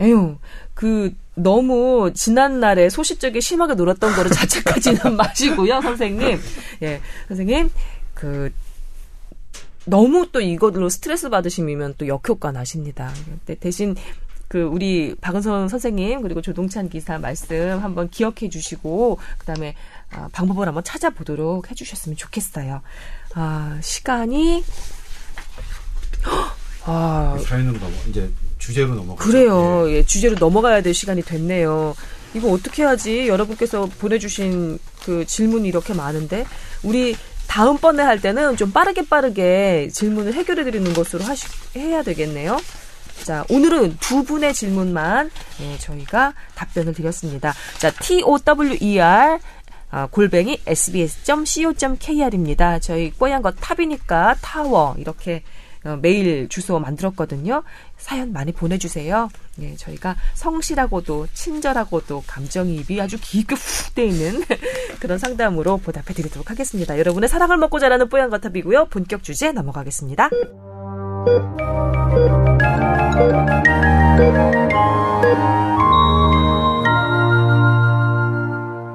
에휴, 0.00 0.36
그 0.74 1.12
너무 1.42 2.12
지난 2.14 2.60
날에 2.60 2.88
소시적에 2.88 3.40
심하게 3.40 3.74
놀았던 3.74 4.14
거를 4.14 4.30
자책하지는 4.30 5.14
마시고요, 5.16 5.80
선생님. 5.80 6.38
예, 6.82 7.00
선생님 7.28 7.70
그 8.14 8.52
너무 9.84 10.28
또 10.32 10.40
이걸로 10.40 10.88
스트레스 10.88 11.30
받으시면 11.30 11.94
또 11.96 12.06
역효과 12.06 12.52
나십니다. 12.52 13.10
대신 13.60 13.96
그 14.48 14.62
우리 14.62 15.14
박은선 15.20 15.68
선생님 15.68 16.22
그리고 16.22 16.40
조동찬 16.40 16.88
기사 16.88 17.18
말씀 17.18 17.78
한번 17.82 18.08
기억해 18.08 18.48
주시고 18.50 19.18
그다음에 19.38 19.74
아, 20.10 20.28
방법을 20.32 20.66
한번 20.66 20.82
찾아보도록 20.84 21.70
해주셨으면 21.70 22.16
좋겠어요. 22.16 22.80
아 23.34 23.78
시간이 23.82 24.64
아 26.84 27.38
사연으로 27.46 27.78
넘어 27.78 27.94
이제 28.08 28.30
주제로 28.58 28.94
넘어. 28.94 29.14
그래요. 29.16 29.90
예, 29.90 30.02
주제로 30.04 30.34
넘어가야 30.38 30.82
될 30.82 30.94
시간이 30.94 31.22
됐네요. 31.22 31.94
이거 32.34 32.50
어떻게 32.50 32.82
하지? 32.82 33.28
여러분께서 33.28 33.88
보내주신 33.98 34.78
그 35.04 35.24
질문이 35.24 35.68
이렇게 35.68 35.94
많은데 35.94 36.44
우리 36.82 37.16
다음번에 37.46 38.02
할 38.02 38.20
때는 38.20 38.56
좀 38.56 38.70
빠르게 38.72 39.08
빠르게 39.08 39.88
질문을 39.90 40.34
해결해 40.34 40.64
드리는 40.64 40.92
것으로 40.92 41.24
하시, 41.24 41.46
해야 41.76 42.02
되겠네요. 42.02 42.58
자, 43.24 43.44
오늘은 43.48 43.96
두 44.00 44.22
분의 44.24 44.52
질문만 44.54 45.30
예, 45.62 45.78
저희가 45.78 46.34
답변을 46.54 46.92
드렸습니다. 46.94 47.54
자, 47.78 47.90
TOWER 47.90 49.38
아, 49.90 50.06
골뱅이 50.06 50.60
sbs.co.kr입니다. 50.66 51.98
저희 52.80 53.10
뽀얀 53.12 53.40
거 53.40 53.50
탑이니까 53.52 54.36
타워 54.42 54.94
이렇게 54.98 55.36
어, 55.36 55.42
메일 56.00 56.48
주소 56.48 56.78
만들었거든요. 56.78 57.62
사연 57.96 58.32
많이 58.32 58.52
보내주세요. 58.52 59.28
예, 59.60 59.74
저희가 59.76 60.16
성실하고도 60.34 61.28
친절하고도 61.32 62.24
감정이입이 62.26 63.00
아주 63.00 63.18
깊게 63.20 63.54
훅돼 63.54 64.06
있는 64.06 64.42
그런 65.00 65.18
상담으로 65.18 65.78
보답해 65.78 66.14
드리도록 66.14 66.50
하겠습니다. 66.50 66.98
여러분의 66.98 67.28
사랑을 67.28 67.56
먹고 67.56 67.78
자라는 67.78 68.08
뽀얀 68.08 68.30
거탑이고요. 68.30 68.86
본격 68.86 69.22
주제 69.22 69.52
넘어가겠습니다. 69.52 70.30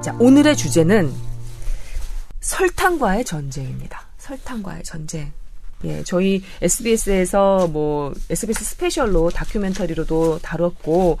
자, 0.02 0.14
오늘의 0.18 0.56
주제는 0.56 1.12
설탕과의 2.40 3.24
전쟁입니다. 3.24 4.02
설탕과의 4.18 4.82
전쟁. 4.84 5.32
예, 5.84 6.02
저희 6.02 6.42
SBS에서 6.62 7.68
뭐 7.68 8.12
SBS 8.30 8.64
스페셜로 8.64 9.30
다큐멘터리로도 9.30 10.38
다뤘고 10.42 11.18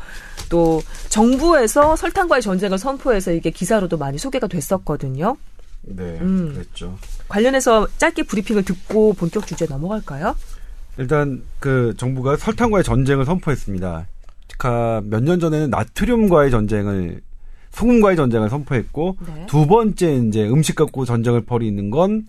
또 0.48 0.82
정부에서 1.08 1.96
설탕과의 1.96 2.42
전쟁을 2.42 2.78
선포해서 2.78 3.32
이게 3.32 3.50
기사로도 3.50 3.98
많이 3.98 4.18
소개가 4.18 4.46
됐었거든요. 4.46 5.36
네, 5.82 6.18
음. 6.20 6.52
그랬죠. 6.54 6.96
관련해서 7.28 7.86
짧게 7.98 8.24
브리핑을 8.24 8.64
듣고 8.64 9.12
본격 9.14 9.46
주제 9.46 9.66
넘어갈까요? 9.66 10.34
일단 10.96 11.42
그 11.58 11.94
정부가 11.96 12.36
설탕과의 12.36 12.84
전쟁을 12.84 13.24
선포했습니다. 13.24 14.06
몇년 15.04 15.40
전에는 15.40 15.68
나트륨과의 15.70 16.50
전쟁을 16.50 17.20
소금과의 17.72 18.16
전쟁을 18.16 18.48
선포했고 18.48 19.16
네. 19.26 19.46
두 19.48 19.66
번째 19.66 20.14
이제 20.14 20.46
음식 20.48 20.76
갖고 20.76 21.04
전쟁을 21.04 21.42
벌이는 21.42 21.90
건 21.90 22.26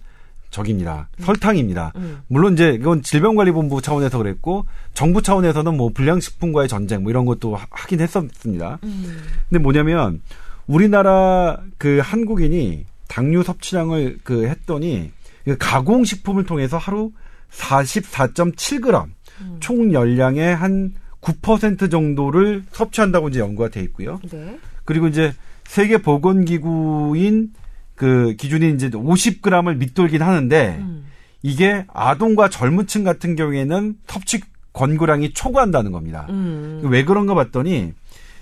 저깁니다. 0.55 1.09
설탕입니다. 1.19 1.91
음. 1.97 2.21
물론 2.27 2.53
이제 2.53 2.69
이건 2.79 3.01
질병관리본부 3.03 3.81
차원에서 3.81 4.17
그랬고 4.17 4.65
정부 4.93 5.21
차원에서는 5.21 5.75
뭐 5.75 5.89
불량식품과의 5.93 6.69
전쟁 6.69 7.03
뭐 7.03 7.09
이런 7.11 7.25
것도 7.25 7.55
하- 7.55 7.67
하긴 7.69 7.99
했었습니다. 7.99 8.79
음. 8.83 9.17
근데 9.49 9.61
뭐냐면 9.61 10.21
우리나라 10.65 11.59
그 11.77 11.99
한국인이 12.01 12.85
당류 13.09 13.43
섭취량을 13.43 14.19
그 14.23 14.45
했더니 14.47 15.11
그 15.43 15.57
가공식품을 15.59 16.45
통해서 16.45 16.77
하루 16.77 17.11
44.7g 17.51 19.05
음. 19.41 19.57
총 19.59 19.91
열량의 19.91 20.55
한 20.55 20.93
9% 21.21 21.91
정도를 21.91 22.63
섭취한다고 22.71 23.27
이제 23.29 23.39
연구가 23.39 23.69
돼 23.69 23.81
있고요. 23.81 24.19
네. 24.31 24.57
그리고 24.85 25.07
이제 25.07 25.33
세계 25.65 25.97
보건기구인 25.97 27.51
그 27.95 28.35
기준이 28.37 28.73
이제 28.73 28.89
50g을 28.89 29.77
밑돌긴 29.77 30.21
하는데 30.21 30.77
음. 30.79 31.05
이게 31.41 31.85
아동과 31.93 32.49
젊은 32.49 32.87
층 32.87 33.03
같은 33.03 33.35
경우에는 33.35 33.95
섭취 34.07 34.41
권고량이 34.73 35.33
초과한다는 35.33 35.91
겁니다. 35.91 36.27
음. 36.29 36.81
왜 36.83 37.05
그런가 37.05 37.33
봤더니 37.33 37.93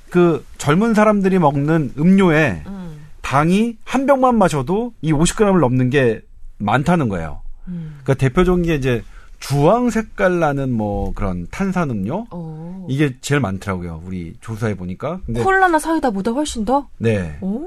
그 0.09 0.45
젊은 0.57 0.93
사람들이 0.93 1.39
먹는 1.39 1.93
음료에 1.97 2.63
음. 2.65 3.05
당이 3.21 3.77
한 3.83 4.05
병만 4.05 4.37
마셔도 4.37 4.93
이 5.01 5.11
50g을 5.11 5.59
넘는 5.59 5.89
게 5.89 6.21
많다는 6.57 7.09
거예요. 7.09 7.41
음. 7.67 7.99
그러니까 8.03 8.13
대표적인 8.15 8.65
게 8.65 8.75
이제 8.75 9.03
주황 9.39 9.89
색깔 9.89 10.39
나는 10.39 10.71
뭐 10.71 11.13
그런 11.13 11.47
탄산음료 11.51 12.27
어. 12.31 12.87
이게 12.89 13.17
제일 13.19 13.41
많더라고요. 13.41 14.01
우리 14.05 14.35
조사해 14.39 14.75
보니까. 14.75 15.19
콜라나 15.33 15.79
사이다보다 15.79 16.31
훨씬 16.31 16.63
더? 16.63 16.87
네. 16.97 17.37
오? 17.41 17.65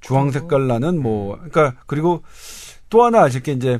주황 0.00 0.30
색깔 0.30 0.66
나는 0.68 1.02
뭐 1.02 1.36
그러니까 1.36 1.74
그리고 1.86 2.22
또 2.90 3.04
하나 3.04 3.22
아실 3.22 3.42
게 3.42 3.52
이제 3.52 3.78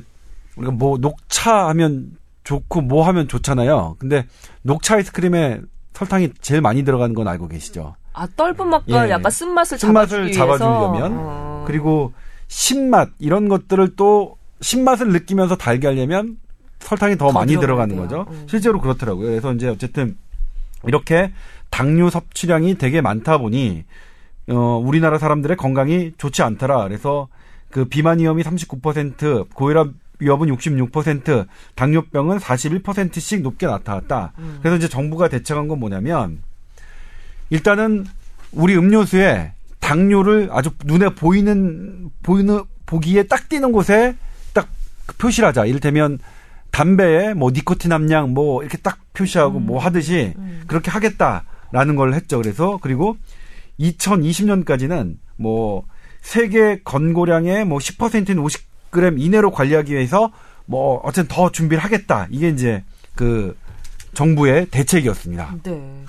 우리가 0.55 0.71
뭐 0.73 0.97
녹차 0.97 1.67
하면 1.69 2.11
좋고 2.43 2.81
뭐 2.81 3.05
하면 3.07 3.27
좋잖아요. 3.27 3.95
근데 3.99 4.25
녹차 4.63 4.95
아이스크림에 4.95 5.61
설탕이 5.93 6.29
제일 6.41 6.61
많이 6.61 6.83
들어가는 6.83 7.13
건 7.15 7.27
알고 7.27 7.47
계시죠? 7.47 7.95
아, 8.13 8.27
떫은 8.35 8.67
맛과 8.69 9.07
예. 9.07 9.11
약간 9.11 9.31
쓴맛을 9.31 9.77
쓴맛을. 9.77 10.31
잡아주려면 10.33 11.13
어. 11.17 11.63
그리고 11.67 12.13
신맛 12.47 13.09
이런 13.19 13.47
것들을 13.47 13.95
또 13.95 14.37
신맛을 14.61 15.09
느끼면서 15.09 15.55
달게 15.55 15.87
하려면 15.87 16.37
설탕이 16.79 17.17
더, 17.17 17.27
더 17.27 17.31
많이 17.33 17.57
들어가는 17.57 17.95
돼요. 17.95 18.03
거죠. 18.07 18.25
음. 18.29 18.45
실제로 18.49 18.79
그렇더라고요. 18.81 19.27
그래서 19.27 19.53
이제 19.53 19.67
어쨌든 19.69 20.17
이렇게 20.85 21.31
당류 21.69 22.09
섭취량이 22.09 22.75
되게 22.77 23.01
많다 23.01 23.37
보니 23.37 23.83
어 24.49 24.81
우리나라 24.83 25.17
사람들의 25.17 25.57
건강이 25.57 26.13
좋지 26.17 26.41
않더라. 26.41 26.83
그래서 26.83 27.27
그 27.69 27.85
비만 27.85 28.19
위험이 28.19 28.43
39%, 28.43 29.49
고혈압 29.53 29.89
위험은 30.19 30.53
66%, 30.55 31.47
당뇨병은 31.75 32.37
41%씩 32.37 33.41
높게 33.41 33.67
나타났다. 33.67 34.33
음. 34.39 34.57
그래서 34.59 34.77
이제 34.77 34.89
정부가 34.89 35.29
대책한 35.29 35.67
건 35.67 35.79
뭐냐면 35.79 36.41
일단은 37.49 38.05
우리 38.51 38.75
음료수에 38.75 39.53
당뇨를 39.79 40.49
아주 40.51 40.71
눈에 40.85 41.09
보이는 41.09 42.09
보이는 42.21 42.63
보기에 42.85 43.23
딱 43.23 43.49
띄는 43.49 43.71
곳에 43.71 44.15
딱그 44.53 45.17
표시를 45.17 45.47
하자. 45.49 45.65
이를테면 45.65 46.19
담배에 46.71 47.33
뭐 47.33 47.51
니코틴 47.51 47.91
함량 47.91 48.33
뭐 48.33 48.61
이렇게 48.61 48.77
딱 48.77 48.99
표시하고 49.13 49.59
뭐 49.59 49.79
하듯이 49.79 50.33
음. 50.37 50.63
그렇게 50.67 50.91
하겠다라는 50.91 51.95
걸 51.95 52.13
했죠. 52.13 52.37
그래서 52.41 52.77
그리고 52.81 53.17
2020년까지는 53.79 55.17
뭐 55.37 55.85
세계 56.21 56.81
건고량의 56.83 57.65
뭐 57.65 57.79
10%인 57.79 58.37
50g 58.37 59.19
이내로 59.19 59.51
관리하기 59.51 59.93
위해서 59.93 60.31
뭐 60.65 60.99
어쨌든 61.03 61.33
더 61.33 61.51
준비를 61.51 61.83
하겠다. 61.83 62.27
이게 62.29 62.49
이제 62.49 62.83
그 63.15 63.57
정부의 64.13 64.67
대책이었습니다. 64.67 65.55
네. 65.63 66.05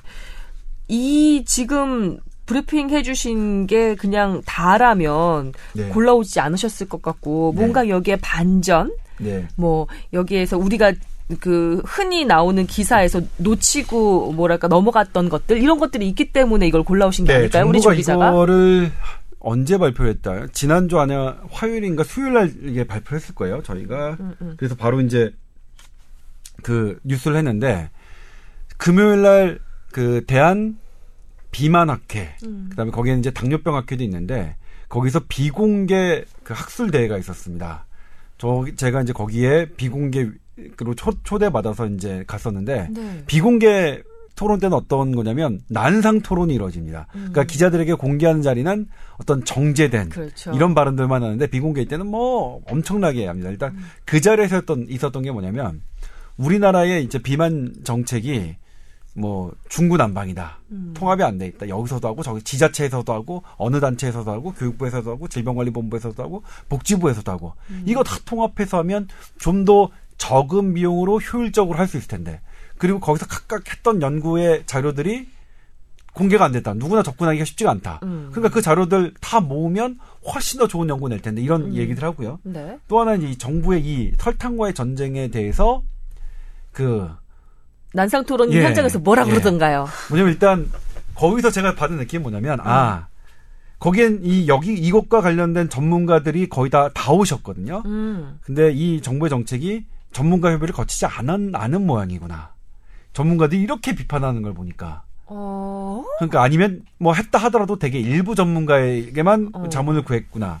이 0.87 1.43
지금 1.45 2.19
브리핑 2.45 2.89
해주신 2.89 3.67
게 3.67 3.95
그냥 3.95 4.41
다라면 4.45 5.53
네. 5.73 5.87
골라오지 5.89 6.39
않으셨을 6.39 6.89
것 6.89 7.01
같고 7.01 7.53
네. 7.55 7.61
뭔가 7.61 7.87
여기에 7.87 8.17
반전 8.17 8.93
네. 9.19 9.47
뭐 9.55 9.87
여기에서 10.11 10.57
우리가 10.57 10.91
그 11.39 11.81
흔히 11.85 12.25
나오는 12.25 12.65
기사에서 12.65 13.21
놓치고 13.37 14.33
뭐랄까 14.33 14.67
넘어갔던 14.67 15.29
것들 15.29 15.61
이런 15.61 15.79
것들이 15.79 16.07
있기 16.09 16.31
때문에 16.31 16.67
이걸 16.67 16.83
골라오신 16.83 17.25
게 17.25 17.33
아닐까요? 17.33 17.67
우리 17.67 17.81
조 17.81 17.91
네, 17.91 17.97
기자가 17.97 18.29
이거를 18.29 18.91
언제 19.39 19.77
발표했다? 19.77 20.47
지난주 20.53 20.99
아니야 20.99 21.37
화요일인가 21.49 22.03
수요일 22.03 22.33
날 22.33 22.53
이게 22.63 22.83
발표했을 22.83 23.35
거예요. 23.35 23.61
저희가 23.63 24.17
음, 24.19 24.33
음. 24.41 24.53
그래서 24.57 24.75
바로 24.75 25.01
이제 25.01 25.33
그 26.63 26.99
뉴스를 27.03 27.37
했는데 27.37 27.89
금요일 28.77 29.21
날 29.21 29.71
그 29.91 30.23
대한 30.25 30.77
비만학회 31.51 32.37
음. 32.45 32.67
그다음에 32.69 32.91
거기에는 32.91 33.19
이제 33.19 33.31
당뇨병 33.31 33.75
학회도 33.75 34.03
있는데 34.03 34.55
거기서 34.89 35.21
비공개 35.27 36.25
그 36.43 36.53
학술 36.53 36.91
대회가 36.91 37.17
있었습니다. 37.17 37.85
저 38.37 38.65
제가 38.75 39.01
이제 39.01 39.13
거기에 39.13 39.67
비공개 39.77 40.29
로 40.77 40.95
초, 40.95 41.11
초대받아서 41.23 41.87
이제 41.87 42.23
갔었는데 42.27 42.89
네. 42.91 43.23
비공개 43.27 44.01
토론 44.35 44.59
때는 44.59 44.75
어떤 44.75 45.13
거냐면 45.15 45.59
난상 45.67 46.21
토론이 46.21 46.53
이루어집니다. 46.55 47.07
그러니까 47.11 47.43
기자들에게 47.43 47.93
공개하는 47.93 48.41
자리는 48.41 48.87
어떤 49.17 49.43
정제된 49.43 50.01
음. 50.01 50.09
그렇죠. 50.09 50.51
이런 50.51 50.73
발언들만 50.73 51.21
하는데 51.21 51.47
비공개 51.47 51.85
때는 51.85 52.07
뭐 52.07 52.61
엄청나게 52.67 53.27
합니다. 53.27 53.49
일단 53.49 53.73
음. 53.73 53.83
그 54.05 54.19
자리에서 54.21 54.55
했던, 54.55 54.87
있었던 54.89 55.21
게 55.21 55.31
뭐냐면 55.31 55.81
우리나라의 56.37 57.03
이제 57.03 57.19
비만 57.19 57.73
정책이 57.83 58.55
뭐 59.13 59.51
중구난방이다. 59.69 60.59
음. 60.71 60.93
통합이 60.95 61.21
안 61.21 61.37
돼 61.37 61.47
있다. 61.47 61.67
여기서도 61.67 62.07
하고 62.07 62.23
저기 62.23 62.41
지자체에서도 62.41 63.11
하고 63.13 63.43
어느 63.57 63.79
단체에서도 63.79 64.31
하고 64.31 64.53
교육부에서도 64.53 65.11
하고 65.11 65.27
질병관리본부에서도 65.27 66.23
하고 66.23 66.43
복지부에서도 66.69 67.29
하고 67.29 67.53
음. 67.69 67.83
이거 67.85 68.03
다 68.03 68.15
통합해서 68.25 68.77
하면 68.79 69.07
좀 69.37 69.65
더 69.65 69.89
적은 70.21 70.75
비용으로 70.75 71.17
효율적으로 71.19 71.79
할 71.79 71.87
수 71.87 71.97
있을 71.97 72.07
텐데 72.07 72.41
그리고 72.77 72.99
거기서 72.99 73.25
각각 73.27 73.67
했던 73.71 74.01
연구의 74.01 74.63
자료들이 74.67 75.27
공개가 76.13 76.45
안 76.45 76.51
됐다. 76.51 76.73
누구나 76.73 77.01
접근하기가 77.03 77.43
쉽지가 77.45 77.71
않다. 77.71 78.01
음. 78.03 78.29
그러니까 78.31 78.53
그 78.53 78.61
자료들 78.61 79.13
다 79.21 79.39
모으면 79.39 79.97
훨씬 80.33 80.59
더 80.59 80.67
좋은 80.67 80.87
연구 80.89 81.07
낼 81.09 81.21
텐데 81.21 81.41
이런 81.41 81.63
음. 81.63 81.73
얘기들 81.73 82.03
하고요. 82.03 82.39
네. 82.43 82.77
또 82.87 82.99
하나는 82.99 83.27
이 83.27 83.37
정부의 83.37 83.81
이 83.83 84.11
설탕과의 84.17 84.73
전쟁에 84.73 85.29
대해서 85.29 85.83
그 86.71 87.09
난상 87.93 88.23
토론 88.25 88.51
예. 88.53 88.63
현장에서 88.63 88.99
뭐라 88.99 89.25
예. 89.25 89.31
그러던가요? 89.31 89.87
뭐냐면 90.09 90.33
일단 90.33 90.69
거기서 91.15 91.49
제가 91.49 91.75
받은 91.75 91.97
느낌이 91.97 92.21
뭐냐면 92.21 92.59
아 92.61 93.07
거기엔 93.79 94.19
이 94.23 94.47
여기 94.47 94.73
이것과 94.73 95.21
관련된 95.21 95.69
전문가들이 95.69 96.47
거의 96.49 96.69
다 96.69 96.89
다 96.93 97.11
오셨거든요. 97.13 97.83
음. 97.85 98.37
근데 98.41 98.71
이 98.71 99.01
정부의 99.01 99.29
정책이 99.29 99.85
전문가 100.11 100.51
협의를 100.51 100.73
거치지 100.73 101.05
않은, 101.05 101.55
않은 101.55 101.85
모양이구나. 101.85 102.53
전문가들이 103.13 103.61
이렇게 103.61 103.95
비판하는 103.95 104.41
걸 104.41 104.53
보니까. 104.53 105.03
어. 105.25 106.03
그러니까 106.17 106.43
아니면 106.43 106.83
뭐 106.97 107.13
했다 107.13 107.37
하더라도 107.39 107.79
되게 107.79 107.99
일부 107.99 108.35
전문가에게만 108.35 109.49
어. 109.53 109.69
자문을 109.69 110.03
구했구나. 110.03 110.59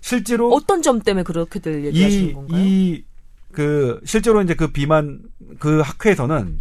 실제로 0.00 0.52
어떤 0.52 0.82
점 0.82 1.00
때문에 1.00 1.22
그렇게들 1.22 1.84
얘기하시는 1.86 2.28
이, 2.28 2.32
건가요? 2.32 2.60
이, 2.60 3.04
그, 3.52 4.00
실제로 4.04 4.42
이제 4.42 4.54
그 4.54 4.72
비만, 4.72 5.20
그 5.58 5.80
학회에서는 5.80 6.60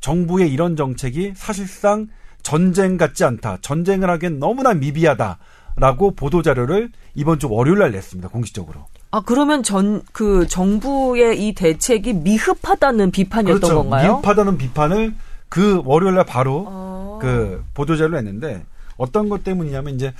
정부의 0.00 0.52
이런 0.52 0.76
정책이 0.76 1.32
사실상 1.34 2.08
전쟁 2.42 2.96
같지 2.96 3.24
않다. 3.24 3.58
전쟁을 3.60 4.08
하기엔 4.10 4.38
너무나 4.38 4.72
미비하다. 4.74 5.38
라고 5.78 6.10
보도자료를 6.12 6.90
이번 7.14 7.38
주 7.38 7.48
월요일 7.50 7.78
날 7.78 7.92
냈습니다. 7.92 8.28
공식적으로. 8.28 8.86
아 9.10 9.20
그러면 9.24 9.62
전 9.62 10.02
그 10.12 10.46
정부의 10.46 11.46
이 11.46 11.54
대책이 11.54 12.12
미흡하다는 12.14 13.10
비판이었던 13.10 13.60
그렇죠. 13.60 13.76
건가요? 13.82 14.12
미흡하다는 14.16 14.58
비판을 14.58 15.14
그 15.48 15.80
월요일 15.84 16.14
날 16.16 16.24
바로 16.26 16.64
어. 16.68 17.18
그 17.22 17.64
보도자료를 17.74 18.22
냈는데 18.24 18.64
어떤 18.96 19.28
것 19.28 19.44
때문이냐면 19.44 19.94
이제 19.94 20.12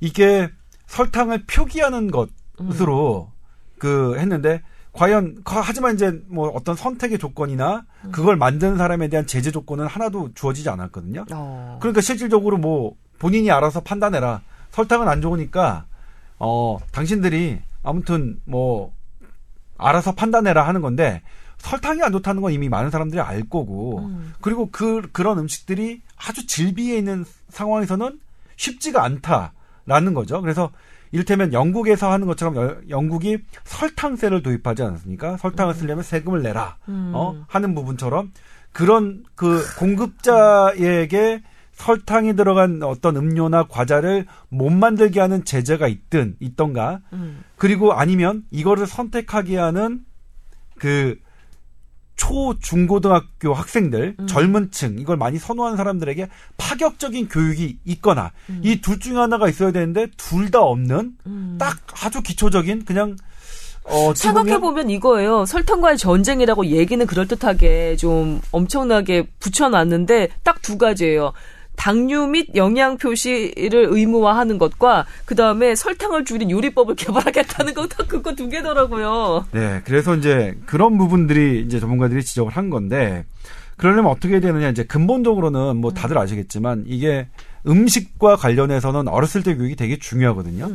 이게 0.00 0.48
설탕을 0.86 1.44
표기하는 1.46 2.10
것으로 2.10 3.30
그 3.78 4.16
했는데 4.18 4.62
과연 4.92 5.42
거- 5.44 5.60
하지만 5.60 5.94
이제 5.94 6.20
뭐 6.28 6.48
어떤 6.54 6.76
선택의 6.76 7.18
조건이나 7.18 7.84
그걸 8.12 8.36
만드는 8.36 8.76
사람에 8.76 9.08
대한 9.08 9.26
제재 9.26 9.50
조건은 9.50 9.86
하나도 9.86 10.30
주어지지 10.34 10.68
않았거든요. 10.68 11.24
어. 11.32 11.78
그러니까 11.80 12.00
실질적으로 12.02 12.58
뭐 12.58 12.94
본인이 13.18 13.50
알아서 13.50 13.80
판단해라. 13.80 14.42
설탕은 14.72 15.08
안 15.08 15.20
좋으니까 15.22 15.86
어 16.38 16.78
당신들이 16.90 17.60
아무튼 17.82 18.40
뭐 18.44 18.92
알아서 19.78 20.12
판단해라 20.14 20.66
하는 20.66 20.80
건데 20.80 21.22
설탕이 21.58 22.02
안 22.02 22.10
좋다는 22.12 22.42
건 22.42 22.52
이미 22.52 22.68
많은 22.68 22.90
사람들이 22.90 23.20
알 23.20 23.42
거고 23.48 24.00
음. 24.00 24.34
그리고 24.40 24.68
그 24.72 25.02
그런 25.12 25.38
음식들이 25.38 26.02
아주 26.16 26.46
질비해 26.46 26.96
있는 26.98 27.24
상황에서는 27.50 28.18
쉽지가 28.56 29.02
않다라는 29.04 30.14
거죠. 30.14 30.40
그래서 30.40 30.70
이를테면 31.12 31.52
영국에서 31.52 32.10
하는 32.10 32.26
것처럼 32.26 32.56
여- 32.56 32.76
영국이 32.88 33.38
설탕세를 33.64 34.42
도입하지 34.42 34.82
않았습니까? 34.82 35.36
설탕을 35.36 35.74
쓰려면 35.74 36.02
세금을 36.02 36.42
내라. 36.42 36.76
음. 36.88 37.12
어? 37.14 37.44
하는 37.48 37.74
부분처럼 37.74 38.32
그런 38.72 39.22
그 39.34 39.62
공급자에게 39.78 41.42
설탕이 41.82 42.36
들어간 42.36 42.80
어떤 42.82 43.16
음료나 43.16 43.64
과자를 43.64 44.26
못 44.48 44.70
만들게 44.70 45.18
하는 45.20 45.44
제재가 45.44 45.88
있든 45.88 46.36
있던가 46.38 47.00
음. 47.12 47.42
그리고 47.56 47.92
아니면 47.92 48.44
이거를 48.52 48.86
선택하게 48.86 49.58
하는 49.58 50.00
그 50.78 51.18
초, 52.14 52.56
중고등학교 52.60 53.52
학생들, 53.52 54.14
음. 54.20 54.26
젊은 54.28 54.70
층, 54.70 54.98
이걸 55.00 55.16
많이 55.16 55.38
선호하는 55.38 55.76
사람들에게 55.76 56.28
파격적인 56.56 57.28
교육이 57.28 57.78
있거나, 57.84 58.30
음. 58.48 58.60
이둘 58.62 59.00
중에 59.00 59.16
하나가 59.16 59.48
있어야 59.48 59.72
되는데, 59.72 60.06
둘 60.16 60.50
다 60.52 60.60
없는, 60.60 61.16
음. 61.26 61.56
딱 61.58 61.78
아주 62.04 62.22
기초적인, 62.22 62.84
그냥, 62.84 63.16
어, 63.84 64.10
어찌 64.10 64.24
생각해 64.24 64.60
보면 64.60 64.60
보면 64.60 64.90
이거예요. 64.90 65.46
설탕과의 65.46 65.98
전쟁이라고 65.98 66.66
얘기는 66.66 67.04
그럴 67.06 67.26
듯하게 67.26 67.96
좀 67.96 68.40
엄청나게 68.52 69.26
붙여놨는데 69.40 70.28
딱 70.44 70.62
두 70.62 70.78
가지예요. 70.78 71.32
당류 71.76 72.28
및 72.28 72.48
영양 72.54 72.96
표시를 72.96 73.88
의무화하는 73.90 74.58
것과 74.58 75.06
그 75.24 75.34
다음에 75.34 75.74
설탕을 75.74 76.24
줄인 76.24 76.50
요리법을 76.50 76.94
개발하겠다는 76.96 77.74
거딱 77.74 78.08
그거 78.08 78.34
두 78.34 78.48
개더라고요. 78.48 79.46
네, 79.52 79.80
그래서 79.84 80.14
이제 80.14 80.56
그런 80.66 80.98
부분들이 80.98 81.62
이제 81.62 81.80
전문가들이 81.80 82.22
지적을 82.24 82.52
한 82.52 82.70
건데 82.70 83.24
그러려면 83.76 84.12
어떻게 84.12 84.38
되느냐 84.38 84.68
이제 84.68 84.84
근본적으로는 84.84 85.76
뭐 85.78 85.92
다들 85.92 86.16
아시겠지만 86.18 86.84
이게 86.86 87.26
음식과 87.66 88.36
관련해서는 88.36 89.08
어렸을 89.08 89.42
때 89.42 89.56
교육이 89.56 89.76
되게 89.76 89.98
중요하거든요. 89.98 90.68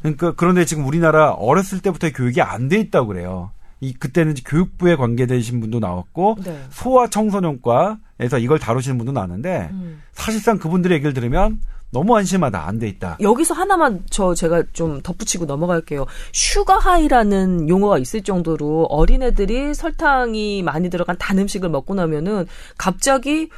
그러니까 0.00 0.32
그런데 0.36 0.64
지금 0.64 0.86
우리나라 0.86 1.30
어렸을 1.32 1.80
때부터 1.80 2.10
교육이 2.10 2.42
안 2.42 2.68
돼 2.68 2.78
있다고 2.78 3.06
그래요. 3.08 3.50
이 3.82 3.92
그때는 3.92 4.32
이제 4.32 4.42
교육부에 4.46 4.94
관계되신 4.94 5.60
분도 5.60 5.80
나왔고 5.80 6.36
네. 6.44 6.56
소아 6.70 7.08
청소년과에서 7.08 8.38
이걸 8.38 8.60
다루시는 8.60 8.96
분도 8.96 9.10
나왔는데 9.10 9.70
음. 9.72 10.00
사실상 10.12 10.58
그분들의 10.58 10.94
얘기를 10.94 11.12
들으면 11.12 11.60
너무 11.90 12.16
한심하다 12.16 12.64
안 12.66 12.78
돼 12.78 12.86
있다. 12.88 13.18
여기서 13.20 13.54
하나만 13.54 14.04
저 14.08 14.34
제가 14.34 14.62
좀 14.72 15.02
덧붙이고 15.02 15.46
넘어갈게요. 15.46 16.06
sugar 16.32 16.78
high라는 16.78 17.68
용어가 17.68 17.98
있을 17.98 18.22
정도로 18.22 18.84
어린애들이 18.84 19.74
설탕이 19.74 20.62
많이 20.62 20.88
들어간 20.88 21.16
단 21.18 21.38
음식을 21.40 21.68
먹고 21.68 21.94
나면은 21.94 22.46
갑자기 22.78 23.50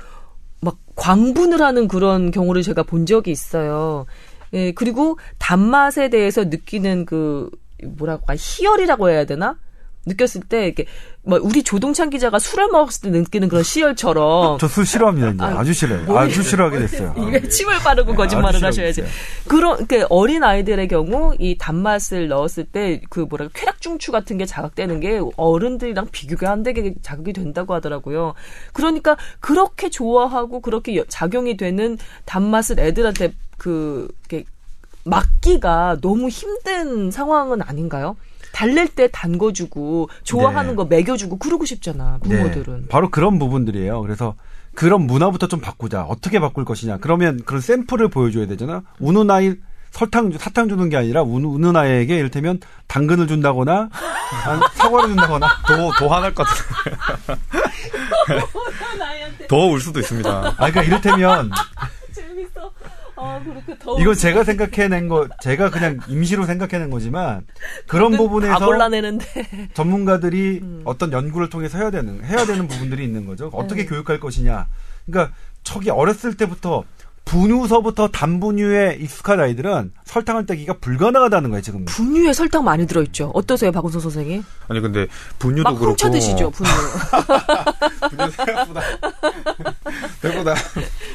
막 0.62 0.78
광분을 0.96 1.60
하는 1.60 1.86
그런 1.86 2.30
경우를 2.30 2.62
제가 2.62 2.82
본 2.82 3.04
적이 3.04 3.30
있어요. 3.30 4.06
예, 4.54 4.72
그리고 4.72 5.18
단맛에 5.38 6.08
대해서 6.08 6.44
느끼는 6.44 7.04
그 7.04 7.50
뭐라고 7.84 8.24
할 8.26 8.36
희열이라고 8.40 9.10
해야 9.10 9.26
되나? 9.26 9.58
느꼈을 10.06 10.42
때 10.42 10.66
이렇게 10.66 10.86
뭐 11.22 11.38
우리 11.42 11.62
조동찬 11.62 12.10
기자가 12.10 12.38
술을 12.38 12.68
먹었을 12.68 13.10
때 13.10 13.18
느끼는 13.18 13.48
그런 13.48 13.62
시열처럼 13.62 14.58
저 14.58 14.68
술 14.68 14.84
싫어합니다. 14.84 15.30
이제 15.30 15.42
아, 15.42 15.58
아주 15.60 15.72
싫어요. 15.72 16.04
뭐 16.04 16.18
아주 16.18 16.42
싫어하게 16.42 16.78
됐어요. 16.80 17.14
입에 17.28 17.48
침을 17.48 17.78
바르고 17.78 18.14
거짓말을 18.14 18.56
아주 18.58 18.66
하셔야지. 18.66 18.94
싫어하고 18.94 19.48
그런 19.48 19.86
그 19.86 20.04
어린 20.10 20.44
아이들의 20.44 20.86
경우 20.88 21.34
이 21.38 21.56
단맛을 21.58 22.28
넣었을 22.28 22.64
때 22.64 23.00
그 23.08 23.20
뭐랄까 23.20 23.52
쾌락 23.58 23.80
중추 23.80 24.12
같은 24.12 24.36
게 24.38 24.44
자극되는 24.46 25.00
게 25.00 25.20
어른들이랑 25.36 26.08
비교가 26.12 26.50
안 26.52 26.62
되게 26.62 26.94
자극이 27.02 27.32
된다고 27.32 27.72
하더라고요. 27.74 28.34
그러니까 28.72 29.16
그렇게 29.40 29.88
좋아하고 29.90 30.60
그렇게 30.60 30.96
여- 30.96 31.04
작용이 31.08 31.56
되는 31.56 31.96
단맛을 32.26 32.78
애들한테 32.78 33.32
그 33.56 34.08
이렇게 34.28 34.44
막기가 35.04 35.98
너무 36.00 36.28
힘든 36.28 37.10
상황은 37.10 37.62
아닌가요? 37.62 38.16
달랠 38.54 38.88
때 38.88 39.08
담궈주고 39.10 40.08
좋아하는 40.22 40.70
네. 40.70 40.76
거 40.76 40.84
먹여주고 40.84 41.38
그러고 41.38 41.64
싶잖아 41.64 42.18
부모들은. 42.22 42.80
네, 42.82 42.88
바로 42.88 43.10
그런 43.10 43.38
부분들이에요. 43.38 44.00
그래서 44.00 44.36
그런 44.74 45.02
문화부터 45.02 45.48
좀 45.48 45.60
바꾸자. 45.60 46.02
어떻게 46.04 46.38
바꿀 46.40 46.64
것이냐. 46.64 46.98
그러면 46.98 47.42
그런 47.44 47.60
샘플을 47.60 48.08
보여줘야 48.08 48.46
되잖아. 48.46 48.82
우는 49.00 49.30
아이 49.30 49.54
설탕 49.90 50.30
주- 50.32 50.38
사탕 50.38 50.68
주는 50.68 50.88
게 50.88 50.96
아니라 50.96 51.22
우는, 51.22 51.48
우는 51.48 51.76
아이에게 51.76 52.16
이를테면 52.16 52.58
당근을 52.88 53.26
준다거나 53.28 53.88
사과를 54.74 55.08
준다거나 55.10 55.48
더, 55.66 55.90
더 55.98 56.08
화날 56.08 56.34
것 56.34 56.44
같아요. 56.44 57.38
더 59.48 59.56
울 59.66 59.80
수도 59.80 60.00
있습니다. 60.00 60.30
아 60.30 60.54
그러니까 60.56 60.82
이를테면. 60.82 61.50
아 63.24 63.40
더. 63.78 63.98
이건 63.98 64.14
제가 64.14 64.44
생각해낸 64.44 65.08
거 65.08 65.28
제가 65.40 65.70
그냥 65.70 65.98
임시로 66.08 66.44
생각해낸 66.44 66.90
거지만 66.90 67.46
그런 67.86 68.12
다 68.12 68.18
부분에서. 68.18 68.58
전문가들이 69.74 70.60
음. 70.62 70.82
어떤 70.84 71.12
연구를 71.12 71.48
통해서 71.48 71.78
해야 71.78 71.90
되는 71.90 72.22
해야 72.24 72.44
되는 72.44 72.68
부분들이 72.68 73.04
있는 73.04 73.26
거죠. 73.26 73.50
어떻게 73.52 73.82
네. 73.82 73.88
교육할 73.88 74.20
것이냐. 74.20 74.66
그러니까 75.06 75.34
저기 75.62 75.90
어렸을 75.90 76.36
때부터 76.36 76.84
분유서부터 77.24 78.08
단분유에 78.08 78.98
익숙한 79.00 79.40
아이들은 79.40 79.92
설탕을 80.04 80.46
떼기가 80.46 80.74
불가능하다는 80.80 81.50
거예요 81.50 81.62
지금. 81.62 81.84
분유에 81.86 82.32
설탕 82.32 82.64
많이 82.64 82.86
들어있죠. 82.86 83.30
어떠세요, 83.34 83.72
박은서 83.72 83.98
선생님? 84.00 84.44
아니, 84.68 84.80
근데 84.80 85.06
분유도 85.38 85.62
막 85.64 85.70
그렇고. 85.74 85.90
훔쳐 85.92 86.10
드시죠, 86.10 86.50
분유. 86.50 86.68
분유 88.10 88.30
생각보다. 88.30 88.80
생각보다. 90.20 90.54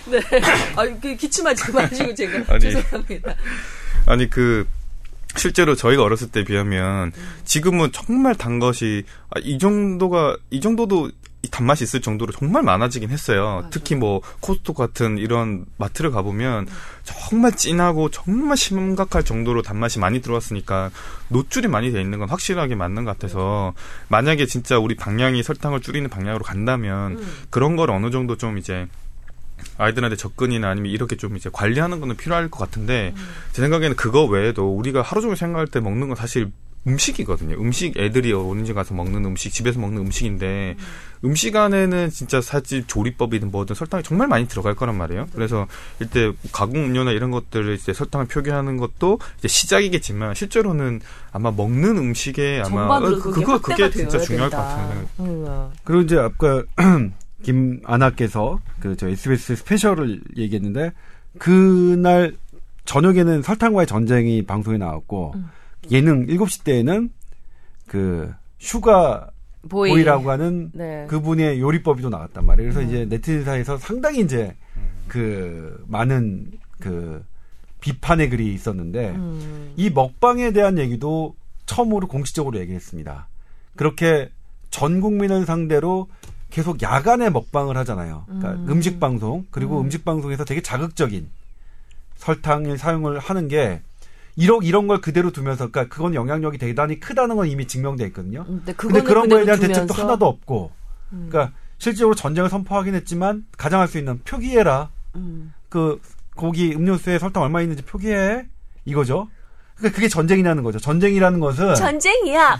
네. 0.09 0.19
아, 0.75 0.83
그 1.01 1.15
기침하지 1.15 1.71
마시고 1.71 2.13
제가 2.15 2.43
아니. 2.53 2.59
죄송합니다. 2.61 3.35
아니 4.05 4.29
그 4.29 4.65
실제로 5.35 5.75
저희가 5.75 6.01
어렸을 6.01 6.29
때 6.29 6.43
비하면 6.43 7.11
지금은 7.45 7.91
정말 7.91 8.33
단 8.33 8.57
것이 8.57 9.03
아, 9.29 9.39
이 9.43 9.59
정도가 9.59 10.35
이 10.49 10.59
정도도 10.59 11.11
이 11.41 11.47
단맛이 11.49 11.85
있을 11.85 12.01
정도로 12.01 12.33
정말 12.33 12.63
많아지긴 12.63 13.09
했어요. 13.11 13.65
특히 13.71 13.95
뭐 13.95 14.21
코스토 14.41 14.73
같은 14.73 15.17
이런 15.17 15.65
마트를 15.77 16.11
가보면 16.11 16.67
정말 17.03 17.53
진하고 17.53 18.09
정말 18.11 18.57
심각할 18.57 19.23
정도로 19.23 19.61
단맛이 19.61 19.99
많이 19.99 20.21
들어왔으니까 20.21 20.91
노출이 21.29 21.69
많이 21.69 21.91
돼 21.91 22.01
있는 22.01 22.19
건 22.19 22.29
확실하게 22.29 22.75
맞는 22.75 23.05
것 23.05 23.11
같아서 23.11 23.73
만약에 24.09 24.47
진짜 24.47 24.79
우리 24.79 24.95
방향이 24.95 25.41
설탕을 25.41 25.79
줄이는 25.79 26.09
방향으로 26.09 26.43
간다면 26.43 27.23
그런 27.49 27.77
걸 27.77 27.89
어느 27.89 28.11
정도 28.11 28.35
좀 28.35 28.57
이제 28.57 28.87
아이들한테 29.77 30.17
접근이나 30.17 30.69
아니면 30.69 30.91
이렇게 30.91 31.15
좀 31.15 31.37
이제 31.37 31.49
관리하는 31.51 32.01
거는 32.01 32.17
필요할 32.17 32.49
것 32.49 32.59
같은데 32.59 33.13
제 33.53 33.61
생각에는 33.61 33.95
그거 33.95 34.25
외에도 34.25 34.75
우리가 34.75 35.01
하루 35.01 35.21
종일 35.21 35.37
생각할 35.37 35.67
때 35.67 35.79
먹는 35.79 36.07
건 36.07 36.17
사실 36.17 36.51
음식이거든요. 36.87 37.55
음식 37.59 37.97
애들이 37.97 38.31
어린이집 38.31 38.73
가서 38.73 38.93
먹는 38.93 39.25
음식, 39.25 39.51
집에서 39.51 39.79
먹는 39.79 40.01
음식인데 40.03 40.75
음 41.25 41.35
식 41.35 41.55
안에는 41.55 42.09
진짜 42.09 42.39
사실 42.41 42.87
조리법이든 42.87 43.51
뭐든 43.51 43.75
설탕이 43.75 44.03
정말 44.03 44.27
많이 44.29 44.47
들어갈 44.47 44.73
거란 44.75 44.97
말이에요. 44.97 45.27
그래서 45.33 45.67
이때 46.01 46.31
가공 46.53 46.85
음료나 46.85 47.11
이런 47.11 47.29
것들을 47.31 47.75
이제 47.75 47.91
설탕을 47.93 48.27
표기하는 48.27 48.77
것도 48.77 49.19
이제 49.37 49.47
시작이겠지만 49.49 50.33
실제로는 50.35 51.01
아마 51.33 51.51
먹는 51.51 51.97
음식에 51.97 52.61
아마 52.65 52.97
어, 52.97 53.01
그게 53.01 53.41
그거 53.41 53.59
그게 53.59 53.89
진짜 53.91 54.17
중요할 54.17 54.49
된다. 54.49 54.63
것 54.63 54.69
같아요. 54.69 55.07
음, 55.19 55.69
그리고 55.83 56.01
이제 56.03 56.17
아까 56.17 56.63
김아나께서 57.43 58.59
그 58.79 58.95
저 58.95 59.07
SBS 59.09 59.55
스페셜을 59.57 60.21
얘기했는데 60.37 60.93
그날 61.37 62.35
저녁에는 62.85 63.41
설탕과의 63.41 63.87
전쟁이 63.87 64.41
방송에 64.45 64.77
나왔고 64.77 65.33
음. 65.35 65.49
예능 65.91 66.27
7시 66.27 66.63
때에는 66.63 67.09
그 67.87 68.33
sugar 68.59 69.29
boy. 69.67 69.91
boy라고 69.91 70.29
하는 70.29 70.71
네. 70.73 71.05
그분의 71.07 71.59
요리법이 71.59 72.01
또 72.01 72.09
나왔단 72.09 72.45
말이에요. 72.45 72.71
그래서 72.71 72.81
음. 72.81 72.87
이제 72.87 73.05
네티즌 73.05 73.43
사이에서 73.43 73.77
상당히 73.77 74.21
이제 74.21 74.55
그 75.07 75.83
많은 75.87 76.51
그 76.79 77.23
비판의 77.81 78.29
글이 78.29 78.53
있었는데 78.53 79.09
음. 79.09 79.73
이 79.75 79.89
먹방에 79.89 80.51
대한 80.51 80.77
얘기도 80.77 81.35
처음으로 81.65 82.07
공식적으로 82.07 82.57
얘기했습니다. 82.59 83.27
그렇게 83.75 84.29
전 84.69 85.01
국민을 85.01 85.45
상대로 85.45 86.07
계속 86.49 86.81
야간에 86.81 87.29
먹방을 87.29 87.77
하잖아요. 87.77 88.23
그러니까 88.25 88.51
음. 88.53 88.69
음. 88.69 88.81
식 88.81 88.99
방송 88.99 89.45
그리고 89.51 89.79
음. 89.79 89.85
음. 89.85 89.91
식 89.91 90.03
방송에서 90.03 90.45
되게 90.45 90.61
자극적인 90.61 91.29
설탕을 92.15 92.77
사용을 92.77 93.19
하는 93.19 93.47
게 93.47 93.81
이런 94.35 94.63
이런 94.63 94.87
걸 94.87 95.01
그대로 95.01 95.31
두면서 95.31 95.69
그러니까 95.69 95.93
그건 95.93 96.13
영향력이 96.15 96.57
대단히 96.57 96.99
크다는 96.99 97.35
건 97.35 97.47
이미 97.47 97.67
증명돼 97.67 98.05
있거든요. 98.07 98.45
근데, 98.45 98.73
근데 98.73 99.01
그런 99.01 99.27
거에 99.29 99.45
대한 99.45 99.59
두면서, 99.59 99.81
대책도 99.81 99.93
하나도 99.93 100.25
없고, 100.25 100.71
음. 101.13 101.27
그러니까 101.29 101.55
실제로 101.77 102.13
전쟁을 102.15 102.49
선포하긴 102.49 102.95
했지만 102.95 103.45
가장할 103.57 103.87
수 103.87 103.97
있는 103.97 104.19
표기해라. 104.23 104.89
음. 105.15 105.53
그 105.69 105.99
고기 106.35 106.73
음료수에 106.73 107.19
설탕 107.19 107.43
얼마 107.43 107.61
있는지 107.61 107.83
표기해 107.83 108.45
이거죠. 108.85 109.27
그러니까 109.75 109.95
그게 109.95 110.07
전쟁이라는 110.09 110.61
거죠. 110.63 110.77
전쟁이라는 110.79 111.39
것은 111.39 111.75
전쟁이야. 111.75 112.59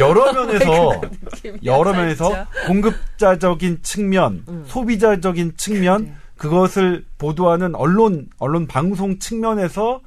여러 0.00 0.32
면에서 0.34 1.00
여러 1.64 1.92
면에서 1.92 2.26
진짜. 2.26 2.48
공급자적인 2.66 3.80
측면, 3.82 4.44
음. 4.48 4.64
소비자적인 4.66 5.54
측면 5.56 6.04
네. 6.04 6.14
그것을 6.36 7.04
보도하는 7.18 7.74
언론 7.74 8.28
언론 8.38 8.66
방송 8.66 9.18
측면에서 9.18 10.00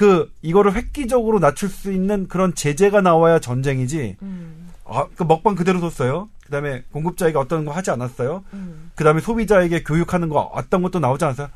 그 0.00 0.32
이거를 0.40 0.72
획기적으로 0.76 1.40
낮출 1.40 1.68
수 1.68 1.92
있는 1.92 2.26
그런 2.26 2.54
제재가 2.54 3.02
나와야 3.02 3.38
전쟁이지. 3.38 4.16
음. 4.22 4.70
아, 4.86 5.06
그 5.14 5.24
먹방 5.24 5.54
그대로 5.54 5.78
뒀어요. 5.78 6.30
그다음에 6.46 6.84
공급자에게 6.90 7.36
어떤 7.36 7.66
거 7.66 7.72
하지 7.72 7.90
않았어요. 7.90 8.42
음. 8.54 8.92
그다음에 8.94 9.20
소비자에게 9.20 9.82
교육하는 9.82 10.30
거 10.30 10.40
어떤 10.54 10.80
것도 10.80 11.00
나오지 11.00 11.26
않았어요. 11.26 11.50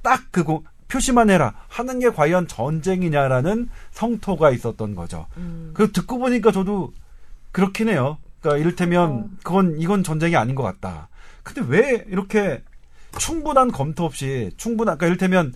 딱 0.00 0.22
그거 0.30 0.62
표시만 0.88 1.28
해라 1.28 1.52
하는 1.68 1.98
게 1.98 2.08
과연 2.08 2.48
전쟁이냐라는 2.48 3.68
성토가 3.90 4.50
있었던 4.50 4.94
거죠. 4.94 5.26
음. 5.36 5.72
그 5.74 5.92
듣고 5.92 6.16
보니까 6.16 6.52
저도 6.52 6.94
그렇긴 7.52 7.90
해요. 7.90 8.16
그러니까 8.40 8.62
이를테면 8.62 9.10
어. 9.10 9.28
그건 9.44 9.78
이건 9.78 10.04
전쟁이 10.04 10.36
아닌 10.36 10.54
것 10.54 10.62
같다. 10.62 11.10
근데 11.42 11.60
왜 11.68 12.06
이렇게 12.08 12.62
충분한 13.18 13.70
검토 13.70 14.06
없이 14.06 14.52
충분한 14.56 14.96
그러니까 14.96 15.06
이를테면 15.06 15.52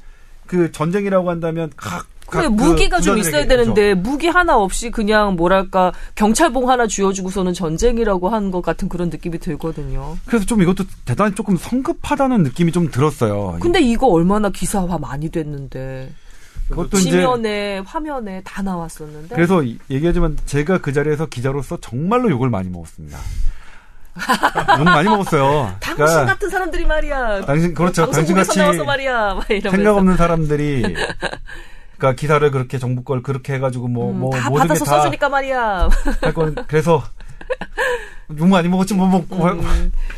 그 0.46 0.72
전쟁이라고 0.72 1.30
한다면 1.30 1.72
각 1.74 2.06
그래 2.26 2.44
각 2.44 2.54
무기가 2.54 2.96
그 2.98 3.02
좀 3.02 3.18
있어야 3.18 3.46
되는데 3.46 3.94
무기 3.94 4.28
하나 4.28 4.56
없이 4.56 4.90
그냥 4.90 5.36
뭐랄까 5.36 5.92
경찰봉 6.14 6.70
하나 6.70 6.86
쥐어주고서는 6.86 7.52
전쟁이라고 7.54 8.28
한 8.28 8.50
것 8.50 8.60
같은 8.62 8.88
그런 8.88 9.08
느낌이 9.10 9.38
들거든요. 9.38 10.16
그래서 10.26 10.44
좀 10.46 10.62
이것도 10.62 10.84
대단히 11.04 11.34
조금 11.34 11.56
성급하다는 11.56 12.42
느낌이 12.44 12.72
좀 12.72 12.90
들었어요. 12.90 13.58
근데 13.60 13.80
이거 13.80 14.06
얼마나 14.08 14.48
기사화 14.50 14.98
많이 14.98 15.28
됐는데 15.30 16.10
그것도 16.68 16.96
지면에 16.98 17.78
화면에 17.84 18.40
다 18.42 18.62
나왔었는데. 18.62 19.34
그래서 19.34 19.62
이- 19.62 19.78
얘기하지만 19.90 20.36
제가 20.46 20.78
그 20.78 20.92
자리에서 20.92 21.26
기자로서 21.26 21.78
정말로 21.80 22.30
욕을 22.30 22.48
많이 22.48 22.68
먹었습니다. 22.70 23.18
욕 24.78 24.84
많이 24.84 25.08
먹었어요. 25.08 25.74
당신 25.80 25.96
그러니까 25.96 26.24
같은 26.26 26.48
사람들이 26.48 26.84
말이야. 26.86 27.44
당신 27.46 27.74
그렇죠. 27.74 28.10
당신 28.10 28.34
같이 28.36 28.58
말이야. 28.84 29.40
생각 29.70 29.96
없는 29.96 30.16
사람들이 30.16 30.94
그러니까 32.04 32.20
기사를 32.20 32.50
그렇게 32.50 32.78
정부 32.78 33.02
걸 33.02 33.22
그렇게 33.22 33.54
해가지고 33.54 33.88
뭐 33.88 34.10
음, 34.12 34.18
뭐 34.20 34.30
모든 34.30 34.66
받아서 34.68 34.84
써주니까 34.84 35.28
말이야. 35.30 35.88
할건 36.20 36.54
그래서 36.66 37.02
욕 38.38 38.46
많이 38.48 38.68
먹었지 38.68 38.94
뭐뭐 38.94 39.24
뭐, 39.28 39.50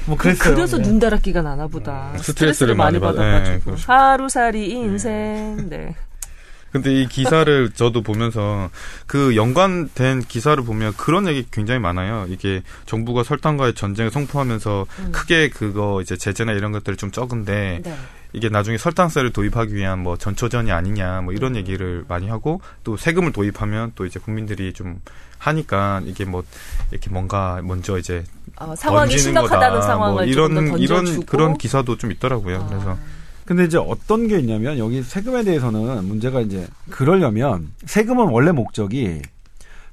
뭐 0.07 0.17
그랬어요. 0.17 0.55
그래서 0.55 0.79
네. 0.79 0.89
눈다랗기가 0.89 1.43
나나 1.43 1.69
보다. 1.69 2.11
음, 2.13 2.19
스트레스를 2.19 2.75
많이 2.75 2.99
받- 2.99 3.15
네, 3.17 3.61
그렇죠. 3.65 3.93
하루살이 3.93 4.69
인생. 4.71 5.69
네. 5.69 5.95
근데 6.73 6.93
이 6.93 7.07
기사를 7.07 7.71
저도 7.75 8.03
보면서 8.03 8.69
그 9.07 9.37
연관된 9.37 10.23
기사를 10.23 10.63
보면 10.65 10.95
그런 10.97 11.29
얘기 11.29 11.47
굉장히 11.51 11.79
많아요. 11.81 12.27
이게 12.29 12.63
정부가 12.87 13.23
설탕과의 13.23 13.75
전쟁을 13.75 14.11
선포하면서 14.11 14.87
크게 15.13 15.51
그거 15.51 16.01
이제 16.03 16.17
제재나 16.17 16.53
이런 16.53 16.73
것들이 16.73 16.97
좀 16.97 17.13
적은데 17.13 17.81
네. 17.85 17.97
이게 18.37 18.51
나중에 18.51 18.77
설탕세를 18.77 19.33
도입하기 19.33 19.75
위한 19.75 20.01
뭐 20.01 20.19
전초전이 20.19 20.71
아니냐 20.71 21.23
뭐 21.23 21.33
이런 21.33 21.57
얘기를 21.57 22.05
많이 22.07 22.29
하고 22.29 22.61
또 22.85 22.99
세금을 22.99 23.33
도입하면 23.33 23.93
또 23.95 24.05
이제 24.05 24.21
국민들이 24.21 24.75
좀 24.75 25.01
하니까 25.39 26.03
이게 26.05 26.27
뭐 26.27 26.45
이렇게 26.91 27.09
뭔가 27.09 27.63
먼저 27.65 27.97
이제 27.97 28.25
어, 28.57 28.77
상황이 28.77 29.17
심각하다는 29.17 29.77
거다. 29.77 29.87
상황을 29.87 30.15
뭐 30.15 30.25
이런. 30.25 30.79
이런 30.79 31.25
그런 31.25 31.57
기사도 31.57 31.97
좀 31.97 32.13
있더라고요. 32.13 32.67
그래서 32.69 32.99
근데 33.47 33.65
이제 33.65 33.79
어떤 33.79 34.29
게 34.29 34.39
있냐면 34.39 34.77
여기 34.77 35.03
세금에 35.03 35.43
대해서는 35.43 36.05
문제가 36.05 36.43
이제 36.43 36.67
그러려면 36.91 37.73
세금은 37.87 38.27
원래 38.29 38.53
목적이 38.53 39.23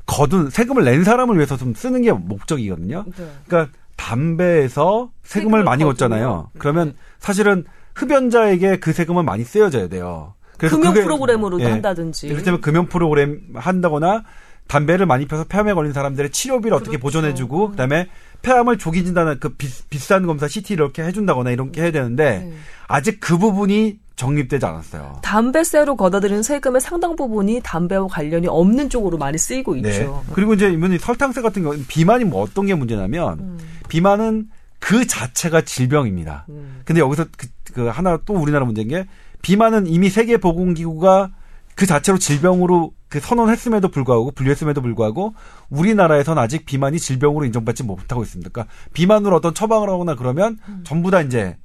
거둔 0.05 0.49
세금을 0.49 0.83
낸 0.83 1.05
사람을 1.05 1.37
위해서 1.37 1.55
좀 1.55 1.73
쓰는 1.73 2.01
게 2.01 2.11
목적이거든요. 2.11 3.05
네. 3.15 3.31
그러니까 3.47 3.71
담배에서 3.95 5.11
세금을 5.23 5.61
세금을 5.61 5.63
많이. 5.63 5.85
걷잖아요. 5.85 6.49
그러면 6.57 6.93
사실은 7.19 7.63
흡연자에게 7.95 8.79
그 8.79 8.93
세금은 8.93 9.25
많이 9.25 9.43
쓰여져야 9.43 9.87
돼요. 9.87 10.33
그래서 10.57 10.75
금융 10.77 10.93
그게- 10.93 11.03
프로그램으로 11.03 11.59
예. 11.61 11.65
한다든지. 11.65 12.27
이를테면 12.27 12.61
금연 12.61 12.87
프로그램 12.87 13.41
한다거나 13.55 14.23
담배를 14.67 15.05
많이 15.05 15.25
펴서 15.27 15.43
폐암에 15.43 15.73
걸린 15.73 15.91
사람들의 15.93 16.31
치료비를 16.31 16.73
어떻게 16.73 16.91
그렇죠. 16.97 17.03
보존해주고 17.03 17.71
그다음에 17.71 18.07
폐암을 18.43 18.77
조기 18.77 19.03
진단한 19.03 19.39
그 19.39 19.49
비, 19.55 19.67
비싼 19.89 20.25
검사 20.25 20.47
CT 20.47 20.73
이렇게 20.73 21.03
해준다거나 21.03 21.51
이런 21.51 21.71
게 21.71 21.81
해야 21.81 21.91
되는데 21.91 22.39
네. 22.49 22.53
아직 22.87 23.19
그 23.19 23.37
부분이 23.37 23.99
정립되지 24.15 24.65
않았어요. 24.65 25.19
담배세로 25.23 25.95
걷어들이는 25.97 26.43
세금의 26.43 26.81
상당 26.81 27.15
부분이 27.15 27.61
담배와 27.63 28.07
관련이 28.07 28.47
없는 28.47 28.89
쪽으로 28.89 29.17
많이 29.17 29.37
쓰이고 29.37 29.75
네. 29.75 29.89
있죠. 29.89 30.23
그리고 30.33 30.53
이제 30.53 30.69
이번에 30.71 30.97
설탕세 30.97 31.41
같은 31.41 31.63
경우 31.63 31.75
비만이 31.87 32.23
뭐 32.25 32.41
어떤 32.43 32.65
게 32.67 32.75
문제냐면 32.75 33.39
음. 33.39 33.57
비만은 33.89 34.47
그 34.83 35.07
자체가 35.07 35.61
질병입니다. 35.61 36.45
음. 36.49 36.81
근데 36.83 36.99
여기서 36.99 37.25
그, 37.37 37.47
그 37.73 37.87
하나 37.87 38.19
또 38.25 38.33
우리나라 38.33 38.65
문제인 38.65 38.89
게 38.89 39.07
비만은 39.41 39.87
이미 39.87 40.09
세계보건기구가 40.09 41.31
그 41.73 41.85
자체로 41.85 42.17
질병으로 42.17 42.91
그 43.07 43.21
선언했음에도 43.21 43.87
불구하고 43.87 44.31
분류했음에도 44.31 44.81
불구하고 44.81 45.35
우리나라에선 45.69 46.37
아직 46.37 46.65
비만이 46.65 46.99
질병으로 46.99 47.45
인정받지 47.45 47.83
못하고 47.83 48.23
있습니다. 48.23 48.49
그러니까 48.51 48.73
비만으로 48.91 49.37
어떤 49.37 49.53
처방을 49.53 49.89
하거나 49.89 50.15
그러면 50.15 50.57
전부 50.83 51.11
다 51.11 51.21
이제 51.21 51.55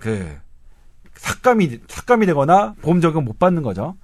그 0.00 0.34
삭감이 1.16 1.80
삭감이 1.88 2.24
되거나 2.24 2.74
보험 2.80 3.02
적용 3.02 3.26
못 3.26 3.38
받는 3.38 3.62
거죠. 3.62 3.96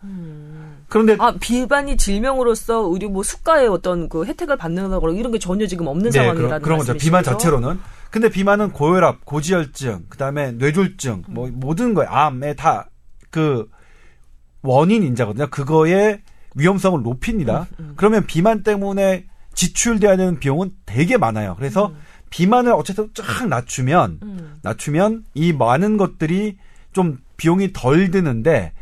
그런데 0.91 1.17
아, 1.19 1.33
비만이 1.41 1.97
질병으로서 1.97 2.91
의료 2.93 3.09
뭐 3.09 3.23
수가의 3.23 3.69
어떤 3.69 4.11
그 4.11 4.27
혜택을 4.27 4.59
받는다거나 4.59 5.15
이런 5.15 5.33
게 5.33 5.39
전혀 5.39 5.67
지금 5.67 5.87
없는 5.87 6.11
네, 6.11 6.19
상황이라는 6.19 6.49
그런, 6.49 6.63
그런 6.63 6.79
거죠. 6.79 6.93
비만 6.99 7.25
자체로는. 7.25 7.79
근데 8.11 8.31
비만은 8.31 8.73
고혈압, 8.73 9.25
고지혈증, 9.25 10.07
그다음에 10.09 10.53
뇌졸중, 10.53 11.25
뭐 11.29 11.49
모든 11.53 11.95
거에 11.95 12.07
암에 12.07 12.55
다 12.55 12.89
그 13.31 13.69
원인 14.63 15.03
인자거든요. 15.03 15.49
그거의 15.51 16.23
위험성을 16.55 17.03
높입니다. 17.03 17.67
음, 17.79 17.93
그러면 17.97 18.27
비만 18.27 18.63
때문에 18.63 19.27
지출돼야 19.55 20.17
되는 20.17 20.39
비용은 20.39 20.71
되게 20.87 21.17
많아요. 21.17 21.55
그래서 21.57 21.93
비만을 22.31 22.73
어쨌든 22.73 23.11
쫙 23.15 23.47
낮추면 23.47 24.21
음. 24.23 24.57
낮추면 24.63 25.25
이 25.35 25.53
많은 25.53 25.97
것들이 25.97 26.59
좀 26.93 27.19
비용이 27.37 27.73
덜 27.73 28.11
드는데 28.11 28.73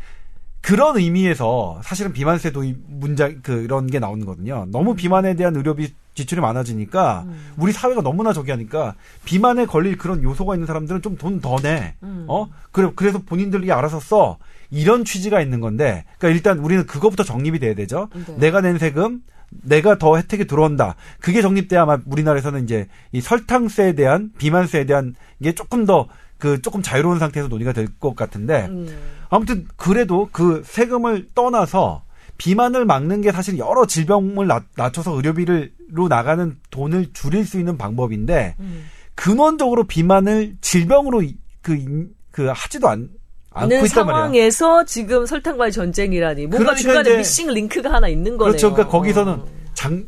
그런 0.61 0.97
의미에서 0.97 1.81
사실은 1.83 2.11
비만세 2.13 2.51
도입 2.51 2.77
문장 2.87 3.41
그런 3.41 3.87
게 3.87 3.99
나오는 3.99 4.25
거거든요. 4.25 4.65
너무 4.69 4.95
비만에 4.95 5.35
대한 5.35 5.55
의료비 5.55 5.93
지출이 6.17 6.41
많아지니까 6.41 7.23
음. 7.27 7.51
우리 7.57 7.71
사회가 7.71 8.01
너무나 8.01 8.33
저기 8.33 8.51
하니까 8.51 8.95
비만에 9.23 9.65
걸릴 9.65 9.97
그런 9.97 10.21
요소가 10.23 10.55
있는 10.55 10.67
사람들은 10.67 11.01
좀 11.01 11.17
돈 11.17 11.39
더 11.39 11.55
내. 11.57 11.95
음. 12.03 12.25
어? 12.27 12.47
그래 12.71 12.91
그래서 12.95 13.19
본인들이 13.19 13.71
알아서 13.71 13.99
써. 14.01 14.37
이런 14.69 15.05
취지가 15.05 15.39
있는 15.39 15.61
건데. 15.61 16.03
그러니까 16.17 16.35
일단 16.35 16.59
우리는 16.59 16.85
그것부터 16.85 17.23
정립이 17.23 17.59
돼야 17.59 17.73
되죠. 17.73 18.09
네. 18.13 18.35
내가 18.37 18.59
낸 18.59 18.77
세금 18.77 19.21
내가 19.49 19.97
더 19.97 20.17
혜택이 20.17 20.45
들어온다. 20.45 20.95
그게 21.21 21.41
정립돼야 21.41 21.83
아마 21.83 21.97
우리나라에서는 22.05 22.63
이제 22.65 22.87
이 23.13 23.21
설탕세에 23.21 23.93
대한 23.93 24.31
비만세에 24.37 24.85
대한 24.85 25.15
게 25.41 25.53
조금 25.53 25.85
더 25.85 26.07
그 26.37 26.61
조금 26.61 26.81
자유로운 26.83 27.19
상태에서 27.19 27.49
논의가 27.49 27.73
될 27.73 27.87
것 27.99 28.15
같은데 28.15 28.67
음. 28.69 28.87
아무튼 29.29 29.65
그래도 29.75 30.29
그 30.31 30.61
세금을 30.65 31.29
떠나서 31.33 32.03
비만을 32.37 32.85
막는 32.85 33.21
게 33.21 33.31
사실 33.31 33.57
여러 33.57 33.87
질병을 33.87 34.45
낮, 34.45 34.63
낮춰서 34.75 35.15
의료비 35.15 35.45
로 35.89 36.07
나가는 36.07 36.57
돈을 36.69 37.07
줄일 37.13 37.45
수 37.45 37.57
있는 37.59 37.77
방법인데 37.77 38.55
음. 38.59 38.85
근원적으로 39.15 39.85
비만을 39.85 40.57
질병으로 40.61 41.21
이- 41.23 41.37
그, 41.61 41.75
인- 41.75 42.09
그 42.31 42.51
하지도 42.53 42.89
않, 42.89 43.09
않고 43.51 43.73
있단 43.73 44.05
말이야. 44.05 44.17
상황에서 44.21 44.85
지금 44.85 45.25
설탕과의 45.25 45.71
전쟁이라니 45.71 46.47
뭔가 46.47 46.57
그러니까 46.57 46.75
중간에 46.75 47.09
이제- 47.09 47.17
미싱 47.17 47.47
링크가 47.53 47.91
하나 47.91 48.07
있는 48.07 48.37
거네요. 48.37 48.51
그렇죠. 48.51 48.73
그러니까 48.73 48.91
거기서는 48.91 49.33
어. 49.33 49.45
장 49.73 50.05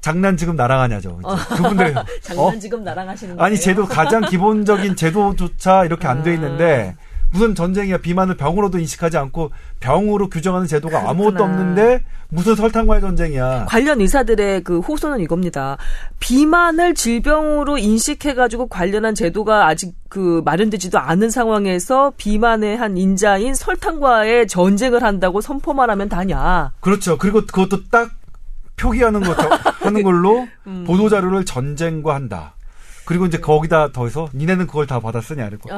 장난 0.00 0.36
지금 0.36 0.56
나랑 0.56 0.80
하냐죠. 0.80 1.20
이제 1.20 1.28
그분들 1.56 1.94
장난 2.22 2.44
어? 2.46 2.58
지금 2.58 2.82
나랑 2.84 3.08
하시는 3.08 3.36
거예요. 3.36 3.44
아니 3.44 3.58
제도 3.60 3.84
가장 3.86 4.22
기본적인 4.22 4.96
제도조차 4.96 5.84
이렇게 5.84 6.06
안돼 6.08 6.32
있는데 6.34 6.96
무슨 7.32 7.54
전쟁이야 7.54 7.98
비만을 7.98 8.36
병으로도 8.36 8.78
인식하지 8.78 9.16
않고 9.16 9.50
병으로 9.78 10.28
규정하는 10.28 10.66
제도가 10.66 11.08
아무것도 11.08 11.34
그렇구나. 11.36 11.44
없는데 11.60 12.04
무슨 12.28 12.54
설탕과의 12.54 13.00
전쟁이야. 13.00 13.66
관련 13.68 14.00
의사들의 14.00 14.62
그 14.64 14.80
호소는 14.80 15.20
이겁니다. 15.20 15.76
비만을 16.18 16.94
질병으로 16.94 17.78
인식해가지고 17.78 18.68
관련한 18.68 19.14
제도가 19.14 19.66
아직 19.66 19.94
그 20.08 20.42
마련되지도 20.44 20.98
않은 20.98 21.30
상황에서 21.30 22.12
비만의 22.16 22.76
한 22.76 22.96
인자인 22.96 23.54
설탕과의 23.54 24.48
전쟁을 24.48 25.02
한다고 25.02 25.40
선포만 25.40 25.90
하면 25.90 26.08
다냐. 26.08 26.72
그렇죠. 26.80 27.16
그리고 27.18 27.40
그것도 27.40 27.88
딱 27.90 28.10
표기하는 28.76 29.20
거 29.20 29.32
하는 29.80 30.02
걸로 30.04 30.46
음. 30.66 30.84
보도 30.86 31.08
자료를 31.08 31.44
전쟁과 31.44 32.14
한다. 32.14 32.54
그리고 33.10 33.26
이제 33.26 33.38
거기다 33.38 33.90
더해서 33.90 34.28
니네는 34.32 34.68
그걸 34.68 34.86
다 34.86 35.00
받아 35.00 35.20
쓰냐 35.20 35.44
이럴 35.46 35.58
거. 35.58 35.68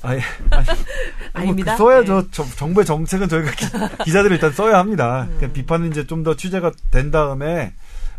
아예 0.00 0.20
아닙니다. 1.34 1.76
써야죠. 1.76 2.22
네. 2.22 2.28
정- 2.30 2.46
정부의 2.56 2.86
정책은 2.86 3.28
저희가 3.28 3.50
기, 4.04 4.10
자들이 4.10 4.34
일단 4.36 4.50
써야 4.52 4.78
합니다. 4.78 5.28
음. 5.42 5.52
비판은 5.52 5.90
이제 5.90 6.06
좀 6.06 6.24
더 6.24 6.34
취재가 6.34 6.72
된 6.90 7.10
다음에 7.10 7.74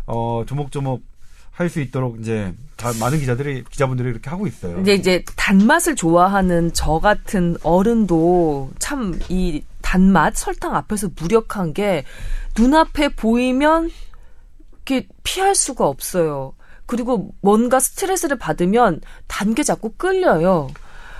어 0.06 0.44
조목조목 0.46 1.02
할 1.50 1.68
수 1.68 1.80
있도록 1.80 2.20
이제 2.20 2.54
다 2.76 2.92
많은 3.00 3.18
기자들이 3.18 3.64
기자분들이 3.68 4.08
이렇게 4.10 4.30
하고 4.30 4.46
있어요. 4.46 4.76
근데 4.76 4.94
이제 4.94 5.24
단맛을 5.34 5.96
좋아하는 5.96 6.70
저 6.72 7.00
같은 7.00 7.56
어른도 7.64 8.70
참 8.78 9.18
이 9.28 9.64
단맛 9.82 10.36
설탕 10.36 10.76
앞에서 10.76 11.08
무력한 11.20 11.72
게 11.74 12.04
눈앞에 12.56 13.08
보이면 13.08 13.90
이렇게 14.86 15.08
피할 15.24 15.56
수가 15.56 15.88
없어요. 15.88 16.52
그리고 16.88 17.32
뭔가 17.42 17.78
스트레스를 17.78 18.38
받으면 18.38 19.00
단 19.28 19.54
게 19.54 19.62
자꾸 19.62 19.90
끌려요. 19.96 20.68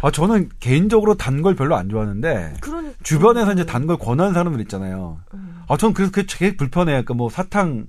아 0.02 0.10
저는 0.10 0.48
개인적으로 0.60 1.16
단 1.16 1.42
걸 1.42 1.54
별로 1.56 1.76
안 1.76 1.88
좋아하는데 1.88 2.54
그런 2.60 2.94
주변에서 3.02 3.52
이제 3.52 3.64
단 3.66 3.86
걸 3.86 3.96
권하는 3.98 4.32
사람들 4.32 4.60
있잖아요. 4.62 5.18
음. 5.34 5.62
아, 5.68 5.76
전 5.76 5.92
그래서 5.92 6.10
그게 6.12 6.26
되게 6.26 6.56
불편해요. 6.56 6.94
그러니까 6.96 7.14
뭐 7.14 7.28
사탕, 7.28 7.86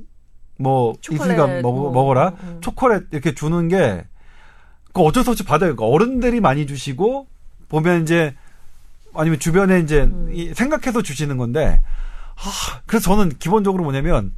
뭐, 0.57 0.93
있으니까 1.09 1.47
먹, 1.61 1.73
뭐, 1.73 1.91
먹어라. 1.93 2.33
음. 2.43 2.57
초콜릿 2.61 3.07
이렇게 3.11 3.33
주는 3.33 3.69
게, 3.69 4.03
그 4.91 5.01
어쩔 5.01 5.23
수 5.23 5.31
없이 5.31 5.45
받아요. 5.45 5.73
그러니까 5.75 5.85
어른들이 5.85 6.41
많이 6.41 6.67
주시고, 6.67 7.27
보면 7.69 8.01
이제, 8.01 8.35
아니면 9.13 9.39
주변에 9.39 9.79
이제, 9.79 10.01
음. 10.01 10.29
이 10.33 10.53
생각해서 10.53 11.01
주시는 11.01 11.37
건데, 11.37 11.79
아, 12.35 12.81
그래서 12.85 13.05
저는 13.15 13.37
기본적으로 13.39 13.83
뭐냐면 13.83 14.33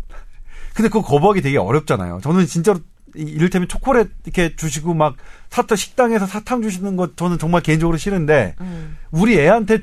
근데 0.75 0.89
그거 0.89 1.01
거부하기 1.01 1.41
되게 1.41 1.57
어렵잖아요. 1.57 2.19
저는 2.21 2.45
진짜로 2.45 2.79
이- 3.15 3.21
이를테면 3.21 3.67
초콜릿 3.67 4.09
이렇게 4.25 4.55
주시고 4.55 4.93
막 4.93 5.15
사탕 5.49 5.75
식당에서 5.75 6.25
사탕 6.25 6.61
주시는 6.61 6.95
것 6.95 7.15
저는 7.17 7.37
정말 7.39 7.61
개인적으로 7.61 7.97
싫은데 7.97 8.55
음. 8.61 8.97
우리 9.11 9.37
애한테 9.39 9.79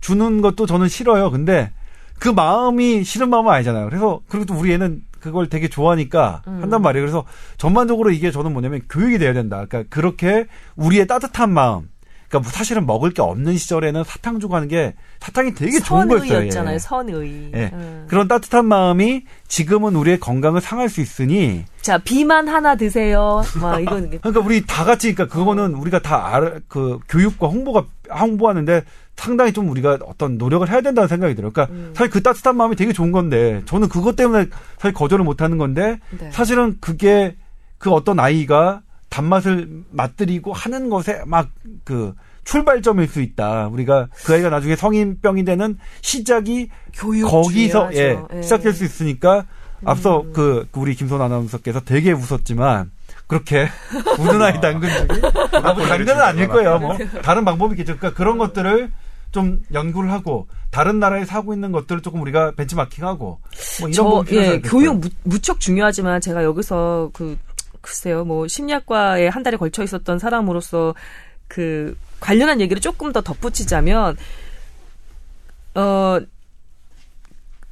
주, 0.00 0.14
는 0.14 0.40
것도 0.40 0.66
저는 0.66 0.88
싫어요. 0.88 1.30
근데 1.30 1.72
그 2.18 2.28
마음이 2.28 3.04
싫은 3.04 3.28
마음은 3.30 3.52
아니잖아요. 3.52 3.86
그래서 3.88 4.20
그리고 4.28 4.46
또 4.46 4.54
우리 4.54 4.72
애는 4.72 5.02
그걸 5.20 5.48
되게 5.48 5.68
좋아하니까 5.68 6.42
음. 6.46 6.62
한단 6.62 6.80
말이에요. 6.82 7.04
그래서 7.04 7.24
전반적으로 7.58 8.10
이게 8.10 8.30
저는 8.30 8.52
뭐냐면 8.52 8.80
교육이 8.88 9.18
돼야 9.18 9.32
된다. 9.32 9.64
그러니까 9.68 9.84
그렇게 9.94 10.46
우리의 10.76 11.06
따뜻한 11.06 11.52
마음. 11.52 11.88
그러니까 12.28 12.46
뭐 12.46 12.52
사실은 12.52 12.86
먹을 12.86 13.10
게 13.10 13.22
없는 13.22 13.56
시절에는 13.56 14.04
사탕 14.04 14.38
주고 14.38 14.54
하는 14.54 14.68
게 14.68 14.94
사탕이 15.20 15.54
되게 15.54 15.80
좋은 15.80 16.08
거였어요. 16.08 16.28
선의였잖아요. 16.28 16.74
예. 16.74 16.78
선의. 16.78 17.50
예. 17.54 17.70
음. 17.72 18.04
그런 18.06 18.28
따뜻한 18.28 18.66
마음이 18.66 19.24
지금은 19.48 19.96
우리의 19.96 20.20
건강을 20.20 20.60
상할 20.60 20.90
수 20.90 21.00
있으니 21.00 21.64
자 21.80 21.96
비만 21.96 22.46
하나 22.46 22.76
드세요. 22.76 23.42
막 23.60 23.80
이건 23.80 24.10
그러니까 24.20 24.40
우리 24.40 24.64
다 24.66 24.84
같이 24.84 25.14
그러니까 25.14 25.34
그거는 25.34 25.74
우리가 25.74 26.00
다 26.00 26.34
알, 26.34 26.60
그 26.68 26.98
교육과 27.08 27.48
홍보가 27.48 27.84
홍보하는데 28.10 28.82
상당히 29.16 29.52
좀 29.52 29.70
우리가 29.70 29.98
어떤 30.04 30.36
노력을 30.36 30.68
해야 30.70 30.82
된다는 30.82 31.08
생각이 31.08 31.34
들어요. 31.34 31.50
그러니까 31.50 31.74
음. 31.74 31.92
사실 31.94 32.10
그 32.10 32.22
따뜻한 32.22 32.56
마음이 32.56 32.76
되게 32.76 32.92
좋은 32.92 33.10
건데 33.10 33.62
저는 33.64 33.88
그것 33.88 34.16
때문에 34.16 34.46
사실 34.78 34.92
거절을 34.92 35.24
못 35.24 35.40
하는 35.40 35.56
건데 35.56 35.98
네. 36.10 36.30
사실은 36.30 36.76
그게 36.80 37.36
그 37.78 37.90
어떤 37.90 38.20
아이가 38.20 38.82
단맛을 39.08 39.84
맛들이고 39.90 40.52
하는 40.52 40.88
것에 40.88 41.22
막 41.26 41.48
그 41.84 42.14
출발점일 42.44 43.08
수 43.08 43.20
있다. 43.20 43.68
우리가 43.68 44.08
그 44.24 44.34
아이가 44.34 44.48
나중에 44.48 44.76
성인병이 44.76 45.44
되는 45.44 45.78
시작이 46.00 46.68
교육 46.94 47.28
거기서 47.28 47.90
예. 47.94 48.18
예. 48.34 48.42
시작될 48.42 48.72
수 48.72 48.84
있으니까 48.84 49.46
앞서 49.84 50.22
음. 50.22 50.32
그, 50.32 50.66
그 50.72 50.80
우리 50.80 50.94
김선 50.94 51.20
아나운서께서 51.20 51.80
되게 51.80 52.12
웃었지만 52.12 52.90
그렇게 53.26 53.68
우는 54.18 54.42
아이 54.42 54.60
당근 54.60 54.88
중에 54.88 55.20
아, 55.62 55.72
뭐 55.74 55.86
당근은 55.86 56.20
아닐 56.20 56.48
거예요. 56.48 56.78
뭐 56.78 56.96
다른 57.22 57.44
방법이겠죠. 57.44 57.96
그러니까 57.96 58.16
그런 58.16 58.38
것들을 58.38 58.90
좀 59.30 59.60
연구를 59.74 60.10
하고 60.10 60.48
다른 60.70 60.98
나라에서 60.98 61.34
하고 61.34 61.52
있는 61.52 61.70
것들을 61.70 62.00
조금 62.00 62.22
우리가 62.22 62.52
벤치마킹하고 62.52 63.40
뭐 63.80 63.88
이런 63.88 64.24
필요하지 64.24 64.52
예? 64.52 64.60
교육 64.60 65.00
무, 65.00 65.08
무척 65.24 65.60
중요하지만 65.60 66.22
제가 66.22 66.42
여기서 66.44 67.10
그 67.12 67.36
글쎄요, 67.80 68.24
뭐 68.24 68.48
심리학과에 68.48 69.28
한 69.28 69.42
달에 69.42 69.56
걸쳐 69.56 69.82
있었던 69.82 70.18
사람으로서 70.18 70.94
그 71.46 71.96
관련한 72.20 72.60
얘기를 72.60 72.80
조금 72.80 73.12
더 73.12 73.22
덧붙이자면 73.22 74.16
어 75.74 76.20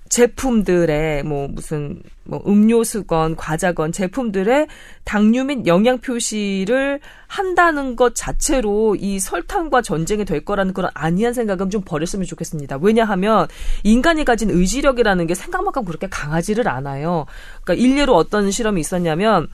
제품들의 0.08 1.24
뭐 1.24 1.48
무슨 1.48 2.00
뭐 2.24 2.42
음료수건 2.46 3.36
과자건 3.36 3.92
제품들의 3.92 4.68
당류 5.04 5.44
및 5.44 5.66
영양 5.66 5.98
표시를 5.98 7.00
한다는 7.26 7.96
것 7.96 8.14
자체로 8.14 8.96
이 8.96 9.18
설탕과 9.18 9.82
전쟁이 9.82 10.24
될 10.24 10.44
거라는 10.44 10.74
그런 10.74 10.90
안이한 10.94 11.34
생각은 11.34 11.70
좀 11.70 11.82
버렸으면 11.82 12.24
좋겠습니다. 12.24 12.78
왜냐하면 12.80 13.48
인간이 13.82 14.24
가진 14.24 14.50
의지력이라는 14.50 15.26
게 15.26 15.34
생각만큼 15.34 15.84
그렇게 15.84 16.08
강하지를 16.08 16.68
않아요. 16.68 17.26
그러니까 17.64 17.84
일례로 17.84 18.14
어떤 18.14 18.50
실험이 18.50 18.80
있었냐면 18.80 19.48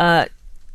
아, 0.00 0.24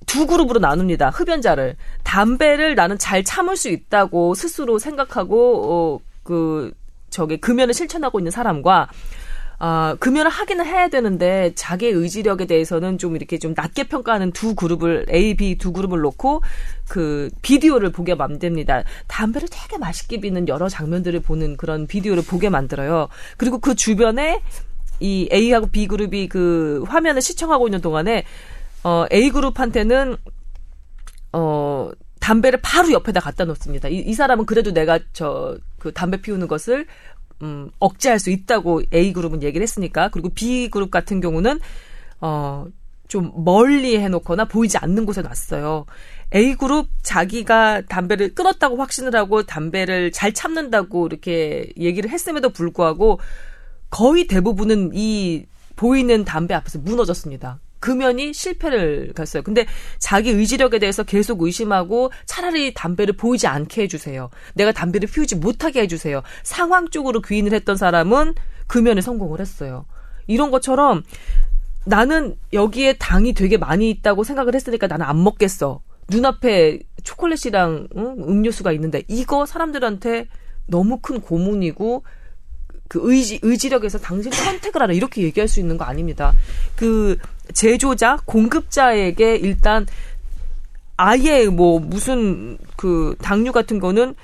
두 0.05 0.28
그룹으로 0.28 0.59
나눕니다. 0.59 1.09
흡연자를. 1.09 1.76
담배를 2.03 2.76
나는 2.76 2.99
잘 2.99 3.23
참을 3.23 3.57
수 3.57 3.69
있다고 3.69 4.36
스스로 4.36 4.78
생각하고, 4.78 5.63
어, 5.65 5.99
그, 6.21 6.71
저기, 7.09 7.38
금연을 7.38 7.73
실천하고 7.73 8.19
있는 8.19 8.30
사람과, 8.30 8.88
아, 9.57 9.95
금연을 9.99 10.30
하기는 10.30 10.63
해야 10.63 10.89
되는데, 10.89 11.53
자기의 11.55 11.93
의지력에 11.93 12.45
대해서는 12.45 12.99
좀 12.99 13.15
이렇게 13.15 13.39
좀 13.39 13.55
낮게 13.57 13.86
평가하는 13.86 14.32
두 14.32 14.53
그룹을, 14.53 15.07
A, 15.11 15.36
B 15.36 15.57
두 15.57 15.73
그룹을 15.73 16.01
놓고, 16.01 16.43
그, 16.88 17.32
비디오를 17.41 17.91
보게 17.91 18.13
만듭니다. 18.13 18.84
담배를 19.07 19.47
되게 19.51 19.80
맛있게 19.80 20.19
비는 20.19 20.47
여러 20.49 20.69
장면들을 20.69 21.19
보는 21.21 21.57
그런 21.57 21.88
비디오를 21.88 22.21
보게 22.23 22.49
만들어요. 22.49 23.07
그리고 23.38 23.57
그 23.57 23.73
주변에, 23.73 24.43
이 24.99 25.28
A하고 25.34 25.67
B 25.67 25.88
그룹이 25.88 26.30
그 26.30 26.84
화면을 26.88 27.21
시청하고 27.21 27.67
있는 27.67 27.82
동안에 27.82 28.23
어, 28.86 29.05
A 29.11 29.29
그룹한테는 29.31 30.17
어 31.33 31.91
담배를 32.19 32.59
바로 32.61 32.91
옆에다 32.91 33.19
갖다 33.19 33.45
놓습니다. 33.45 33.89
이, 33.89 33.95
이 33.97 34.13
사람은 34.13 34.45
그래도 34.45 34.71
내가 34.71 34.99
저 35.13 35.57
그 35.79 35.91
담배 35.93 36.19
피우는 36.21 36.47
것을 36.47 36.88
음 37.43 37.69
억제할 37.79 38.17
수 38.19 38.31
있다고 38.31 38.81
A 38.93 39.13
그룹은 39.13 39.43
얘기를 39.43 39.61
했으니까 39.63 40.09
그리고 40.09 40.29
B 40.29 40.69
그룹 40.69 40.89
같은 40.91 41.21
경우는 41.21 41.59
어 42.21 42.65
좀 43.07 43.31
멀리 43.36 43.97
해놓거나 43.97 44.45
보이지 44.45 44.77
않는 44.77 45.05
곳에 45.05 45.21
놨어요. 45.21 45.86
A 46.33 46.55
그룹 46.55 46.89
자기가 47.03 47.83
담배를 47.88 48.33
끊었다고 48.33 48.77
확신을 48.77 49.15
하고 49.15 49.43
담배를 49.43 50.11
잘 50.11 50.33
참는다고 50.33 51.07
이렇게 51.07 51.71
얘기를 51.77 52.09
했음에도 52.09 52.49
불구하고 52.49 53.19
거의 53.89 54.27
대부분은 54.27 54.91
이 54.93 55.45
보이는 55.75 56.25
담배 56.25 56.53
앞에서 56.53 56.79
무너졌습니다. 56.79 57.59
금연이 57.80 58.34
실패를 58.34 59.13
갔어요. 59.13 59.43
근데 59.43 59.65
자기 59.99 60.32
의지력에 60.32 60.80
대해서 60.80 61.03
계속 61.03 61.41
의심하고 61.41 62.11
차라리 62.26 62.73
담배를 62.73 63.15
보이지 63.15 63.47
않게 63.47 63.84
해주세요. 63.84 64.30
내가 64.55 64.71
담배를 64.71 65.09
피우지 65.09 65.36
못하게 65.36 65.82
해주세요. 65.82 66.23
상황 66.43 66.89
쪽으로 66.89 67.21
귀인을 67.21 67.53
했던 67.53 67.78
사람은 67.78 68.36
금연에 68.67 69.01
성공을 69.01 69.39
했어요. 69.39 69.86
이런 70.28 70.51
것처럼 70.51 71.03
나는 71.86 72.36
여기에 72.51 72.93
당이 72.93 73.34
되게 73.34 73.57
많이 73.57 73.89
있다고 73.91 74.23
생각을 74.23 74.55
했으니까 74.55 74.88
나는 74.88 75.05
안 75.05 75.23
먹겠어. 75.23 75.82
눈앞에 76.09 76.80
초콜릿이랑 77.03 77.88
응? 77.95 78.15
음료수가 78.19 78.71
있는데 78.73 79.03
이거 79.07 79.45
사람들한테 79.45 80.28
너무 80.67 80.99
큰 80.99 81.21
고문이고 81.21 82.03
그 82.88 82.99
의지 83.03 83.39
의지력에서 83.41 83.99
당신 83.99 84.32
선택을 84.34 84.82
하라 84.82 84.93
이렇게 84.93 85.21
얘기할 85.21 85.47
수 85.47 85.59
있는 85.59 85.78
거 85.78 85.86
아닙니다. 85.86 86.34
그 86.76 87.17
제조자 87.53 88.17
공급자에게 88.25 89.37
일단 89.37 89.85
아예 90.97 91.45
뭐 91.47 91.79
무슨 91.79 92.57
그 92.77 93.15
당류 93.21 93.51
같은 93.51 93.79
거는 93.79 94.15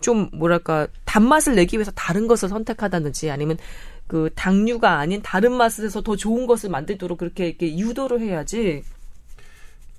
좀 0.00 0.30
뭐랄까 0.32 0.86
단맛을 1.04 1.54
내기 1.54 1.76
위해서 1.76 1.90
다른 1.92 2.26
것을 2.26 2.48
선택하다든지 2.48 3.30
아니면 3.30 3.58
그 4.06 4.30
당류가 4.34 4.98
아닌 4.98 5.20
다른 5.22 5.52
맛에서 5.52 6.02
더 6.02 6.16
좋은 6.16 6.46
것을 6.46 6.70
만들도록 6.70 7.18
그렇게 7.18 7.48
이렇게 7.48 7.78
유도를 7.78 8.20
해야지. 8.20 8.82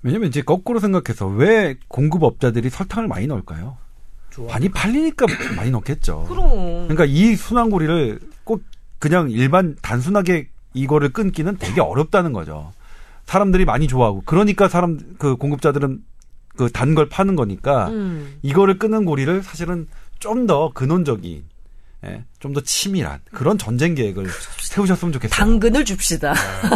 왜냐면 0.03 0.29
이제 0.29 0.41
거꾸로 0.41 0.79
생각해서 0.79 1.27
왜 1.27 1.77
공급업자들이 1.87 2.69
설탕을 2.69 3.07
많이 3.07 3.27
넣을까요? 3.27 3.77
많이 4.47 4.69
팔리니까 4.69 5.25
많이 5.55 5.71
넣겠죠. 5.71 6.25
그럼. 6.27 6.87
그러니까 6.87 7.05
이 7.05 7.35
순환고리를 7.35 8.19
꼭 8.43 8.63
그냥 8.97 9.29
일반 9.29 9.75
단순하게 9.81 10.47
이거를 10.73 11.09
끊기는 11.09 11.57
되게 11.57 11.81
어렵다는 11.81 12.33
거죠. 12.33 12.71
사람들이 13.25 13.65
많이 13.65 13.87
좋아하고 13.87 14.23
그러니까 14.25 14.67
사람 14.67 14.99
그 15.17 15.35
공급자들은 15.35 16.03
그 16.57 16.69
단 16.69 16.95
걸 16.95 17.07
파는 17.07 17.35
거니까 17.37 17.87
음. 17.89 18.37
이거를 18.41 18.77
끊는 18.77 19.05
고리를 19.05 19.41
사실은 19.43 19.87
좀 20.19 20.47
더 20.47 20.71
근원적인 20.73 21.43
예, 22.05 22.23
좀 22.39 22.53
더 22.53 22.61
치밀한 22.61 23.19
그런 23.31 23.57
전쟁 23.57 23.95
계획을 23.95 24.27
세우셨으면 24.59 25.13
좋겠어요. 25.13 25.35
당근을 25.37 25.85
줍시다. 25.85 26.33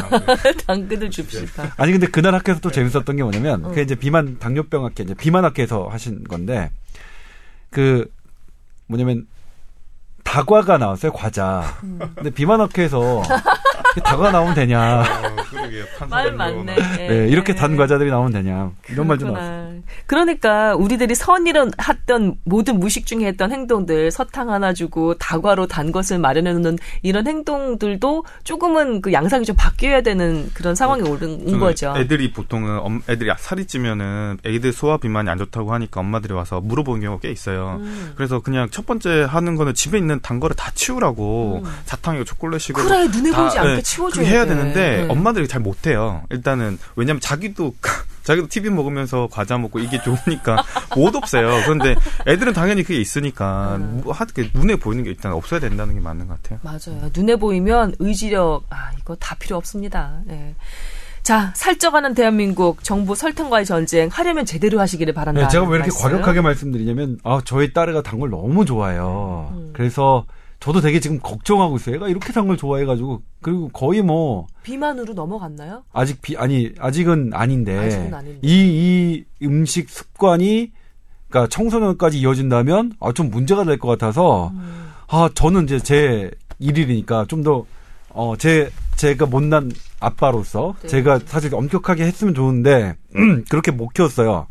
당근을 0.68 1.10
줍시다. 1.10 1.74
아니 1.78 1.92
근데 1.92 2.08
그날 2.08 2.34
학교에서 2.36 2.62
또 2.62 2.72
재밌었던 2.72 3.16
게 3.16 3.24
뭐냐면 3.24 3.66
어. 3.66 3.72
그 3.72 3.82
이제 3.82 3.96
비만 3.96 4.38
당뇨병 4.40 4.86
학회 4.86 5.04
이제 5.04 5.14
비만 5.14 5.44
학회에서 5.46 5.88
하신 5.88 6.24
건데 6.24 6.72
그 7.70 8.10
뭐냐면 8.88 9.28
다과가 10.24 10.78
나왔어요 10.78 11.12
과자. 11.12 11.78
음. 11.84 12.00
근데 12.16 12.30
비만 12.30 12.62
학회에서 12.62 13.24
다과 14.04 14.32
나오면 14.32 14.56
되냐? 14.56 15.02
어. 15.02 16.06
말. 16.10 16.32
맞네. 16.32 16.76
네, 17.08 17.28
이렇게 17.30 17.56
단 17.56 17.76
과자들이 17.76 18.10
나오면 18.10 18.32
되냐? 18.34 18.72
이런 18.90 19.08
말좀 19.08 19.32
나왔어요. 19.34 19.56
그렇구나. 19.56 19.82
그러니까 20.06 20.76
우리들이 20.76 21.16
선의로 21.16 21.70
했던 21.88 22.36
모든 22.44 22.80
무식 22.80 23.06
중에 23.06 23.26
했던 23.26 23.52
행동들 23.52 24.12
설탕 24.12 24.50
하나 24.52 24.74
주고 24.74 25.16
다과로 25.16 25.68
단 25.68 25.92
것을 25.92 26.20
마련해 26.20 26.54
놓는 26.54 26.78
이런 27.02 27.28
행동들도 27.28 28.26
조금은 28.44 29.02
그 29.02 29.14
양상이 29.14 29.46
좀 29.46 29.56
바뀌어야 29.56 30.02
되는 30.02 30.50
그런 30.54 30.76
상황이 30.76 31.02
온, 31.02 31.12
온 31.22 31.46
저는 31.46 31.60
거죠. 31.60 31.94
애들이 31.98 32.32
보통은 32.34 32.80
엄- 32.80 33.02
애들이 33.10 33.32
살이 33.38 33.66
찌면은 33.66 34.38
애들 34.46 34.74
소화 34.74 34.98
비만이 34.98 35.30
안 35.30 35.38
좋다고 35.38 35.74
하니까 35.74 36.00
엄마들이 36.02 36.34
와서 36.34 36.62
물어보는 36.62 37.02
경우가 37.02 37.22
꽤 37.22 37.32
있어요. 37.32 37.78
음. 37.80 38.14
그래서 38.16 38.40
그냥 38.42 38.70
첫 38.70 38.86
번째 38.86 39.24
하는 39.28 39.56
거는 39.56 39.74
집에 39.74 39.98
있는 39.98 40.20
단 40.22 40.40
거를 40.40 40.56
다 40.56 40.72
치우라고 40.74 41.64
사탕이고 41.86 42.24
초콜릿이고 42.26 42.82
음. 42.82 42.88
그래 42.88 43.08
눈에 43.08 43.32
다, 43.32 43.42
보이지 43.42 43.60
않게 43.60 43.72
예, 43.78 43.82
치워줘야 43.86 44.28
해야 44.28 44.46
돼. 44.46 44.56
되는데 44.56 44.98
네. 45.04 45.08
엄마들이 45.10 45.48
잘 45.48 45.62
못해요. 45.62 46.24
일단은 46.32 46.78
왜냐면 46.96 47.20
자기도 47.22 47.74
자기도 48.24 48.48
TV 48.48 48.72
먹으면서 48.72 49.28
과자 49.32 49.58
먹고 49.60 49.78
이게 49.80 50.02
좋으니까 50.02 50.64
못 50.98 51.16
없어요. 51.16 51.62
그런데 51.64 51.96
애들은 52.28 52.54
당연히 52.54 52.82
그게 52.82 53.00
있으니까 53.00 53.78
뭐 53.80 54.12
하게 54.12 54.50
눈에 54.54 54.76
보이는 54.78 55.04
게 55.04 55.12
일단 55.12 55.32
없어야 55.34 55.60
된다는 55.60 55.94
게 55.94 56.00
맞는 56.02 56.28
것 56.28 56.42
같아요. 56.42 56.60
맞아요. 56.64 57.12
눈에 57.16 57.36
보이면 57.36 57.96
의지력, 58.00 58.64
아, 58.72 58.90
이거 59.00 59.16
다 59.16 59.36
필요 59.36 59.56
없습니다. 59.58 60.22
예. 60.30 60.56
자, 61.22 61.52
살쪄가는 61.56 62.14
대한민국 62.16 62.84
정부 62.84 63.16
설탕과의 63.16 63.66
전쟁 63.66 64.10
하려면 64.12 64.46
제대로 64.46 64.80
하시기를 64.80 65.14
바란다. 65.14 65.42
네, 65.42 65.48
제가 65.48 65.66
왜 65.66 65.78
이렇게 65.78 65.92
말씀. 65.92 66.02
과격하게 66.10 66.42
말씀드리냐면 66.42 67.18
아 67.24 67.42
저희 67.46 67.74
딸애가 67.74 68.02
단 68.04 68.20
걸 68.20 68.30
너무 68.32 68.66
좋아해요. 68.66 69.50
음. 69.54 69.72
그래서 69.76 70.26
저도 70.66 70.82
되게 70.82 71.00
지금 71.00 71.20
걱정하고 71.20 71.76
있어요. 71.78 71.96
얘가 71.96 72.10
이렇게 72.10 72.34
단걸 72.34 72.58
좋아해가지고 72.58 73.22
그리고 73.42 73.70
거의 73.70 74.02
뭐 74.02 74.48
비만으로 74.64 75.14
넘어갔나요? 75.14 75.84
아직 75.94 76.22
비 76.24 76.36
아니 76.38 76.72
아직은 76.80 77.32
아닌데 77.34 77.78
아직은 77.78 78.14
아닌데. 78.14 78.40
이, 78.42 78.50
이 79.40 79.46
음식 79.46 79.90
습관이 79.90 80.72
그러니까 81.30 81.50
청소년까지 81.50 82.20
이어진다면 82.20 82.94
아 83.00 83.12
좀 83.14 83.30
문제가 83.30 83.64
될 83.64 83.78
것 83.78 83.88
같아서 83.90 84.48
음. 84.56 84.90
아 85.08 85.30
저는 85.36 85.66
이제 85.66 85.80
제 85.80 86.32
일일이니까 86.60 87.26
좀 87.28 87.44
더 87.44 87.66
어 88.18 88.36
제 88.38 88.72
제가 88.96 89.26
못난 89.28 89.70
아빠로서 90.00 90.74
네. 90.82 90.88
제가 90.88 91.20
사실 91.26 91.54
엄격하게 91.54 92.06
했으면 92.06 92.34
좋은데 92.34 92.96
그렇게 93.52 93.70
못 93.72 93.90
키웠어요. 93.90 94.48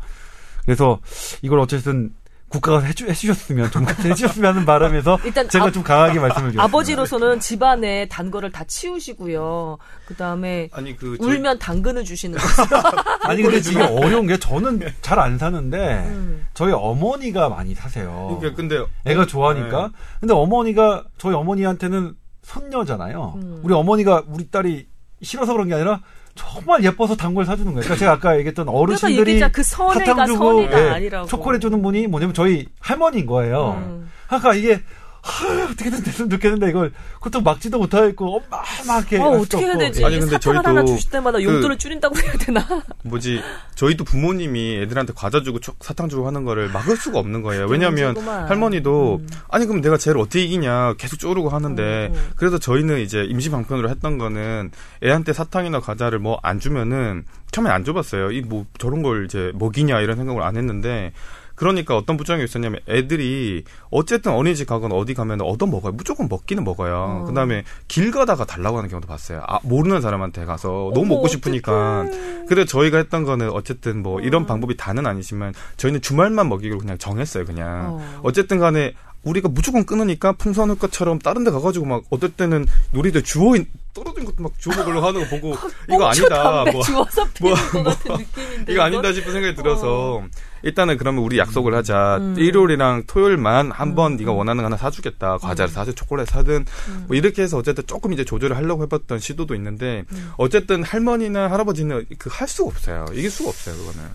그래서 0.65 0.99
이걸 1.41 1.59
어쨌든 1.59 2.13
국가가 2.55 2.79
해주, 2.85 3.07
해주셨으면 3.07 3.71
좀 3.71 3.85
해주셨으면 3.87 4.53
하는 4.53 4.65
바람에서 4.65 5.17
일단 5.25 5.47
제가 5.49 5.65
아- 5.65 5.71
좀 5.71 5.83
강하게 5.83 6.19
말씀을 6.19 6.51
드렸습니다. 6.51 6.63
아버지로서는 6.63 7.39
집안에 7.39 8.07
단 8.07 8.31
거를 8.31 8.51
다 8.51 8.63
치우시고요. 8.65 9.77
그 10.05 10.15
다음에 10.15 10.69
아니 10.71 10.95
그 10.95 11.17
저희- 11.17 11.35
울면 11.37 11.59
당근을 11.59 12.03
주시는 12.03 12.37
거죠. 12.39 12.75
아니 13.23 13.41
근데 13.41 13.57
이게 13.57 13.81
어려운 13.81 14.27
게 14.27 14.37
저는 14.37 14.79
잘 15.01 15.19
안 15.19 15.37
사는데 15.37 16.05
음. 16.09 16.45
저희 16.53 16.71
어머니가 16.73 17.49
많이 17.49 17.73
사세요. 17.73 18.37
그러니까 18.39 18.55
근데 18.57 18.83
애가 19.05 19.25
좋아하니까. 19.25 19.87
네. 19.87 19.93
근데 20.19 20.33
어머니가 20.33 21.05
저희 21.17 21.33
어머니한테는 21.33 22.13
손녀잖아요. 22.43 23.33
음. 23.37 23.59
우리 23.63 23.73
어머니가 23.73 24.23
우리 24.27 24.49
딸이 24.49 24.87
싫어서 25.21 25.53
그런 25.53 25.67
게 25.67 25.73
아니라 25.73 26.01
정말 26.35 26.83
예뻐서 26.83 27.15
단걸 27.15 27.45
사주는 27.45 27.71
거예요. 27.73 27.81
그러니까 27.81 27.99
제가 27.99 28.11
아까 28.13 28.37
얘기했던 28.37 28.65
그래서 28.65 28.77
어르신들이. 28.77 29.39
그 29.51 29.63
선애가 29.63 30.05
사탕 30.05 30.25
주고 30.27 30.45
선의가 30.53 30.85
예, 30.85 30.89
아니라고. 30.91 31.27
초콜릿 31.27 31.61
주는 31.61 31.81
분이 31.81 32.07
뭐냐면 32.07 32.33
저희 32.33 32.67
할머니인 32.79 33.25
거예요. 33.25 33.75
음. 33.79 34.09
아까 34.27 34.53
이게 34.53 34.81
하, 35.27 35.63
어떻게든 35.65 36.03
됐으면 36.03 36.29
좋겠는데 36.29 36.69
이걸 36.69 36.91
그것도 37.15 37.41
막지도 37.41 37.79
못하겠고 37.79 38.35
엄마 38.37 38.61
막 38.87 39.11
이렇게 39.11 39.19
아, 39.19 39.25
어떻게 39.27 39.65
해야. 39.65 39.75
되지? 39.77 40.05
아니, 40.05 40.19
근데 40.19 40.37
저희도 40.37 40.61
하나 40.63 40.85
주실 40.85 41.09
때마다 41.09 41.39
그- 41.39 41.43
용돈을 41.45 41.77
줄인다고 41.79 42.15
해야 42.19 42.31
되나? 42.33 42.63
뭐지 43.03 43.41
저희도 43.73 44.03
부모님이 44.03 44.81
애들한테 44.83 45.13
과자 45.15 45.41
주고 45.41 45.59
초- 45.59 45.73
사탕 45.79 46.09
주고 46.09 46.27
하는 46.27 46.43
거를 46.43 46.69
막을 46.69 46.95
수가 46.95 47.17
없는 47.19 47.41
거예요. 47.41 47.65
왜냐하면. 47.65 48.15
할머니도 48.17 49.21
음. 49.21 49.27
아니 49.49 49.65
그럼 49.65 49.81
내가 49.81 49.97
쟤를 49.97 50.21
어떻게 50.21 50.43
이기냐 50.43 50.93
계속 50.97 51.17
쪼르고 51.17 51.49
하는데 51.49 52.09
음, 52.11 52.15
음. 52.15 52.29
그래서 52.35 52.57
저희는 52.59 52.99
이제 52.99 53.23
임시 53.23 53.49
방편으로 53.49 53.89
했던 53.89 54.17
거는 54.19 54.71
애한테 55.03 55.33
사탕이나 55.33 55.79
과자를 55.79 56.19
뭐 56.19 56.39
안 56.43 56.59
주면은 56.59 57.23
처음에 57.51 57.69
안 57.71 57.83
줘봤어요. 57.83 58.31
이 58.31 58.41
뭐 58.41 58.65
저런 58.77 59.01
걸 59.01 59.25
이제 59.25 59.51
먹이냐 59.55 59.99
이런 60.01 60.17
생각을 60.17 60.43
안 60.43 60.55
했는데 60.57 61.11
그러니까 61.55 61.95
어떤 61.97 62.17
부작용이 62.17 62.45
있었냐면 62.45 62.79
애들이 62.87 63.63
어쨌든 63.89 64.33
어린이집 64.33 64.67
가거나 64.67 64.95
어디 64.95 65.13
가면 65.13 65.41
얻어 65.41 65.65
먹어요. 65.65 65.93
무조건 65.93 66.27
먹기는 66.27 66.63
먹어요. 66.63 67.21
어. 67.23 67.25
그다음에 67.25 67.63
길 67.87 68.11
가다가 68.11 68.45
달라고 68.45 68.77
하는 68.77 68.89
경우도 68.89 69.07
봤어요. 69.07 69.41
아, 69.47 69.59
모르는 69.63 70.01
사람한테 70.01 70.45
가서 70.45 70.91
너무 70.93 71.01
어머, 71.01 71.15
먹고 71.15 71.27
싶으니까. 71.27 72.05
그래서 72.47 72.65
저희가 72.65 72.97
했던 72.97 73.23
거는 73.23 73.49
어쨌든 73.49 74.03
뭐 74.03 74.19
이런 74.19 74.43
어. 74.43 74.45
방법이 74.45 74.77
다는 74.77 75.07
아니지만 75.07 75.53
저희는 75.77 76.01
주말만 76.01 76.49
먹이기로 76.49 76.77
그냥 76.77 76.97
정했어요. 76.97 77.45
그냥. 77.45 77.95
어. 77.95 78.19
어쨌든 78.23 78.59
간에 78.59 78.93
우리가 79.25 79.49
무조건 79.49 79.85
끊으니까 79.85 80.31
풍선을 80.33 80.75
것처럼 80.75 81.19
다른 81.19 81.43
데 81.43 81.51
가가지고 81.51 81.85
막 81.85 82.03
어떨 82.09 82.31
때는 82.31 82.65
요리들 82.95 83.23
주워 83.23 83.55
있- 83.57 83.67
떨어진 83.93 84.25
것도 84.25 84.43
막 84.43 84.51
주워 84.59 84.75
먹으려고 84.75 85.07
하는 85.07 85.21
거 85.23 85.29
보고 85.37 85.55
이거 85.87 85.97
꽁초 85.99 86.25
아니다. 86.25 86.65
뭐 86.71 86.81
뭐, 87.41 88.17
느낌인데. 88.17 88.73
이거 88.73 88.81
아니다? 88.83 89.13
싶은 89.13 89.31
생각이 89.31 89.55
들어서 89.55 90.21
일단은 90.63 90.97
그러면 90.97 91.23
우리 91.23 91.37
약속을 91.37 91.73
하자. 91.75 92.17
음. 92.19 92.35
일요일이랑 92.37 93.03
토요일만 93.07 93.71
한번 93.71 94.17
네가 94.17 94.31
원하는 94.33 94.63
거 94.63 94.65
하나 94.65 94.75
사주겠다. 94.77 95.37
과자를 95.37 95.71
사든 95.71 95.95
초콜릿 95.95 96.27
사든 96.27 96.65
음. 96.89 97.05
뭐 97.07 97.15
이렇게 97.15 97.41
해서 97.43 97.57
어쨌든 97.57 97.85
조금 97.87 98.11
이제 98.13 98.25
조절을 98.25 98.57
하려고 98.57 98.83
해봤던 98.83 99.19
시도도 99.19 99.55
있는데 99.55 100.03
음. 100.11 100.31
어쨌든 100.37 100.83
할머니나 100.83 101.49
할아버지는 101.49 102.05
그 102.17 102.29
할 102.29 102.47
수가 102.49 102.67
없어요. 102.69 103.05
이길 103.13 103.31
수가 103.31 103.49
없어요. 103.49 103.75
그거는. 103.77 104.09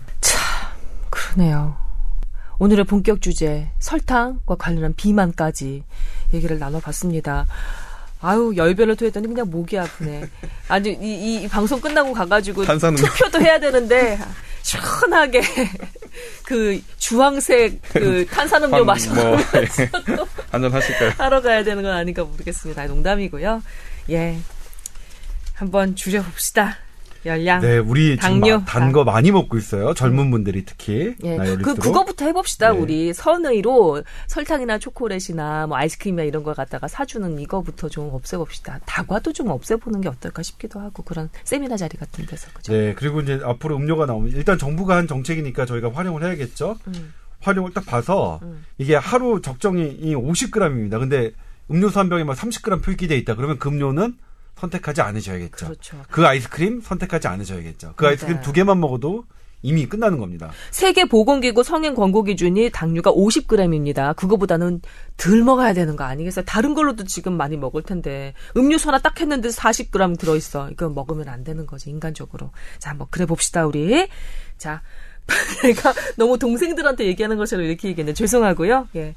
그러네요. 1.09 1.75
오늘의 2.61 2.85
본격 2.85 3.23
주제 3.23 3.67
설탕과 3.79 4.53
관련한 4.59 4.93
비만까지 4.93 5.83
얘기를 6.31 6.59
나눠봤습니다. 6.59 7.47
아유 8.21 8.53
열변을 8.55 8.97
토했더니 8.97 9.29
그냥 9.29 9.49
목이 9.49 9.79
아프네. 9.79 10.29
아주 10.67 10.89
이, 10.89 11.41
이 11.43 11.47
방송 11.47 11.81
끝나고 11.81 12.13
가가지고. 12.13 12.63
투표도 12.63 13.41
해야 13.41 13.59
되는데 13.59 14.19
시원하게 14.61 15.41
그 16.45 16.79
주황색 16.99 17.81
그 17.93 18.27
탄산음료 18.27 18.75
한- 18.77 18.85
마셔 18.85 19.11
뭐, 19.11 19.37
예. 19.39 19.89
한잔 20.51 20.71
하실까요? 20.71 21.13
하러 21.17 21.41
가야 21.41 21.63
되는 21.63 21.81
건 21.81 21.91
아닌가 21.93 22.23
모르겠습니다. 22.23 22.85
농담이고요. 22.85 23.63
예, 24.11 24.37
한번 25.55 25.95
줄여봅시다. 25.95 26.77
열량. 27.25 27.61
네, 27.61 27.77
우리 27.77 28.17
당뇨. 28.17 28.63
단거 28.65 29.03
많이 29.03 29.31
먹고 29.31 29.57
있어요. 29.57 29.93
젊은 29.93 30.31
분들이 30.31 30.65
특히 30.65 31.15
예, 31.23 31.37
그. 31.37 31.75
그거부터 31.75 32.25
해봅시다. 32.25 32.71
네. 32.71 32.79
우리 32.79 33.13
선의로 33.13 34.03
설탕이나 34.27 34.79
초콜릿이나 34.79 35.67
뭐 35.67 35.77
아이스크림이나 35.77 36.23
이런 36.23 36.43
걸 36.43 36.55
갖다가 36.55 36.87
사주는 36.87 37.39
이거부터 37.39 37.89
좀 37.89 38.09
없애봅시다. 38.11 38.79
다과도 38.85 39.33
좀 39.33 39.49
없애보는 39.49 40.01
게 40.01 40.09
어떨까 40.09 40.41
싶기도 40.43 40.79
하고 40.79 41.03
그런 41.03 41.29
세미나 41.43 41.77
자리 41.77 41.97
같은 41.97 42.25
데서 42.25 42.49
그죠? 42.53 42.73
네, 42.73 42.93
그리고 42.95 43.21
이제 43.21 43.39
앞으로 43.43 43.75
음료가 43.77 44.05
나오면 44.05 44.31
일단 44.31 44.57
정부가 44.57 44.95
한 44.95 45.07
정책이니까 45.07 45.65
저희가 45.65 45.91
활용을 45.93 46.23
해야겠죠. 46.23 46.77
음. 46.87 47.13
활용을 47.41 47.73
딱 47.73 47.85
봐서 47.85 48.39
음. 48.43 48.63
이게 48.77 48.95
하루 48.95 49.41
적정이 49.41 50.15
50g입니다. 50.15 50.99
근데 50.99 51.31
음료수 51.69 51.99
한 51.99 52.09
병에 52.09 52.23
막 52.23 52.35
30g 52.35 52.83
표기돼 52.83 53.17
있다. 53.17 53.35
그러면 53.35 53.57
그 53.57 53.69
음료는 53.69 54.15
선택하지 54.61 55.01
않으셔야겠죠. 55.01 55.65
그렇죠. 55.65 55.97
그 56.09 56.25
아이스크림 56.25 56.81
선택하지 56.81 57.27
않으셔야겠죠. 57.27 57.93
그 57.95 58.03
맞아요. 58.03 58.11
아이스크림 58.11 58.41
두 58.41 58.53
개만 58.53 58.79
먹어도 58.79 59.25
이미 59.63 59.87
끝나는 59.87 60.17
겁니다. 60.19 60.51
세계보건기구 60.71 61.63
성인 61.63 61.93
권고 61.93 62.23
기준이 62.23 62.71
당류가 62.71 63.11
50g입니다. 63.11 64.15
그거보다는 64.15 64.81
덜 65.17 65.43
먹어야 65.43 65.73
되는 65.73 65.95
거 65.95 66.03
아니겠어요? 66.03 66.45
다른 66.45 66.73
걸로도 66.73 67.03
지금 67.03 67.33
많이 67.33 67.57
먹을 67.57 67.83
텐데 67.83 68.33
음료수 68.57 68.87
하나 68.87 68.99
딱 68.99 69.19
했는데 69.19 69.49
40g 69.49 70.19
들어있어. 70.19 70.69
이거 70.71 70.89
먹으면 70.89 71.27
안 71.27 71.43
되는 71.43 71.65
거지 71.65 71.89
인간적으로. 71.89 72.51
자, 72.79 72.93
뭐 72.93 73.07
그래 73.09 73.25
봅시다 73.25 73.65
우리. 73.67 74.07
자, 74.57 74.81
내가 75.63 75.93
너무 76.17 76.39
동생들한테 76.39 77.05
얘기하는 77.05 77.37
것처럼 77.37 77.65
이렇게 77.65 77.87
얘기했는데 77.89 78.15
죄송하고요. 78.15 78.89
예, 78.95 79.15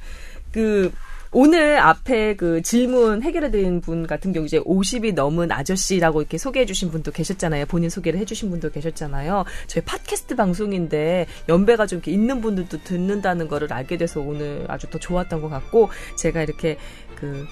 그. 0.53 0.93
오늘 1.37 1.81
앞에 1.81 2.37
그 2.37 2.63
질문 2.63 3.25
해결해드린 3.25 3.81
분 3.81 4.07
같은 4.07 4.33
경우 4.33 4.47
이제 4.47 4.61
50이 4.61 5.15
넘은 5.15 5.51
아저씨라고 5.51 6.21
이렇게 6.21 6.39
소개해주신 6.39 6.93
분도 6.93 7.11
계셨잖아요. 7.11 7.67
본인 7.67 7.91
소개를 7.91 8.21
해주신 8.21 8.51
분도 8.51 8.71
계셨잖아요. 8.71 9.45
저희 9.67 9.85
팟캐스트 9.85 10.37
방송인데 10.37 11.27
연배가 11.49 11.87
좀 11.89 11.97
이렇게 11.97 12.13
있는 12.13 12.41
분들도 12.41 12.85
듣는다는 12.85 13.49
거를 13.49 13.73
알게 13.73 13.97
돼서 13.97 14.21
오늘 14.21 14.65
아주 14.69 14.89
더 14.89 15.01
좋았던 15.01 15.43
것 15.43 15.49
같고 15.49 15.89
제가 16.17 16.41
이렇게 16.41 16.79
그 17.17 17.45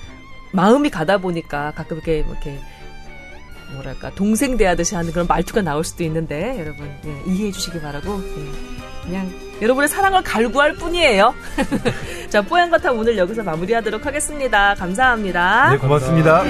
마음이 0.53 0.89
가다 0.89 1.19
보니까 1.19 1.73
가끔 1.73 1.97
이렇게 1.97 2.23
뭐 2.23 2.35
이렇게 2.35 2.61
뭐랄까 3.75 4.11
동생 4.15 4.57
대하듯이 4.57 4.95
하는 4.95 5.13
그런 5.13 5.27
말투가 5.27 5.63
나올 5.63 5.85
수도 5.85 6.05
있는데 6.05 6.59
여러분 6.59 6.91
예, 7.07 7.33
이해해 7.33 7.53
주시기 7.53 7.81
바라고 7.81 8.21
예, 8.23 9.05
그냥 9.05 9.31
여러분의 9.61 9.89
사랑을 9.89 10.23
갈구할 10.23 10.75
뿐이에요. 10.75 11.35
자 12.31 12.43
뽀얀 12.43 12.71
거탑 12.71 12.97
오늘 12.97 13.17
여기서 13.17 13.43
마무리하도록 13.43 14.05
하겠습니다. 14.05 14.75
감사합니다. 14.75 15.71
네, 15.71 15.79
고맙습니다. 15.79 16.43